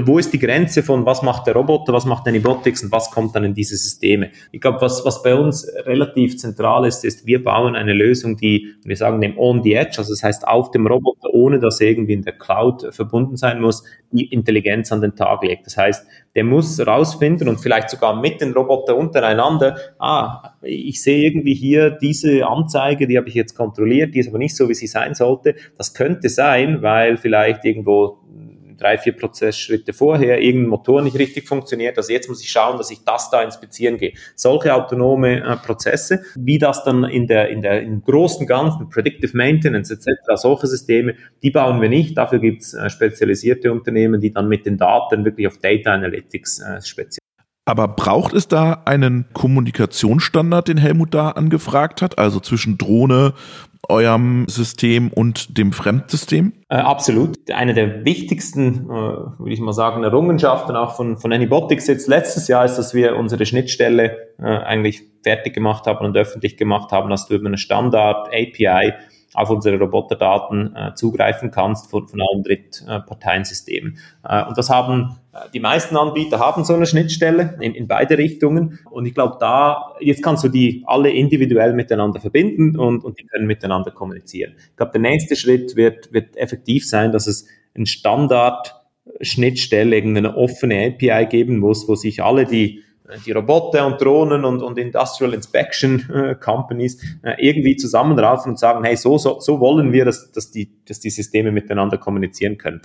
Wo 0.05 0.19
ist 0.19 0.33
die 0.33 0.39
Grenze 0.39 0.83
von 0.83 1.07
was 1.07 1.23
macht 1.23 1.47
der 1.47 1.55
Roboter, 1.55 1.93
was 1.93 2.05
macht 2.05 2.29
Anybotics 2.29 2.83
und 2.85 2.93
was 2.93 3.11
kommt 3.11 3.35
dann 3.35 3.45
in 3.45 3.55
diese 3.55 3.77
Systeme? 3.77 4.31
Ich 4.53 4.61
glaube, 4.61 4.81
was, 4.81 5.05
was 5.05 5.23
bei 5.23 5.35
uns 5.35 5.67
relativ 5.87 6.37
zentral 6.39 6.84
ist, 6.85 7.05
ist, 7.05 7.27
wir 7.27 7.43
bauen 7.43 7.77
eine 7.77 7.93
Lösung, 7.93 8.37
die, 8.37 8.75
wir 8.85 8.97
sagen 8.97 9.21
dem 9.21 9.39
on 9.39 9.63
the 9.63 9.75
edge, 9.75 9.99
also 9.99 10.13
das 10.13 10.23
heißt 10.23 10.47
auf 10.47 10.71
dem 10.71 10.87
Roboter, 10.87 11.33
ohne 11.33 11.59
dass 11.59 11.81
er 11.81 11.89
irgendwie 11.89 12.15
in 12.15 12.23
der 12.23 12.35
Cloud 12.35 12.95
verbunden 12.95 13.37
sein 13.37 13.61
muss, 13.61 13.85
die 14.11 14.33
Intelligenz 14.33 14.93
an 14.93 15.01
den 15.01 15.17
Tag 15.17 15.43
legt. 15.43 15.67
Das 15.67 15.77
heißt, 15.77 16.07
der 16.35 16.45
muss 16.45 16.85
rausfinden 16.85 17.49
und 17.49 17.61
vielleicht 17.61 17.91
sogar 17.91 18.21
mit 18.21 18.41
den 18.41 18.53
Robotern 18.53 18.97
untereinander, 18.97 19.77
ah, 19.99 20.55
ich 20.63 21.03
sehe 21.03 21.25
irgendwie 21.25 21.55
hier 21.55 21.91
diese 21.91 22.47
Anzeige, 22.47 23.07
die 23.07 23.17
habe 23.17 23.29
ich 23.29 23.35
jetzt 23.35 23.55
kontrolliert, 23.55 24.15
die 24.15 24.21
ist 24.21 24.29
aber 24.29 24.39
nicht 24.39 24.57
so, 24.57 24.69
wie 24.69 24.75
sie 24.75 24.87
sein 24.87 25.15
sollte. 25.15 25.55
Das 25.77 25.95
könnte 25.95 26.29
sein, 26.29 26.83
weil 26.83 27.17
vielleicht 27.17 27.65
irgendwo 27.65 28.19
drei, 28.77 28.99
vier 28.99 29.15
Prozessschritte 29.15 29.93
vorher 29.93 30.41
irgendein 30.41 30.71
Motor 30.71 31.03
nicht 31.03 31.19
richtig 31.19 31.49
funktioniert. 31.49 31.97
Also 31.97 32.13
jetzt 32.13 32.29
muss 32.29 32.43
ich 32.43 32.51
schauen, 32.51 32.79
dass 32.79 32.91
ich 32.91 33.05
das 33.05 33.31
da 33.31 33.43
inspizieren 33.43 33.99
gehe. 33.99 34.13
Solche 34.35 34.75
autonome 34.75 35.43
äh, 35.43 35.57
Prozesse, 35.57 36.23
wie 36.37 36.59
das 36.59 36.85
dann 36.85 37.05
in 37.05 37.27
der, 37.27 37.49
in 37.49 37.63
der 37.63 37.83
im 37.83 38.03
großen 38.03 38.47
Ganzen, 38.47 38.89
Predictive 38.89 39.37
Maintenance 39.37 39.91
etc., 39.91 40.11
solche 40.35 40.67
Systeme, 40.67 41.15
die 41.43 41.51
bauen 41.51 41.81
wir 41.81 41.89
nicht. 41.89 42.17
Dafür 42.17 42.39
gibt 42.39 42.63
es 42.63 42.75
äh, 42.75 42.91
spezialisierte 42.91 43.73
Unternehmen, 43.73 44.21
die 44.21 44.33
dann 44.33 44.49
mit 44.49 44.67
den 44.67 44.77
Daten 44.77 45.25
wirklich 45.25 45.47
auf 45.47 45.59
Data 45.59 45.93
Analytics 45.93 46.61
äh, 46.61 46.81
spezialisieren. 46.81 47.25
Aber 47.67 47.89
braucht 47.89 48.35
es 48.35 48.47
da 48.47 48.83
einen 48.85 49.27
Kommunikationsstandard, 49.33 50.69
den 50.69 50.77
Helmut 50.77 51.15
da 51.15 51.31
angefragt 51.31 52.03
hat, 52.03 52.19
also 52.19 52.41
zwischen 52.41 52.77
Drohne, 52.77 53.33
eurem 53.89 54.47
System 54.49 55.11
und 55.11 55.57
dem 55.59 55.73
Fremdsystem? 55.73 56.53
Äh, 56.69 56.77
absolut. 56.77 57.51
Eine 57.51 57.75
der 57.75 58.05
wichtigsten, 58.05 58.85
äh, 58.85 58.89
würde 58.89 59.53
ich 59.53 59.61
mal 59.61 59.73
sagen, 59.73 60.05
Errungenschaften 60.05 60.77
auch 60.77 60.97
von, 60.97 61.17
von 61.17 61.33
Anybotics 61.33 61.87
jetzt 61.87 62.09
letztes 62.09 62.49
Jahr 62.49 62.65
ist, 62.65 62.77
dass 62.77 62.95
wir 62.95 63.17
unsere 63.17 63.47
Schnittstelle 63.47 64.17
äh, 64.39 64.45
eigentlich 64.45 65.03
fertig 65.23 65.55
gemacht 65.55 65.87
haben 65.87 66.05
und 66.05 66.17
öffentlich 66.17 66.57
gemacht 66.57 66.93
haben, 66.93 67.11
dass 67.11 67.27
du 67.27 67.35
über 67.35 67.47
eine 67.47 67.59
Standard 67.59 68.29
API 68.29 68.93
auf 69.35 69.51
unsere 69.51 69.79
Roboterdaten 69.79 70.75
äh, 70.75 70.95
zugreifen 70.95 71.51
kannst 71.51 71.91
von, 71.91 72.09
von 72.09 72.21
allen 72.21 72.43
Drittparteiensystemen. 72.43 73.99
Äh, 74.23 74.45
und 74.47 74.57
das 74.57 74.71
haben 74.71 75.17
äh, 75.33 75.39
die 75.53 75.61
meisten 75.61 75.97
Anbieter 75.97 76.39
haben 76.39 76.65
so 76.65 76.75
eine 76.75 76.87
Schnittstelle 76.87 77.59
in, 77.61 77.75
in 77.75 77.89
beide 77.89 78.17
Richtungen. 78.17 78.79
Und 78.91 79.07
ich 79.07 79.15
glaube, 79.15 79.37
da, 79.41 79.95
jetzt 80.01 80.23
kannst 80.23 80.45
du 80.45 80.49
die 80.49 80.85
alle 80.87 81.11
individuell 81.11 81.75
miteinander 81.75 82.21
verbinden 82.21 82.79
und, 82.79 83.05
und 83.05 83.19
die 83.19 83.27
können 83.27 83.47
miteinander 83.47 83.91
kommunizieren. 83.91 84.55
Ich 84.71 84.77
glaube, 84.77 84.93
der 84.93 85.01
nächste 85.01 85.37
Schritt 85.37 85.77
wird, 85.77 86.13
wird 86.13 86.37
effektiv 86.37 86.87
sein, 86.89 87.13
dass 87.13 87.27
es 87.27 87.47
ein 87.77 87.87
Standard 87.87 88.81
Schnittstelle, 89.21 89.97
irgendeine 89.97 90.37
offene 90.37 90.87
API 90.87 91.27
geben 91.27 91.59
muss, 91.59 91.89
wo 91.89 91.95
sich 91.95 92.23
alle 92.23 92.47
die 92.47 92.83
die 93.27 93.33
Roboter 93.33 93.87
und 93.87 94.01
Drohnen 94.01 94.45
und, 94.45 94.63
und 94.63 94.79
Industrial 94.79 95.35
Inspection 95.35 96.09
äh, 96.11 96.35
Companies 96.35 97.03
äh, 97.23 97.35
irgendwie 97.39 97.77
zusammenraufen 97.77 98.53
und 98.53 98.59
sagen, 98.59 98.83
hey, 98.85 98.97
so, 98.97 99.19
so, 99.19 99.41
so 99.41 99.61
wollen 99.61 99.93
wir, 99.93 100.05
dass, 100.05 100.33
dass, 100.33 100.51
die, 100.51 100.71
dass 100.87 101.01
die 101.01 101.11
Systeme 101.11 101.53
miteinander 101.53 101.99
kommunizieren 101.99 102.57
können. 102.57 102.81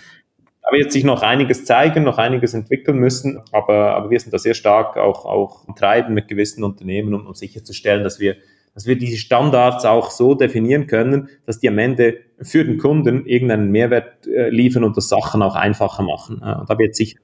Da 0.61 0.75
wird 0.75 0.91
sich 0.91 1.03
noch 1.03 1.21
einiges 1.23 1.65
zeigen, 1.65 2.03
noch 2.03 2.17
einiges 2.17 2.53
entwickeln 2.53 2.99
müssen, 2.99 3.41
aber, 3.51 3.95
aber 3.95 4.09
wir 4.09 4.19
sind 4.19 4.33
da 4.33 4.37
sehr 4.37 4.53
stark 4.53 4.97
auch, 4.97 5.25
auch 5.25 5.65
treiben 5.75 6.13
mit 6.13 6.27
gewissen 6.27 6.63
Unternehmen, 6.63 7.13
um, 7.13 7.25
um 7.25 7.33
sicherzustellen, 7.33 8.03
dass 8.03 8.19
wir 8.19 8.35
dass 8.73 8.85
wir 8.85 8.97
diese 8.97 9.17
Standards 9.17 9.85
auch 9.85 10.11
so 10.11 10.35
definieren 10.35 10.87
können, 10.87 11.29
dass 11.45 11.59
die 11.59 11.69
am 11.69 11.77
Ende 11.77 12.17
für 12.41 12.63
den 12.63 12.77
Kunden 12.77 13.25
irgendeinen 13.25 13.71
Mehrwert 13.71 14.27
äh, 14.27 14.49
liefern 14.49 14.83
und 14.83 14.95
das 14.95 15.09
Sachen 15.09 15.41
auch 15.41 15.55
einfacher 15.55 16.03
machen. 16.03 16.37
Und 16.37 16.69
da 16.69 16.77
wird 16.77 16.95
sich 16.95 17.17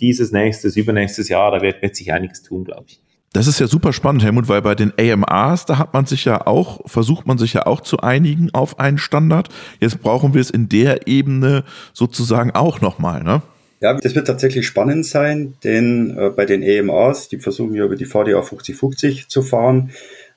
dieses, 0.00 0.32
nächstes, 0.32 0.76
übernächstes 0.76 1.28
Jahr, 1.28 1.50
da 1.50 1.60
wird, 1.60 1.82
wird 1.82 1.94
sich 1.96 2.12
einiges 2.12 2.42
tun, 2.42 2.64
glaube 2.64 2.84
ich. 2.88 3.02
Das 3.32 3.46
ist 3.46 3.58
ja 3.58 3.66
super 3.66 3.94
spannend, 3.94 4.22
Helmut, 4.22 4.48
weil 4.48 4.60
bei 4.60 4.74
den 4.74 4.92
AMRs, 4.98 5.64
da 5.64 5.78
hat 5.78 5.94
man 5.94 6.04
sich 6.04 6.26
ja 6.26 6.46
auch, 6.46 6.86
versucht 6.86 7.26
man 7.26 7.38
sich 7.38 7.54
ja 7.54 7.66
auch 7.66 7.80
zu 7.80 7.98
einigen 7.98 8.50
auf 8.52 8.78
einen 8.78 8.98
Standard. 8.98 9.48
Jetzt 9.80 10.02
brauchen 10.02 10.34
wir 10.34 10.40
es 10.42 10.50
in 10.50 10.68
der 10.68 11.06
Ebene 11.08 11.64
sozusagen 11.94 12.50
auch 12.50 12.82
nochmal, 12.82 13.22
ne? 13.22 13.40
Ja, 13.80 13.94
das 13.94 14.14
wird 14.14 14.28
tatsächlich 14.28 14.66
spannend 14.66 15.06
sein, 15.06 15.54
denn 15.64 16.16
äh, 16.16 16.28
bei 16.30 16.44
den 16.44 16.62
AMRs, 16.62 17.28
die 17.28 17.38
versuchen 17.38 17.74
ja 17.74 17.84
über 17.84 17.96
die 17.96 18.04
VDA 18.04 18.40
5050 18.42 19.28
zu 19.28 19.42
fahren. 19.42 19.90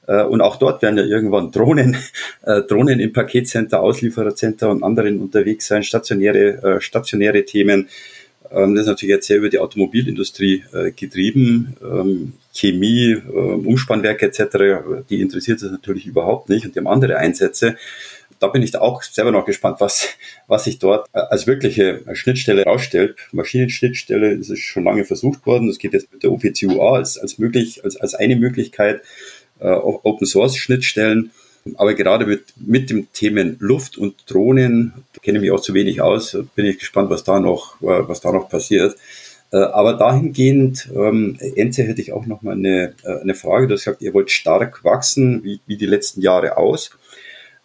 Äh, 0.08 0.24
und 0.24 0.42
auch 0.42 0.58
dort 0.58 0.82
werden 0.82 0.98
ja 0.98 1.04
irgendwann 1.04 1.52
Drohnen, 1.52 1.98
äh, 2.44 2.62
Drohnen 2.62 3.00
im 3.00 3.14
Paketcenter, 3.14 3.80
Auslieferercenter 3.82 4.70
und 4.70 4.84
anderen 4.84 5.20
unterwegs 5.20 5.68
sein, 5.68 5.84
stationäre, 5.84 6.64
äh, 6.64 6.82
stationäre 6.82 7.46
Themen. 7.46 7.90
Ähm, 8.52 8.76
das 8.76 8.84
ist 8.84 8.90
natürlich 8.90 9.16
jetzt 9.16 9.28
sehr 9.28 9.38
über 9.38 9.50
die 9.50 9.60
Automobilindustrie 9.60 10.64
äh, 10.74 10.92
getrieben. 10.92 11.76
Ähm, 11.82 12.34
Chemie, 12.54 13.12
äh, 13.12 13.32
Umspannwerke 13.32 14.28
etc., 14.28 15.04
die 15.10 15.22
interessiert 15.22 15.62
es 15.62 15.72
natürlich 15.72 16.06
überhaupt 16.06 16.50
nicht 16.50 16.66
und 16.66 16.76
die 16.76 16.80
haben 16.80 16.88
andere 16.88 17.18
Einsätze. 17.18 17.76
Da 18.40 18.48
bin 18.48 18.62
ich 18.62 18.72
da 18.72 18.82
auch 18.82 19.02
selber 19.02 19.32
noch 19.32 19.46
gespannt, 19.46 19.78
was, 19.80 20.10
was 20.48 20.66
sich 20.66 20.80
dort 20.80 21.08
äh, 21.14 21.20
als 21.20 21.48
wirkliche 21.48 22.02
Schnittstelle 22.14 22.64
rausstellt. 22.64 23.16
Maschinenschnittstelle 23.32 24.32
ist 24.32 24.58
schon 24.60 24.84
lange 24.84 25.06
versucht 25.06 25.46
worden. 25.46 25.68
Das 25.68 25.78
geht 25.78 25.94
jetzt 25.94 26.12
mit 26.12 26.24
der 26.24 26.32
OPCUA 26.32 26.96
als, 26.96 27.18
als 27.18 27.38
möglich, 27.38 27.84
als, 27.84 27.96
als 27.98 28.14
eine 28.14 28.36
Möglichkeit, 28.36 29.02
Open 29.60 30.28
Source 30.28 30.58
Schnittstellen. 30.58 31.32
Aber 31.78 31.96
gerade 31.96 32.28
mit, 32.28 32.54
mit 32.58 32.90
dem 32.92 33.12
Themen 33.12 33.58
Luft 33.60 33.98
und 33.98 34.16
Drohnen, 34.28 34.94
kenne 35.24 35.40
ich 35.40 35.42
mich 35.42 35.52
auch 35.52 35.62
zu 35.62 35.74
wenig 35.74 36.00
aus, 36.00 36.38
bin 36.56 36.66
ich 36.66 36.78
gespannt, 36.78 37.10
was 37.10 37.24
da 37.24 37.40
noch, 37.40 37.82
äh, 37.82 38.08
was 38.08 38.22
da 38.22 38.32
noch 38.32 38.50
passiert. 38.50 38.96
Äh, 39.52 39.58
aber 39.58 39.94
dahingehend, 39.94 40.90
ähm, 40.96 41.38
Enze, 41.56 41.84
hätte 41.84 42.02
ich 42.02 42.14
auch 42.14 42.28
noch 42.28 42.44
mal 42.44 42.54
eine, 42.54 42.94
äh, 43.04 43.22
eine 43.22 43.34
Frage. 43.34 43.68
Du 43.68 43.74
hast 43.74 43.86
gesagt, 43.86 44.04
ihr 44.04 44.14
wollt 44.14 44.30
stark 44.30 44.84
wachsen, 44.84 45.44
wie, 45.44 45.60
wie 45.66 45.78
die 45.78 45.88
letzten 45.88 46.22
Jahre 46.22 46.58
aus. 46.58 46.92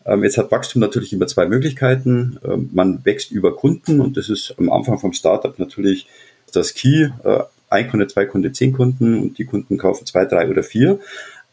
Ähm, 0.07 0.25
jetzt 0.25 0.39
hat 0.39 0.51
Wachstum 0.51 0.81
natürlich 0.81 1.13
immer 1.13 1.27
zwei 1.27 1.47
Möglichkeiten. 1.47 2.39
Ähm, 2.43 2.71
man 2.73 3.05
wächst 3.05 3.31
über 3.31 3.55
Kunden 3.55 4.01
und 4.01 4.17
das 4.17 4.31
ist 4.31 4.55
am 4.59 4.71
Anfang 4.71 4.99
vom 4.99 5.13
Startup 5.13 5.59
natürlich 5.59 6.07
das 6.53 6.73
Key. 6.73 7.11
Äh, 7.25 7.41
ein 7.69 7.89
Kunde, 7.89 8.07
zwei 8.09 8.25
Kunde, 8.25 8.53
zehn 8.53 8.73
Kunden 8.73 9.21
und 9.21 9.39
die 9.39 9.45
Kunden 9.45 9.77
kaufen 9.77 10.07
zwei, 10.07 10.25
drei 10.25 10.49
oder 10.49 10.63
vier. 10.63 10.99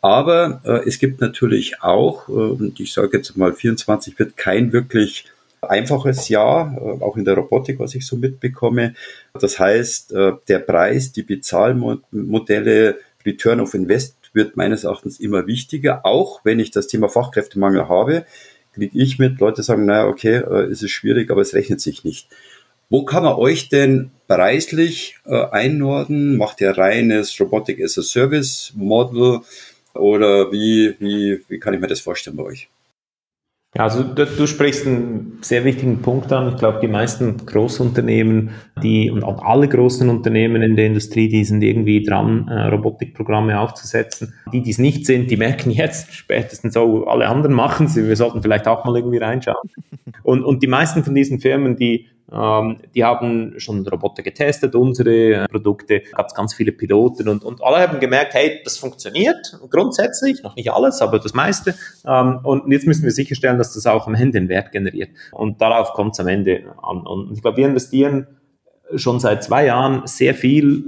Aber 0.07 0.61
äh, 0.63 0.87
es 0.87 0.99
gibt 0.99 1.19
natürlich 1.19 1.81
auch, 1.81 2.29
äh, 2.29 2.31
und 2.31 2.79
ich 2.79 2.93
sage 2.93 3.17
jetzt 3.17 3.35
mal, 3.35 3.53
24 3.53 4.17
wird 4.17 4.37
kein 4.37 4.71
wirklich 4.71 5.25
einfaches 5.59 6.29
Jahr, 6.29 6.77
äh, 6.77 7.03
auch 7.03 7.17
in 7.17 7.25
der 7.25 7.33
Robotik, 7.33 7.77
was 7.77 7.93
ich 7.93 8.07
so 8.07 8.15
mitbekomme. 8.15 8.93
Das 9.33 9.59
heißt, 9.59 10.13
äh, 10.13 10.31
der 10.47 10.59
Preis, 10.59 11.11
die 11.11 11.23
Bezahlmodelle, 11.23 12.99
Return 13.25 13.59
of 13.59 13.73
Invest 13.73 14.15
wird 14.31 14.55
meines 14.55 14.85
Erachtens 14.85 15.19
immer 15.19 15.45
wichtiger, 15.45 16.05
auch 16.05 16.39
wenn 16.45 16.61
ich 16.61 16.71
das 16.71 16.87
Thema 16.87 17.09
Fachkräftemangel 17.09 17.89
habe, 17.89 18.25
kriege 18.75 18.97
ich 18.97 19.19
mit, 19.19 19.41
Leute 19.41 19.61
sagen, 19.61 19.85
naja, 19.85 20.07
okay, 20.07 20.35
äh, 20.37 20.71
es 20.71 20.83
ist 20.83 20.91
schwierig, 20.91 21.31
aber 21.31 21.41
es 21.41 21.53
rechnet 21.53 21.81
sich 21.81 22.05
nicht. 22.05 22.29
Wo 22.89 23.03
kann 23.03 23.23
man 23.23 23.33
euch 23.33 23.67
denn 23.67 24.11
preislich 24.29 25.17
einordnen? 25.25 26.37
Macht 26.37 26.61
ihr 26.61 26.77
reines 26.77 27.37
Robotic 27.37 27.83
as 27.83 27.97
a 27.97 28.01
Service 28.01 28.71
Model? 28.77 29.41
Oder 29.99 30.51
wie, 30.51 30.95
wie, 30.99 31.39
wie 31.47 31.59
kann 31.59 31.73
ich 31.73 31.79
mir 31.79 31.87
das 31.87 31.99
vorstellen 31.99 32.37
bei 32.37 32.43
euch? 32.43 32.69
Also 33.77 34.01
du, 34.01 34.25
du, 34.25 34.47
sprichst 34.47 34.87
einen 34.87 35.39
sehr 35.41 35.63
wichtigen 35.65 36.01
Punkt 36.01 36.31
an. 36.31 36.49
Ich 36.49 36.57
glaube, 36.57 36.79
die 36.81 36.87
meisten 36.87 37.45
Großunternehmen, 37.45 38.51
die 38.81 39.11
und 39.11 39.23
auch 39.23 39.43
alle 39.43 39.67
großen 39.67 40.09
Unternehmen 40.09 40.63
in 40.63 40.75
der 40.75 40.87
Industrie, 40.87 41.27
die 41.27 41.43
sind 41.43 41.61
irgendwie 41.61 42.01
dran, 42.01 42.47
äh, 42.47 42.67
Robotikprogramme 42.69 43.59
aufzusetzen. 43.59 44.33
Die, 44.51 44.63
die 44.63 44.71
es 44.71 44.79
nicht 44.79 45.05
sind, 45.05 45.29
die 45.29 45.37
merken 45.37 45.69
jetzt 45.69 46.13
spätestens, 46.13 46.75
oh, 46.77 47.03
alle 47.03 47.27
anderen 47.27 47.53
machen 47.53 47.87
sie, 47.87 48.07
wir 48.07 48.15
sollten 48.15 48.41
vielleicht 48.41 48.67
auch 48.67 48.85
mal 48.85 48.95
irgendwie 48.95 49.17
reinschauen. 49.17 49.69
Und, 50.23 50.43
und 50.43 50.61
die 50.61 50.67
meisten 50.67 51.05
von 51.05 51.15
diesen 51.15 51.39
Firmen, 51.39 51.77
die 51.77 52.07
ähm, 52.31 52.79
die 52.93 53.05
haben 53.05 53.57
schon 53.57 53.87
Roboter 53.87 54.21
getestet, 54.21 54.75
unsere 54.75 55.33
äh, 55.33 55.47
Produkte, 55.47 56.01
gab 56.11 56.27
es 56.27 56.33
ganz 56.33 56.53
viele 56.53 56.73
Piloten 56.73 57.29
und, 57.29 57.43
und 57.43 57.63
alle 57.63 57.77
haben 57.77 57.99
gemerkt, 57.99 58.33
hey, 58.33 58.59
das 58.63 58.77
funktioniert 58.77 59.57
grundsätzlich, 59.69 60.43
noch 60.43 60.55
nicht 60.55 60.71
alles, 60.71 61.01
aber 61.01 61.19
das 61.19 61.33
meiste. 61.33 61.75
Ähm, 62.05 62.39
und 62.43 62.69
jetzt 62.71 62.85
müssen 62.85 63.03
wir 63.03 63.11
sicherstellen, 63.11 63.57
dass 63.57 63.73
das 63.73 63.85
auch 63.85 64.07
am 64.07 64.15
Ende 64.15 64.39
einen 64.39 64.49
Wert 64.49 64.71
generiert. 64.71 65.09
Und 65.31 65.61
darauf 65.61 65.93
kommt 65.93 66.13
es 66.13 66.19
am 66.19 66.27
Ende 66.27 66.63
an. 66.81 67.07
Und 67.07 67.31
ich 67.33 67.41
glaube, 67.41 67.57
wir 67.57 67.67
investieren 67.67 68.27
schon 68.95 69.19
seit 69.19 69.43
zwei 69.43 69.65
Jahren 69.65 70.05
sehr 70.05 70.33
viel 70.33 70.83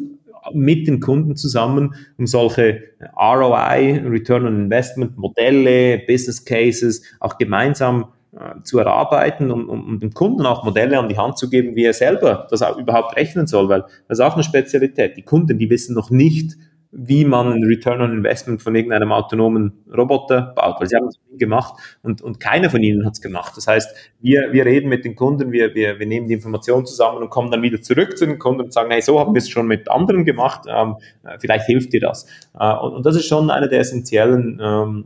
mit 0.54 0.88
den 0.88 1.00
Kunden 1.00 1.36
zusammen, 1.36 1.96
um 2.18 2.28
solche 2.28 2.84
ROI, 3.16 4.02
Return 4.06 4.46
on 4.46 4.64
Investment 4.64 5.18
Modelle, 5.18 6.00
Business 6.08 6.44
Cases 6.44 7.04
auch 7.20 7.38
gemeinsam 7.38 8.08
äh, 8.40 8.64
zu 8.64 8.80
erarbeiten, 8.80 9.52
um, 9.52 9.68
um, 9.68 9.86
um 9.86 10.00
dem 10.00 10.14
Kunden 10.14 10.46
auch 10.46 10.64
Modelle 10.64 10.98
an 10.98 11.10
die 11.10 11.18
Hand 11.18 11.38
zu 11.38 11.50
geben, 11.50 11.76
wie 11.76 11.84
er 11.84 11.94
selber 11.94 12.48
das 12.50 12.62
auch 12.62 12.78
überhaupt 12.78 13.18
rechnen 13.18 13.48
soll, 13.48 13.68
weil 13.68 13.82
das 14.08 14.20
ist 14.20 14.22
auch 14.22 14.36
eine 14.36 14.44
Spezialität. 14.44 15.18
Die 15.18 15.24
Kunden, 15.24 15.58
die 15.58 15.70
wissen 15.70 15.94
noch 15.94 16.10
nicht, 16.10 16.56
wie 16.92 17.26
man 17.26 17.52
ein 17.52 17.64
Return 17.64 18.02
on 18.02 18.14
Investment 18.14 18.62
von 18.62 18.74
irgendeinem 18.76 19.12
autonomen 19.12 19.84
Roboter 19.96 20.54
baut, 20.56 20.80
weil 20.80 20.88
sie 20.88 20.96
haben 20.96 21.08
es 21.08 21.20
nie 21.30 21.38
gemacht 21.38 21.76
und, 22.02 22.22
und 22.22 22.40
keiner 22.40 22.70
von 22.70 22.82
ihnen 22.82 23.06
hat 23.06 23.14
es 23.14 23.22
gemacht. 23.22 23.58
Das 23.58 23.68
heißt, 23.68 23.94
wir, 24.22 24.54
wir 24.54 24.66
reden 24.66 24.88
mit 24.88 25.06
den 25.06 25.16
Kunden, 25.16 25.52
wir, 25.52 25.76
wir, 25.76 26.00
wir 26.00 26.06
nehmen 26.08 26.28
die 26.28 26.34
Informationen 26.34 26.86
zusammen 26.86 27.18
und 27.18 27.30
kommen 27.30 27.52
dann 27.52 27.62
wieder 27.62 27.82
zurück 27.82 28.18
zu 28.18 28.26
den 28.26 28.40
Kunden 28.40 28.62
und 28.62 28.74
sagen, 28.74 28.90
hey, 28.90 29.02
so 29.02 29.20
haben 29.20 29.36
wir 29.36 29.40
es 29.40 29.50
schon 29.50 29.68
mit 29.68 29.92
anderen 29.92 30.26
gemacht, 30.26 30.62
ähm, 30.68 30.96
vielleicht 31.40 31.66
hilft 31.66 31.94
dir 31.94 32.00
das. 32.00 32.26
Äh, 32.58 32.74
und, 32.74 32.94
und 32.94 33.06
das 33.06 33.18
ist 33.18 33.28
schon 33.28 33.52
eine 33.52 33.68
der 33.68 33.82
essentiellen 33.82 34.60
ähm, 34.64 35.06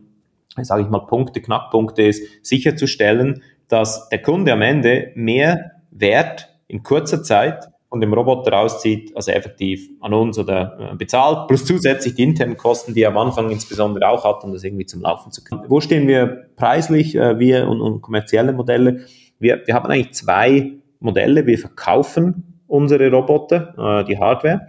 sage 0.62 0.84
ich 0.84 0.90
mal, 0.90 1.00
Punkte, 1.00 1.42
Knackpunkte 1.42 2.04
ist, 2.04 2.46
sicherzustellen, 2.46 3.42
dass 3.68 4.10
der 4.10 4.22
Kunde 4.22 4.54
am 4.54 4.62
Ende 4.62 5.12
mehr 5.16 5.72
Wert 5.92 6.50
in 6.68 6.84
kurzer 6.84 7.24
Zeit 7.24 7.68
von 7.90 8.02
dem 8.02 8.12
Roboter 8.12 8.52
rauszieht, 8.52 9.16
also 9.16 9.32
effektiv 9.32 9.88
an 10.02 10.16
uns 10.16 10.40
oder 10.40 10.94
äh, 10.94 10.96
bezahlt, 10.96 11.48
plus 11.48 11.64
zusätzlich 11.64 12.16
die 12.16 12.24
internen 12.24 12.58
Kosten, 12.58 12.96
die 12.96 13.04
er 13.04 13.10
am 13.10 13.18
Anfang 13.18 13.52
insbesondere 13.52 14.10
auch 14.10 14.24
hat, 14.24 14.44
um 14.44 14.52
das 14.52 14.64
irgendwie 14.64 14.88
zum 14.88 15.02
Laufen 15.02 15.32
zu 15.32 15.44
können. 15.44 15.66
Wo 15.68 15.80
stehen 15.80 16.08
wir 16.08 16.48
preislich, 16.56 17.16
äh, 17.16 17.38
wir 17.38 17.68
und, 17.68 17.82
und 17.82 18.02
kommerzielle 18.02 18.52
Modelle? 18.52 19.02
Wir, 19.38 19.62
wir 19.66 19.76
haben 19.76 19.86
eigentlich 19.92 20.14
zwei 20.14 20.72
Modelle. 21.00 21.46
Wir 21.46 21.60
verkaufen 21.60 22.62
unsere 22.66 23.12
Roboter, 23.12 24.02
äh, 24.02 24.06
die 24.06 24.18
Hardware, 24.18 24.68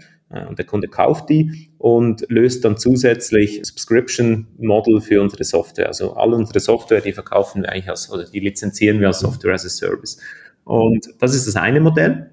und 0.49 0.59
der 0.59 0.66
Kunde 0.66 0.88
kauft 0.88 1.29
die 1.29 1.70
und 1.85 2.25
löst 2.31 2.64
dann 2.64 2.79
zusätzlich 2.79 3.61
Subscription 3.62 4.47
Model 4.57 5.03
für 5.03 5.20
unsere 5.20 5.44
Software. 5.44 5.88
Also 5.88 6.14
all 6.14 6.33
unsere 6.33 6.59
Software, 6.59 7.03
die 7.03 7.12
verkaufen 7.12 7.61
wir 7.61 7.68
eigentlich 7.70 7.90
als, 7.90 8.11
oder 8.11 8.25
die 8.25 8.40
lizenzieren 8.40 9.01
wir 9.01 9.09
als 9.09 9.20
Software 9.20 9.53
as 9.53 9.66
a 9.66 9.68
Service. 9.68 10.18
Und 10.64 11.07
das 11.20 11.35
ist 11.35 11.47
das 11.47 11.57
eine 11.57 11.81
Modell. 11.81 12.31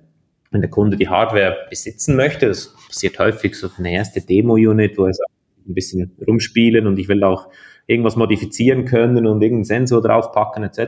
Wenn 0.52 0.62
der 0.62 0.70
Kunde 0.70 0.96
die 0.96 1.10
Hardware 1.10 1.68
besitzen 1.70 2.16
möchte, 2.16 2.48
das 2.48 2.74
passiert 2.88 3.20
häufig 3.20 3.56
so 3.56 3.70
eine 3.78 3.92
erste 3.92 4.22
Demo-Unit, 4.22 4.98
wo 4.98 5.08
er 5.08 5.14
sagt, 5.14 5.30
ein 5.68 5.74
bisschen 5.74 6.16
rumspielen 6.26 6.88
und 6.88 6.98
ich 6.98 7.10
will 7.10 7.22
auch 7.22 7.50
irgendwas 7.88 8.16
modifizieren 8.16 8.86
können 8.86 9.28
und 9.28 9.42
irgendeinen 9.42 9.66
Sensor 9.66 10.02
draufpacken 10.02 10.64
etc. 10.64 10.80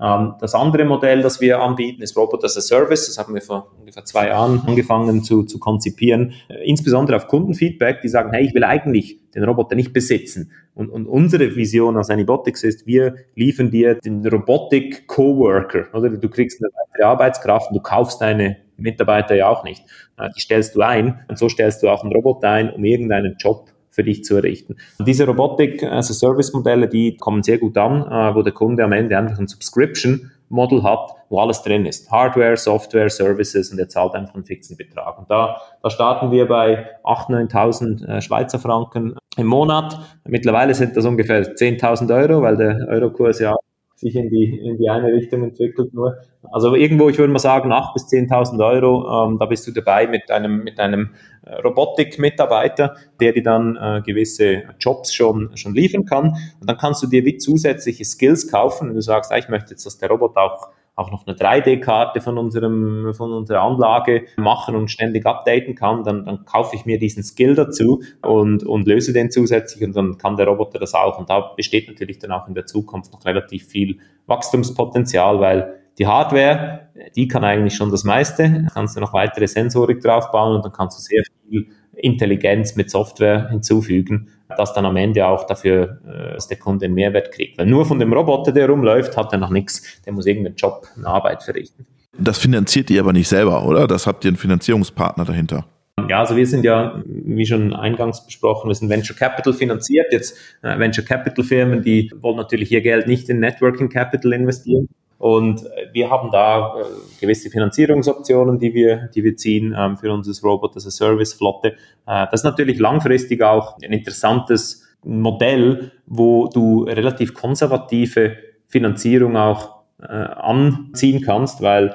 Ähm, 0.00 0.34
das 0.40 0.54
andere 0.54 0.84
Modell, 0.84 1.22
das 1.22 1.40
wir 1.40 1.60
anbieten, 1.60 2.02
ist 2.02 2.16
Robot 2.16 2.44
as 2.44 2.56
a 2.56 2.60
Service. 2.60 3.06
Das 3.06 3.18
haben 3.18 3.34
wir 3.34 3.42
vor 3.42 3.70
ungefähr 3.78 4.04
zwei 4.04 4.28
Jahren 4.28 4.62
angefangen 4.66 5.22
zu, 5.22 5.44
zu 5.44 5.58
konzipieren. 5.58 6.32
Äh, 6.48 6.68
insbesondere 6.68 7.16
auf 7.16 7.28
Kundenfeedback, 7.28 8.00
die 8.02 8.08
sagen, 8.08 8.32
hey, 8.32 8.44
ich 8.44 8.54
will 8.54 8.64
eigentlich 8.64 9.18
den 9.34 9.44
Roboter 9.44 9.76
nicht 9.76 9.92
besitzen. 9.92 10.52
Und, 10.74 10.90
und 10.90 11.06
unsere 11.06 11.54
Vision 11.54 11.96
als 11.96 12.10
Anybotics 12.10 12.64
ist, 12.64 12.86
wir 12.86 13.14
liefern 13.34 13.70
dir 13.70 13.94
den 13.96 14.26
Robotic 14.26 15.06
Coworker. 15.06 15.86
Oder 15.92 16.10
du 16.10 16.28
kriegst 16.28 16.60
eine 16.62 16.70
weitere 16.74 17.04
Arbeitskraft 17.04 17.70
und 17.70 17.76
du 17.76 17.82
kaufst 17.82 18.20
deine 18.20 18.56
Mitarbeiter 18.76 19.34
ja 19.34 19.48
auch 19.48 19.64
nicht. 19.64 19.84
Äh, 20.18 20.28
die 20.36 20.40
stellst 20.40 20.74
du 20.74 20.82
ein 20.82 21.20
und 21.28 21.38
so 21.38 21.48
stellst 21.48 21.82
du 21.82 21.88
auch 21.88 22.02
einen 22.02 22.12
Roboter 22.12 22.50
ein, 22.50 22.70
um 22.70 22.84
irgendeinen 22.84 23.36
Job 23.38 23.70
für 23.94 24.02
dich 24.02 24.24
zu 24.24 24.36
errichten. 24.36 24.76
Diese 24.98 25.24
Robotik 25.26 25.84
also 25.84 26.12
Service-Modelle, 26.12 26.88
die 26.88 27.16
kommen 27.16 27.42
sehr 27.42 27.58
gut 27.58 27.78
an, 27.78 28.02
äh, 28.02 28.34
wo 28.34 28.42
der 28.42 28.52
Kunde 28.52 28.82
am 28.84 28.92
Ende 28.92 29.16
einfach 29.16 29.38
ein 29.38 29.46
Subscription 29.46 30.32
Model 30.48 30.82
hat, 30.82 31.10
wo 31.30 31.40
alles 31.40 31.62
drin 31.62 31.86
ist. 31.86 32.10
Hardware, 32.10 32.56
Software, 32.56 33.08
Services 33.08 33.72
und 33.72 33.78
er 33.78 33.88
zahlt 33.88 34.14
einfach 34.14 34.34
einen 34.34 34.44
fixen 34.44 34.76
Betrag. 34.76 35.18
Und 35.18 35.30
da, 35.30 35.60
da 35.82 35.90
starten 35.90 36.30
wir 36.30 36.46
bei 36.46 37.00
8.000, 37.04 37.50
9.000 37.50 38.06
äh, 38.06 38.20
Schweizer 38.20 38.58
Franken 38.58 39.16
im 39.36 39.46
Monat. 39.46 39.98
Mittlerweile 40.24 40.74
sind 40.74 40.96
das 40.96 41.04
ungefähr 41.04 41.54
10.000 41.54 42.14
Euro, 42.14 42.42
weil 42.42 42.56
der 42.56 42.86
Eurokurs 42.88 43.38
ja 43.38 43.56
sich 44.04 44.16
in 44.16 44.28
die, 44.28 44.58
in 44.58 44.76
die 44.76 44.90
eine 44.90 45.12
Richtung 45.12 45.42
entwickelt 45.42 45.94
nur. 45.94 46.18
Also 46.52 46.74
irgendwo, 46.74 47.08
ich 47.08 47.16
würde 47.16 47.32
mal 47.32 47.38
sagen, 47.38 47.72
8.000 47.72 47.92
bis 47.94 48.02
10.000 48.08 48.64
Euro, 48.64 49.26
ähm, 49.26 49.38
da 49.38 49.46
bist 49.46 49.66
du 49.66 49.72
dabei 49.72 50.06
mit 50.06 50.30
einem, 50.30 50.62
mit 50.62 50.78
einem 50.78 51.14
äh, 51.46 51.54
Robotik-Mitarbeiter, 51.54 52.96
der 53.18 53.32
dir 53.32 53.42
dann 53.42 53.76
äh, 53.76 54.02
gewisse 54.04 54.64
Jobs 54.78 55.14
schon, 55.14 55.56
schon 55.56 55.74
liefern 55.74 56.04
kann. 56.04 56.36
Und 56.60 56.68
dann 56.68 56.76
kannst 56.76 57.02
du 57.02 57.06
dir 57.06 57.24
wie 57.24 57.38
zusätzliche 57.38 58.04
Skills 58.04 58.50
kaufen, 58.50 58.88
wenn 58.88 58.94
du 58.94 59.00
sagst, 59.00 59.32
ah, 59.32 59.38
ich 59.38 59.48
möchte 59.48 59.70
jetzt, 59.70 59.86
dass 59.86 59.96
der 59.96 60.10
Roboter 60.10 60.42
auch 60.42 60.68
auch 60.96 61.10
noch 61.10 61.26
eine 61.26 61.36
3D-Karte 61.36 62.20
von 62.20 62.38
unserem, 62.38 63.12
von 63.14 63.32
unserer 63.32 63.62
Anlage 63.62 64.26
machen 64.36 64.76
und 64.76 64.90
ständig 64.90 65.26
updaten 65.26 65.74
kann, 65.74 66.04
dann, 66.04 66.24
dann 66.24 66.44
kaufe 66.44 66.76
ich 66.76 66.86
mir 66.86 66.98
diesen 66.98 67.22
Skill 67.22 67.54
dazu 67.54 68.02
und, 68.22 68.64
und 68.64 68.86
löse 68.86 69.12
den 69.12 69.30
zusätzlich 69.30 69.82
und 69.84 69.96
dann 69.96 70.18
kann 70.18 70.36
der 70.36 70.46
Roboter 70.46 70.78
das 70.78 70.94
auch. 70.94 71.18
Und 71.18 71.30
da 71.30 71.52
besteht 71.56 71.88
natürlich 71.88 72.18
dann 72.20 72.30
auch 72.30 72.46
in 72.46 72.54
der 72.54 72.66
Zukunft 72.66 73.12
noch 73.12 73.24
relativ 73.24 73.66
viel 73.66 73.98
Wachstumspotenzial, 74.26 75.40
weil 75.40 75.80
die 75.98 76.06
Hardware, 76.06 76.88
die 77.16 77.28
kann 77.28 77.44
eigentlich 77.44 77.74
schon 77.74 77.90
das 77.90 78.04
meiste. 78.04 78.48
Da 78.48 78.68
kannst 78.72 78.96
du 78.96 79.00
noch 79.00 79.12
weitere 79.12 79.48
Sensorik 79.48 80.00
draufbauen 80.00 80.56
und 80.56 80.64
dann 80.64 80.72
kannst 80.72 80.98
du 80.98 81.02
sehr 81.02 81.22
viel 81.42 81.66
Intelligenz 81.96 82.76
mit 82.76 82.90
Software 82.90 83.48
hinzufügen, 83.50 84.28
dass 84.56 84.72
dann 84.74 84.86
am 84.86 84.96
Ende 84.96 85.26
auch 85.26 85.46
dafür, 85.46 86.00
äh, 86.06 86.34
dass 86.34 86.48
der 86.48 86.58
Kunde 86.58 86.86
einen 86.86 86.94
Mehrwert 86.94 87.32
kriegt. 87.32 87.58
Weil 87.58 87.66
nur 87.66 87.86
von 87.86 87.98
dem 87.98 88.12
Roboter, 88.12 88.52
der 88.52 88.68
rumläuft, 88.68 89.16
hat 89.16 89.32
er 89.32 89.38
noch 89.38 89.50
nichts. 89.50 90.02
Der 90.04 90.12
muss 90.12 90.26
irgendeinen 90.26 90.56
Job, 90.56 90.86
eine 90.96 91.06
Arbeit 91.06 91.42
verrichten. 91.42 91.86
Das 92.18 92.38
finanziert 92.38 92.90
ihr 92.90 93.00
aber 93.00 93.12
nicht 93.12 93.28
selber, 93.28 93.66
oder? 93.66 93.86
Das 93.86 94.06
habt 94.06 94.24
ihr 94.24 94.28
einen 94.28 94.36
Finanzierungspartner 94.36 95.24
dahinter. 95.24 95.66
Ja, 96.08 96.20
also 96.20 96.36
wir 96.36 96.46
sind 96.46 96.64
ja, 96.64 97.02
wie 97.06 97.46
schon 97.46 97.72
eingangs 97.72 98.26
besprochen, 98.26 98.68
wir 98.68 98.74
sind 98.74 98.88
Venture 98.88 99.16
Capital 99.16 99.52
finanziert. 99.52 100.06
Jetzt 100.12 100.36
äh, 100.62 100.78
Venture 100.78 101.04
Capital 101.04 101.44
Firmen, 101.44 101.82
die 101.82 102.12
wollen 102.20 102.36
natürlich 102.36 102.70
ihr 102.72 102.82
Geld 102.82 103.06
nicht 103.06 103.28
in 103.28 103.40
Networking 103.40 103.88
Capital 103.88 104.32
investieren, 104.32 104.88
und 105.18 105.64
wir 105.92 106.10
haben 106.10 106.30
da 106.30 106.74
äh, 106.76 106.84
gewisse 107.20 107.50
Finanzierungsoptionen, 107.50 108.58
die 108.58 108.74
wir, 108.74 109.08
die 109.14 109.24
wir 109.24 109.36
ziehen 109.36 109.74
ähm, 109.76 109.96
für 109.96 110.12
unser 110.12 110.32
Robot 110.46 110.76
as 110.76 110.86
a 110.86 110.90
Service 110.90 111.34
Flotte. 111.34 111.74
Äh, 112.06 112.26
das 112.30 112.40
ist 112.40 112.44
natürlich 112.44 112.78
langfristig 112.78 113.42
auch 113.42 113.76
ein 113.82 113.92
interessantes 113.92 114.84
Modell, 115.04 115.92
wo 116.06 116.48
du 116.48 116.84
relativ 116.84 117.34
konservative 117.34 118.36
Finanzierung 118.66 119.36
auch 119.36 119.82
äh, 120.02 120.06
anziehen 120.06 121.22
kannst, 121.22 121.62
weil 121.62 121.88
äh, 121.88 121.92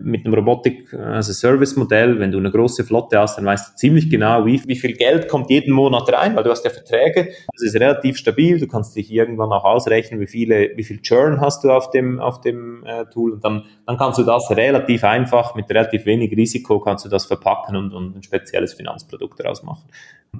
mit 0.00 0.24
einem 0.24 0.34
Robotik 0.34 0.92
also 0.92 1.32
Service 1.32 1.76
Modell, 1.76 2.18
wenn 2.18 2.32
du 2.32 2.38
eine 2.38 2.50
große 2.50 2.84
Flotte 2.84 3.18
hast, 3.18 3.38
dann 3.38 3.44
weißt 3.44 3.72
du 3.72 3.76
ziemlich 3.76 4.10
genau, 4.10 4.44
wie, 4.44 4.60
wie 4.66 4.74
viel 4.74 4.94
Geld 4.94 5.28
kommt 5.28 5.50
jeden 5.50 5.72
Monat 5.72 6.12
rein, 6.12 6.34
weil 6.34 6.42
du 6.42 6.50
hast 6.50 6.64
ja 6.64 6.70
Verträge, 6.70 7.28
das 7.52 7.62
ist 7.62 7.74
relativ 7.76 8.16
stabil, 8.16 8.58
du 8.58 8.66
kannst 8.66 8.96
dich 8.96 9.12
irgendwann 9.12 9.52
auch 9.52 9.64
ausrechnen, 9.64 10.18
wie 10.18 10.26
viele, 10.26 10.72
wie 10.74 10.82
viel 10.82 11.00
Churn 11.00 11.40
hast 11.40 11.62
du 11.62 11.70
auf 11.70 11.90
dem, 11.90 12.18
auf 12.18 12.40
dem 12.40 12.84
äh, 12.86 13.04
Tool. 13.06 13.34
Und 13.34 13.44
dann, 13.44 13.66
dann 13.86 13.96
kannst 13.96 14.18
du 14.18 14.24
das 14.24 14.50
relativ 14.50 15.04
einfach, 15.04 15.54
mit 15.54 15.70
relativ 15.70 16.06
wenig 16.06 16.36
Risiko 16.36 16.80
kannst 16.80 17.04
du 17.04 17.08
das 17.08 17.26
verpacken 17.26 17.76
und, 17.76 17.94
und 17.94 18.16
ein 18.16 18.22
spezielles 18.24 18.74
Finanzprodukt 18.74 19.38
daraus 19.38 19.62
machen. 19.62 19.84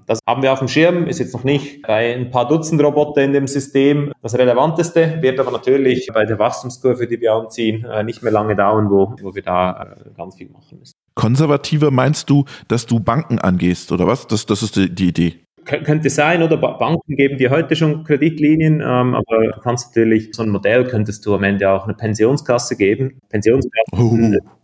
Das 0.06 0.20
haben 0.26 0.42
wir 0.42 0.52
auf 0.52 0.58
dem 0.58 0.68
Schirm, 0.68 1.06
ist 1.06 1.18
jetzt 1.18 1.34
noch 1.34 1.44
nicht 1.44 1.82
bei 1.82 2.14
ein 2.14 2.30
paar 2.30 2.48
Dutzend 2.48 2.82
Roboter 2.82 3.22
in 3.22 3.32
dem 3.32 3.46
System 3.46 4.12
das 4.22 4.36
Relevanteste, 4.36 5.18
wird 5.20 5.38
aber 5.38 5.50
natürlich 5.50 6.08
bei 6.12 6.24
der 6.24 6.38
Wachstumskurve, 6.38 7.06
die 7.06 7.20
wir 7.20 7.34
anziehen, 7.34 7.84
äh, 7.84 8.02
nicht 8.02 8.22
mehr 8.22 8.32
lange 8.32 8.56
dauern, 8.56 8.90
wo, 8.90 9.14
wo 9.20 9.34
wir 9.34 9.42
da 9.42 9.96
äh, 9.96 10.10
ganz 10.16 10.36
viel 10.36 10.48
machen 10.50 10.78
müssen. 10.78 10.94
Konservativer 11.14 11.90
meinst 11.90 12.30
du, 12.30 12.44
dass 12.68 12.86
du 12.86 13.00
Banken 13.00 13.38
angehst 13.38 13.92
oder 13.92 14.06
was? 14.06 14.26
Das, 14.26 14.46
das 14.46 14.62
ist 14.62 14.76
die, 14.76 14.94
die 14.94 15.08
Idee 15.08 15.47
könnte 15.68 16.10
sein, 16.10 16.42
oder 16.42 16.56
Banken 16.56 17.16
geben 17.16 17.36
dir 17.36 17.50
heute 17.50 17.76
schon 17.76 18.02
Kreditlinien, 18.04 18.80
ähm, 18.80 19.14
aber 19.14 19.46
du 19.52 19.60
kannst 19.60 19.94
natürlich 19.94 20.30
so 20.32 20.42
ein 20.42 20.48
Modell 20.48 20.84
könntest 20.84 21.24
du 21.26 21.34
am 21.34 21.44
Ende 21.44 21.70
auch 21.70 21.84
eine 21.84 21.94
Pensionskasse 21.94 22.76
geben. 22.76 23.20
Pensionskasse. 23.28 23.92
Oh, 23.92 24.16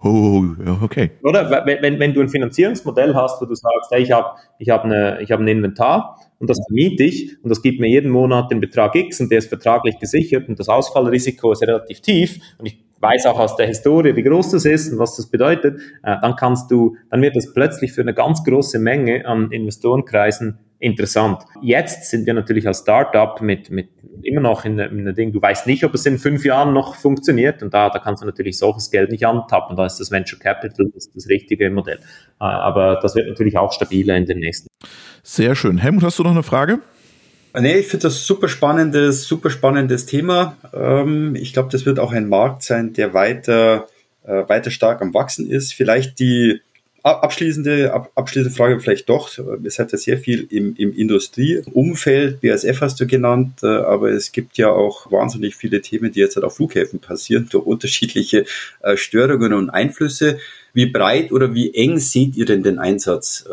oh, 0.02 0.44
oh, 0.66 0.84
okay. 0.84 1.10
Oder 1.22 1.64
wenn, 1.66 1.98
wenn, 1.98 2.14
du 2.14 2.20
ein 2.20 2.28
Finanzierungsmodell 2.28 3.14
hast, 3.14 3.40
wo 3.40 3.46
du 3.46 3.54
sagst, 3.54 3.90
hey, 3.90 4.02
ich 4.02 4.12
habe 4.12 4.38
ich 4.58 4.70
hab 4.70 4.84
eine, 4.84 5.20
ich 5.20 5.30
hab 5.30 5.40
ein 5.40 5.48
Inventar 5.48 6.18
und 6.38 6.48
das 6.48 6.58
vermiete 6.66 7.04
ich 7.04 7.36
und 7.42 7.50
das 7.50 7.62
gibt 7.62 7.80
mir 7.80 7.88
jeden 7.88 8.10
Monat 8.10 8.50
den 8.50 8.60
Betrag 8.60 8.94
X 8.94 9.20
und 9.20 9.30
der 9.30 9.38
ist 9.38 9.48
vertraglich 9.48 9.98
gesichert 9.98 10.48
und 10.48 10.58
das 10.58 10.68
Ausfallrisiko 10.68 11.52
ist 11.52 11.62
relativ 11.62 12.00
tief 12.00 12.38
und 12.58 12.66
ich 12.66 12.82
weiß 13.00 13.26
auch 13.26 13.38
aus 13.38 13.56
der 13.56 13.66
Historie, 13.66 14.16
wie 14.16 14.22
groß 14.22 14.52
das 14.52 14.64
ist 14.64 14.90
und 14.92 14.98
was 14.98 15.16
das 15.16 15.26
bedeutet, 15.26 15.78
äh, 16.02 16.16
dann 16.22 16.36
kannst 16.36 16.70
du, 16.70 16.96
dann 17.10 17.20
wird 17.20 17.36
das 17.36 17.52
plötzlich 17.52 17.92
für 17.92 18.00
eine 18.00 18.14
ganz 18.14 18.42
große 18.44 18.78
Menge 18.78 19.26
an 19.26 19.50
Investorenkreisen 19.52 20.58
interessant. 20.78 21.42
Jetzt 21.62 22.10
sind 22.10 22.26
wir 22.26 22.34
natürlich 22.34 22.66
als 22.66 22.80
Startup 22.80 23.40
mit, 23.40 23.70
mit 23.70 23.88
immer 24.22 24.40
noch 24.40 24.64
in, 24.64 24.78
in 24.78 25.00
einem 25.00 25.14
Ding, 25.14 25.32
du 25.32 25.40
weißt 25.40 25.66
nicht, 25.66 25.84
ob 25.84 25.94
es 25.94 26.06
in 26.06 26.18
fünf 26.18 26.44
Jahren 26.44 26.72
noch 26.72 26.94
funktioniert 26.96 27.62
und 27.62 27.72
da, 27.74 27.90
da 27.90 27.98
kannst 27.98 28.22
du 28.22 28.26
natürlich 28.26 28.58
solches 28.58 28.90
Geld 28.90 29.10
nicht 29.10 29.26
antappen, 29.26 29.76
da 29.76 29.86
ist 29.86 29.98
das 29.98 30.10
Venture 30.10 30.38
Capital 30.38 30.86
das, 30.94 31.10
das 31.12 31.28
richtige 31.28 31.70
Modell. 31.70 31.98
Äh, 32.40 32.44
aber 32.44 32.98
das 33.02 33.14
wird 33.14 33.28
natürlich 33.28 33.56
auch 33.56 33.72
stabiler 33.72 34.16
in 34.16 34.26
den 34.26 34.38
nächsten. 34.38 34.68
Sehr 35.22 35.54
schön. 35.54 35.78
Helmut, 35.78 36.02
hast 36.02 36.18
du 36.18 36.22
noch 36.22 36.32
eine 36.32 36.42
Frage? 36.42 36.80
Nee, 37.58 37.78
ich 37.78 37.86
finde 37.86 38.04
das 38.04 38.26
super 38.26 38.48
spannendes, 38.48 39.28
super 39.28 39.48
spannendes 39.48 40.06
Thema. 40.06 40.56
Ähm, 40.72 41.36
ich 41.36 41.52
glaube, 41.52 41.68
das 41.70 41.86
wird 41.86 42.00
auch 42.00 42.12
ein 42.12 42.28
Markt 42.28 42.64
sein, 42.64 42.92
der 42.94 43.14
weiter, 43.14 43.86
äh, 44.24 44.48
weiter 44.48 44.70
stark 44.72 45.00
am 45.00 45.14
Wachsen 45.14 45.48
ist. 45.48 45.72
Vielleicht 45.72 46.18
die 46.18 46.60
abschließende, 47.04 47.92
abschließende 48.14 48.56
Frage 48.56 48.80
vielleicht 48.80 49.08
doch. 49.08 49.30
Es 49.64 49.78
hat 49.78 49.92
ja 49.92 49.98
sehr 49.98 50.18
viel 50.18 50.46
im, 50.50 50.74
im 50.76 50.92
Industrieumfeld, 50.92 52.40
BASF 52.40 52.80
hast 52.80 52.98
du 52.98 53.06
genannt, 53.06 53.60
äh, 53.62 53.66
aber 53.66 54.10
es 54.10 54.32
gibt 54.32 54.58
ja 54.58 54.70
auch 54.70 55.12
wahnsinnig 55.12 55.54
viele 55.54 55.80
Themen, 55.80 56.12
die 56.12 56.20
jetzt 56.20 56.36
halt 56.36 56.44
auf 56.44 56.56
Flughäfen 56.56 57.00
passieren, 57.00 57.48
durch 57.50 57.66
unterschiedliche 57.66 58.46
äh, 58.80 58.96
Störungen 58.96 59.52
und 59.52 59.70
Einflüsse. 59.70 60.38
Wie 60.72 60.86
breit 60.86 61.30
oder 61.30 61.54
wie 61.54 61.74
eng 61.74 61.98
seht 61.98 62.36
ihr 62.36 62.46
denn 62.46 62.64
den 62.64 62.80
Einsatz 62.80 63.44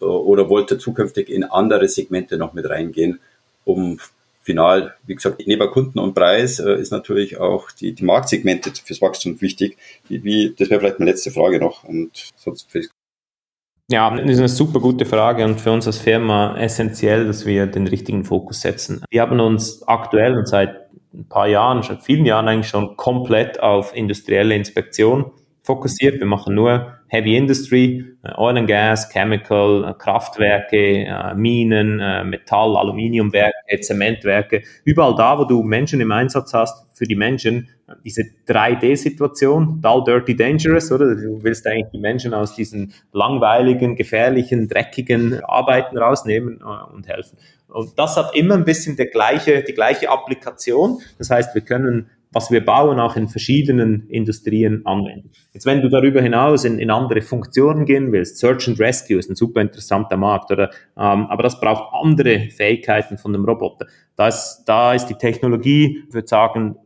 oder 0.00 0.48
wollt 0.48 0.70
ihr 0.70 0.78
zukünftig 0.78 1.28
in 1.28 1.44
andere 1.44 1.86
Segmente 1.86 2.38
noch 2.38 2.54
mit 2.54 2.68
reingehen? 2.68 3.20
um 3.64 3.98
final, 4.42 4.94
wie 5.06 5.14
gesagt, 5.14 5.42
neben 5.46 5.70
Kunden 5.70 5.98
und 5.98 6.14
Preis 6.14 6.58
äh, 6.58 6.74
ist 6.74 6.90
natürlich 6.90 7.38
auch 7.38 7.70
die, 7.70 7.94
die 7.94 8.04
Marktsegmente 8.04 8.72
fürs 8.84 9.00
Wachstum 9.00 9.40
wichtig. 9.40 9.78
Wie, 10.08 10.22
wie, 10.24 10.54
das 10.56 10.68
wäre 10.68 10.80
vielleicht 10.80 10.98
meine 10.98 11.12
letzte 11.12 11.30
Frage 11.30 11.58
noch. 11.58 11.84
Und 11.84 12.30
sonst 12.36 12.68
ja, 13.90 14.10
das 14.10 14.30
ist 14.30 14.38
eine 14.38 14.48
super 14.48 14.80
gute 14.80 15.04
Frage 15.04 15.44
und 15.44 15.60
für 15.60 15.70
uns 15.70 15.86
als 15.86 15.98
Firma 15.98 16.56
essentiell, 16.56 17.26
dass 17.26 17.44
wir 17.44 17.66
den 17.66 17.86
richtigen 17.86 18.24
Fokus 18.24 18.62
setzen. 18.62 19.04
Wir 19.10 19.20
haben 19.20 19.38
uns 19.38 19.86
aktuell 19.86 20.38
und 20.38 20.48
seit 20.48 20.88
ein 21.12 21.26
paar 21.28 21.46
Jahren, 21.46 21.82
seit 21.82 22.02
vielen 22.02 22.24
Jahren 22.24 22.48
eigentlich 22.48 22.68
schon 22.68 22.96
komplett 22.96 23.60
auf 23.60 23.94
industrielle 23.94 24.54
Inspektion 24.54 25.32
fokussiert. 25.62 26.18
Wir 26.18 26.26
machen 26.26 26.54
nur 26.54 26.94
Heavy 27.12 27.36
Industry, 27.36 28.06
äh, 28.24 28.32
Oil 28.38 28.56
and 28.56 28.66
Gas, 28.66 29.10
Chemical, 29.10 29.84
äh, 29.84 29.92
Kraftwerke, 29.92 31.04
äh, 31.04 31.34
Minen, 31.34 31.98
Metall, 32.30 32.74
Aluminiumwerke, 32.74 33.80
Zementwerke. 33.82 34.62
Überall 34.84 35.14
da, 35.14 35.38
wo 35.38 35.44
du 35.44 35.62
Menschen 35.62 36.00
im 36.00 36.10
Einsatz 36.10 36.54
hast, 36.54 36.86
für 36.96 37.04
die 37.04 37.14
Menschen 37.14 37.68
diese 38.02 38.22
3D-Situation, 38.48 39.82
dull, 39.82 40.04
dirty, 40.04 40.34
dangerous, 40.34 40.90
oder? 40.90 41.14
Du 41.14 41.42
willst 41.42 41.66
eigentlich 41.66 41.90
die 41.92 41.98
Menschen 41.98 42.32
aus 42.32 42.54
diesen 42.54 42.94
langweiligen, 43.12 43.94
gefährlichen, 43.94 44.66
dreckigen 44.66 45.44
Arbeiten 45.44 45.98
rausnehmen 45.98 46.62
und 46.62 47.08
helfen. 47.08 47.36
Und 47.68 47.98
das 47.98 48.16
hat 48.16 48.34
immer 48.34 48.54
ein 48.54 48.64
bisschen 48.64 48.96
die 48.96 49.06
gleiche, 49.06 49.62
die 49.62 49.74
gleiche 49.74 50.08
Applikation. 50.08 51.00
Das 51.18 51.28
heißt, 51.28 51.54
wir 51.54 51.62
können 51.62 52.08
was 52.32 52.50
wir 52.50 52.64
bauen, 52.64 52.98
auch 52.98 53.16
in 53.16 53.28
verschiedenen 53.28 54.08
Industrien 54.08 54.84
anwenden. 54.86 55.30
Jetzt, 55.52 55.66
wenn 55.66 55.82
du 55.82 55.88
darüber 55.88 56.22
hinaus 56.22 56.64
in, 56.64 56.78
in 56.78 56.90
andere 56.90 57.22
Funktionen 57.22 57.84
gehen 57.84 58.10
willst, 58.12 58.38
Search 58.38 58.68
and 58.68 58.80
Rescue 58.80 59.18
ist 59.18 59.30
ein 59.30 59.36
super 59.36 59.60
interessanter 59.60 60.16
Markt, 60.16 60.50
oder, 60.50 60.70
ähm, 60.96 61.26
aber 61.26 61.42
das 61.42 61.60
braucht 61.60 61.92
andere 61.92 62.50
Fähigkeiten 62.50 63.18
von 63.18 63.32
dem 63.32 63.44
Roboter. 63.44 63.86
Da 64.16 64.28
ist, 64.28 64.64
da 64.66 64.94
ist 64.94 65.06
die 65.06 65.14
Technologie, 65.14 66.04
ich 66.08 66.14
würde 66.14 66.28
sagen, 66.28 66.76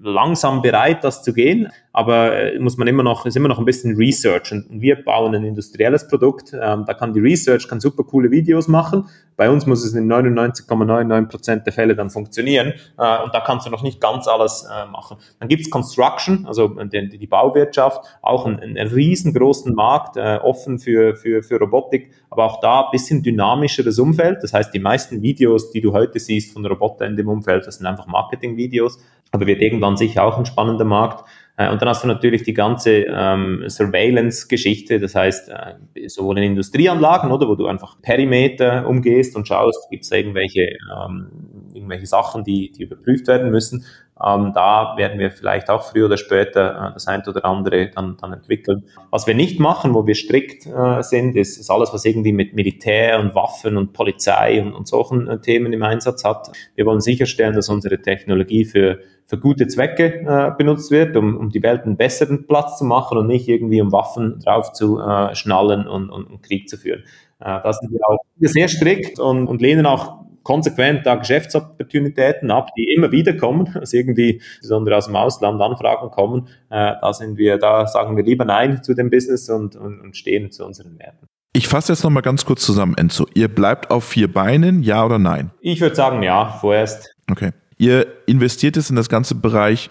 langsam 0.00 0.62
bereit, 0.62 1.02
das 1.02 1.22
zu 1.22 1.32
gehen, 1.32 1.68
aber 1.94 2.36
äh, 2.36 2.58
muss 2.58 2.76
man 2.76 2.88
immer 2.88 3.04
noch, 3.04 3.24
ist 3.24 3.36
immer 3.36 3.48
noch 3.48 3.60
ein 3.60 3.64
bisschen 3.64 3.96
Research. 3.96 4.50
Und 4.50 4.66
wir 4.68 5.02
bauen 5.02 5.32
ein 5.34 5.44
industrielles 5.44 6.08
Produkt, 6.08 6.52
ähm, 6.52 6.84
da 6.86 6.92
kann 6.92 7.12
die 7.12 7.20
Research, 7.20 7.68
kann 7.68 7.78
super 7.78 8.02
coole 8.02 8.32
Videos 8.32 8.66
machen, 8.66 9.06
bei 9.36 9.48
uns 9.48 9.64
muss 9.64 9.84
es 9.84 9.94
in 9.94 10.12
99,99% 10.12 11.62
der 11.62 11.72
Fälle 11.72 11.94
dann 11.94 12.10
funktionieren. 12.10 12.74
Äh, 12.98 13.22
und 13.22 13.32
da 13.32 13.40
kannst 13.40 13.66
du 13.66 13.70
noch 13.70 13.82
nicht 13.82 14.00
ganz 14.00 14.26
alles 14.26 14.64
äh, 14.68 14.86
machen. 14.90 15.18
Dann 15.38 15.48
gibt's 15.48 15.70
Construction, 15.70 16.46
also 16.46 16.68
die, 16.68 17.16
die 17.16 17.26
Bauwirtschaft, 17.28 18.04
auch 18.22 18.44
einen, 18.44 18.58
einen 18.58 18.88
riesengroßen 18.88 19.72
Markt, 19.72 20.16
äh, 20.16 20.38
offen 20.42 20.80
für, 20.80 21.14
für, 21.14 21.44
für 21.44 21.60
Robotik, 21.60 22.10
aber 22.28 22.44
auch 22.44 22.58
da 22.60 22.86
ein 22.86 22.90
bisschen 22.90 23.22
dynamischeres 23.22 24.00
Umfeld, 24.00 24.42
das 24.42 24.52
heißt, 24.52 24.74
die 24.74 24.80
meisten 24.80 25.22
Videos, 25.22 25.70
die 25.70 25.80
du 25.80 25.92
heute 25.92 26.18
siehst 26.18 26.52
von 26.52 26.66
Robotern 26.66 27.10
in 27.10 27.16
dem 27.16 27.28
Umfeld, 27.28 27.68
das 27.68 27.76
sind 27.76 27.86
einfach 27.86 28.08
Marketing-Videos, 28.08 28.98
aber 29.30 29.46
wird 29.46 29.62
irgendwann 29.62 29.96
sicher 29.96 30.24
auch 30.24 30.38
ein 30.38 30.46
spannender 30.46 30.84
Markt. 30.84 31.24
Äh, 31.56 31.70
und 31.70 31.80
dann 31.80 31.88
hast 31.88 32.02
du 32.02 32.08
natürlich 32.08 32.42
die 32.42 32.54
ganze 32.54 33.04
ähm, 33.08 33.64
Surveillance-Geschichte, 33.68 34.98
das 34.98 35.14
heißt 35.14 35.50
äh, 35.50 36.08
sowohl 36.08 36.38
in 36.38 36.44
Industrieanlagen, 36.44 37.30
oder, 37.30 37.48
wo 37.48 37.54
du 37.54 37.66
einfach 37.66 38.00
Perimeter 38.02 38.88
umgehst 38.88 39.36
und 39.36 39.46
schaust, 39.46 39.88
gibt 39.90 40.04
es 40.04 40.10
irgendwelche, 40.10 40.62
ähm, 40.62 41.28
irgendwelche 41.72 42.06
Sachen, 42.06 42.44
die, 42.44 42.72
die 42.72 42.82
überprüft 42.82 43.28
werden 43.28 43.50
müssen, 43.50 43.84
Ähm, 44.22 44.52
da 44.54 44.94
werden 44.96 45.18
wir 45.18 45.32
vielleicht 45.32 45.70
auch 45.70 45.82
früher 45.82 46.06
oder 46.06 46.16
später 46.16 46.90
äh, 46.90 46.92
das 46.94 47.08
ein 47.08 47.22
oder 47.26 47.44
andere 47.44 47.90
dann, 47.90 48.16
dann 48.20 48.32
entwickeln. 48.32 48.84
Was 49.10 49.26
wir 49.26 49.34
nicht 49.34 49.58
machen, 49.58 49.92
wo 49.92 50.06
wir 50.06 50.14
strikt 50.14 50.66
äh, 50.66 51.02
sind, 51.02 51.34
ist, 51.34 51.58
ist 51.58 51.70
alles, 51.70 51.92
was 51.92 52.04
irgendwie 52.04 52.32
mit 52.32 52.54
Militär 52.54 53.18
und 53.18 53.34
Waffen 53.34 53.76
und 53.76 53.92
Polizei 53.92 54.62
und, 54.62 54.72
und 54.72 54.86
solchen 54.86 55.26
äh, 55.26 55.40
Themen 55.40 55.72
im 55.72 55.82
Einsatz 55.82 56.24
hat. 56.24 56.50
Wir 56.76 56.86
wollen 56.86 57.00
sicherstellen, 57.00 57.54
dass 57.54 57.68
unsere 57.68 58.00
Technologie 58.00 58.64
für 58.64 59.00
für 59.26 59.38
gute 59.38 59.66
Zwecke 59.66 60.20
äh, 60.20 60.50
benutzt 60.56 60.90
wird, 60.90 61.16
um, 61.16 61.36
um 61.36 61.50
die 61.50 61.62
Welt 61.62 61.84
einen 61.84 61.96
besseren 61.96 62.46
Platz 62.46 62.78
zu 62.78 62.84
machen 62.84 63.16
und 63.16 63.26
nicht 63.26 63.48
irgendwie 63.48 63.80
um 63.80 63.90
Waffen 63.90 64.40
drauf 64.40 64.72
zu 64.72 65.00
äh, 65.00 65.34
schnallen 65.34 65.86
und, 65.86 66.10
und, 66.10 66.26
und 66.26 66.42
Krieg 66.42 66.68
zu 66.68 66.76
führen. 66.76 67.04
Äh, 67.40 67.60
da 67.62 67.72
sind 67.72 67.90
wir 67.90 68.00
auch 68.06 68.18
sehr 68.40 68.68
strikt 68.68 69.18
und, 69.18 69.48
und 69.48 69.62
lehnen 69.62 69.86
auch 69.86 70.23
konsequent 70.44 71.04
da 71.04 71.16
Geschäftsopportunitäten 71.16 72.50
ab, 72.52 72.70
die 72.76 72.92
immer 72.92 73.10
wieder 73.10 73.36
kommen, 73.36 73.74
also 73.74 73.96
irgendwie 73.96 74.40
besonders 74.60 74.94
aus 74.94 75.06
dem 75.06 75.16
Ausland 75.16 75.60
Anfragen 75.60 76.10
kommen. 76.10 76.48
Äh, 76.70 76.92
da 77.00 77.12
sind 77.12 77.36
wir, 77.36 77.58
da 77.58 77.86
sagen 77.86 78.16
wir 78.16 78.22
lieber 78.22 78.44
Nein 78.44 78.82
zu 78.82 78.94
dem 78.94 79.10
Business 79.10 79.50
und, 79.50 79.74
und, 79.74 80.00
und 80.00 80.16
stehen 80.16 80.52
zu 80.52 80.64
unseren 80.64 80.98
Werten. 80.98 81.26
Ich 81.56 81.68
fasse 81.68 81.92
jetzt 81.92 82.02
nochmal 82.02 82.22
ganz 82.22 82.44
kurz 82.44 82.64
zusammen, 82.64 82.94
Enzo. 82.96 83.26
Ihr 83.34 83.48
bleibt 83.48 83.90
auf 83.90 84.04
vier 84.04 84.32
Beinen, 84.32 84.82
ja 84.82 85.04
oder 85.04 85.18
nein? 85.18 85.50
Ich 85.60 85.80
würde 85.80 85.94
sagen 85.94 86.22
ja, 86.22 86.48
vorerst. 86.60 87.14
Okay. 87.30 87.50
Ihr 87.78 88.06
investiert 88.26 88.76
es 88.76 88.90
in 88.90 88.96
das 88.96 89.08
ganze 89.08 89.34
Bereich 89.34 89.88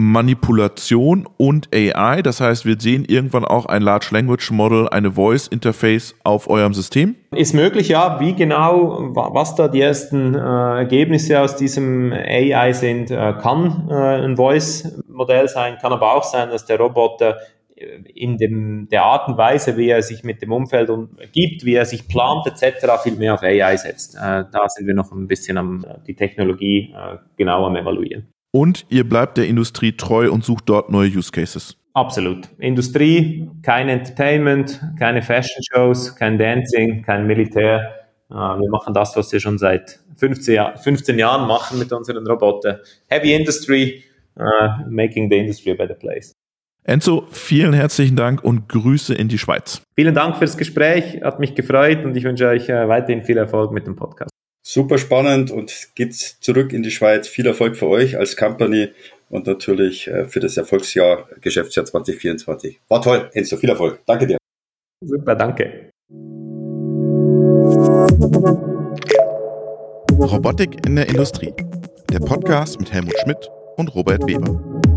Manipulation 0.00 1.28
und 1.36 1.68
AI. 1.74 2.22
Das 2.22 2.40
heißt, 2.40 2.64
wir 2.64 2.80
sehen 2.80 3.04
irgendwann 3.06 3.44
auch 3.44 3.66
ein 3.66 3.82
Large 3.82 4.08
Language 4.12 4.50
Model, 4.50 4.88
eine 4.88 5.12
Voice 5.12 5.46
Interface 5.46 6.14
auf 6.24 6.48
eurem 6.48 6.72
System. 6.72 7.16
Ist 7.32 7.52
möglich, 7.52 7.90
ja. 7.90 8.18
Wie 8.18 8.34
genau, 8.34 9.10
was 9.14 9.56
da 9.56 9.68
die 9.68 9.82
ersten 9.82 10.34
äh, 10.34 10.38
Ergebnisse 10.38 11.40
aus 11.40 11.56
diesem 11.56 12.14
AI 12.14 12.72
sind, 12.72 13.10
äh, 13.10 13.34
kann 13.42 13.88
äh, 13.90 14.24
ein 14.24 14.36
Voice-Modell 14.36 15.48
sein, 15.48 15.76
kann 15.78 15.92
aber 15.92 16.14
auch 16.14 16.24
sein, 16.24 16.48
dass 16.48 16.64
der 16.64 16.78
Roboter 16.78 17.36
in 18.14 18.36
dem, 18.36 18.88
der 18.90 19.04
Art 19.04 19.28
und 19.28 19.36
Weise, 19.36 19.76
wie 19.76 19.88
er 19.88 20.02
sich 20.02 20.22
mit 20.24 20.42
dem 20.42 20.52
Umfeld 20.52 20.90
umgibt, 20.90 21.64
wie 21.64 21.74
er 21.74 21.84
sich 21.84 22.08
plant 22.08 22.46
etc., 22.46 23.02
viel 23.02 23.16
mehr 23.16 23.34
auf 23.34 23.42
AI 23.42 23.76
setzt. 23.76 24.16
Äh, 24.16 24.44
da 24.50 24.68
sind 24.68 24.86
wir 24.86 24.94
noch 24.94 25.12
ein 25.12 25.26
bisschen 25.26 25.58
am 25.58 25.84
die 26.06 26.14
Technologie 26.14 26.94
äh, 26.94 27.18
genau 27.36 27.66
am 27.66 27.76
evaluieren. 27.76 28.32
Und 28.52 28.84
ihr 28.88 29.08
bleibt 29.08 29.36
der 29.36 29.46
Industrie 29.46 29.92
treu 29.92 30.30
und 30.30 30.44
sucht 30.44 30.64
dort 30.68 30.90
neue 30.90 31.08
Use 31.08 31.30
Cases. 31.30 31.76
Absolut. 31.94 32.48
Industrie, 32.58 33.48
kein 33.62 33.88
Entertainment, 33.88 34.80
keine 34.98 35.22
Fashion 35.22 35.62
Shows, 35.72 36.14
kein 36.16 36.38
Dancing, 36.38 37.02
kein 37.02 37.26
Militär. 37.26 37.94
Äh, 38.30 38.34
wir 38.34 38.70
machen 38.70 38.94
das, 38.94 39.16
was 39.16 39.32
wir 39.32 39.40
schon 39.40 39.58
seit 39.58 40.00
15, 40.16 40.76
15 40.76 41.18
Jahren 41.18 41.48
machen 41.48 41.78
mit 41.78 41.92
unseren 41.92 42.26
Robotern. 42.26 42.78
Heavy 43.08 43.34
Industry, 43.34 44.04
uh, 44.38 44.88
making 44.88 45.30
the 45.30 45.38
industry 45.38 45.72
a 45.72 45.74
better 45.74 45.94
place. 45.94 46.32
Enzo, 46.84 47.26
vielen 47.30 47.72
herzlichen 47.72 48.16
Dank 48.16 48.42
und 48.42 48.68
Grüße 48.68 49.14
in 49.14 49.28
die 49.28 49.38
Schweiz. 49.38 49.82
Vielen 49.96 50.14
Dank 50.14 50.36
fürs 50.36 50.56
Gespräch, 50.56 51.20
hat 51.22 51.38
mich 51.38 51.54
gefreut 51.54 52.04
und 52.04 52.16
ich 52.16 52.24
wünsche 52.24 52.48
euch 52.48 52.68
äh, 52.68 52.88
weiterhin 52.88 53.22
viel 53.22 53.36
Erfolg 53.36 53.72
mit 53.72 53.86
dem 53.86 53.96
Podcast. 53.96 54.30
Super 54.72 54.98
spannend 54.98 55.50
und 55.50 55.88
geht 55.96 56.14
zurück 56.14 56.72
in 56.72 56.84
die 56.84 56.92
Schweiz. 56.92 57.26
Viel 57.26 57.44
Erfolg 57.44 57.76
für 57.76 57.88
euch 57.88 58.16
als 58.16 58.36
Company 58.36 58.90
und 59.28 59.48
natürlich 59.48 60.06
äh, 60.06 60.28
für 60.28 60.38
das 60.38 60.56
Erfolgsjahr, 60.56 61.28
Geschäftsjahr 61.40 61.86
2024. 61.86 62.78
War 62.86 63.02
toll, 63.02 63.28
Enzo, 63.32 63.56
viel 63.56 63.70
Erfolg. 63.70 63.98
Danke 64.06 64.28
dir. 64.28 64.38
Super, 65.04 65.34
danke. 65.34 65.90
Robotik 70.20 70.86
in 70.86 70.94
der 70.94 71.08
Industrie. 71.08 71.52
Der 72.12 72.20
Podcast 72.20 72.78
mit 72.78 72.92
Helmut 72.92 73.18
Schmidt 73.24 73.50
und 73.76 73.92
Robert 73.96 74.24
Weber. 74.24 74.89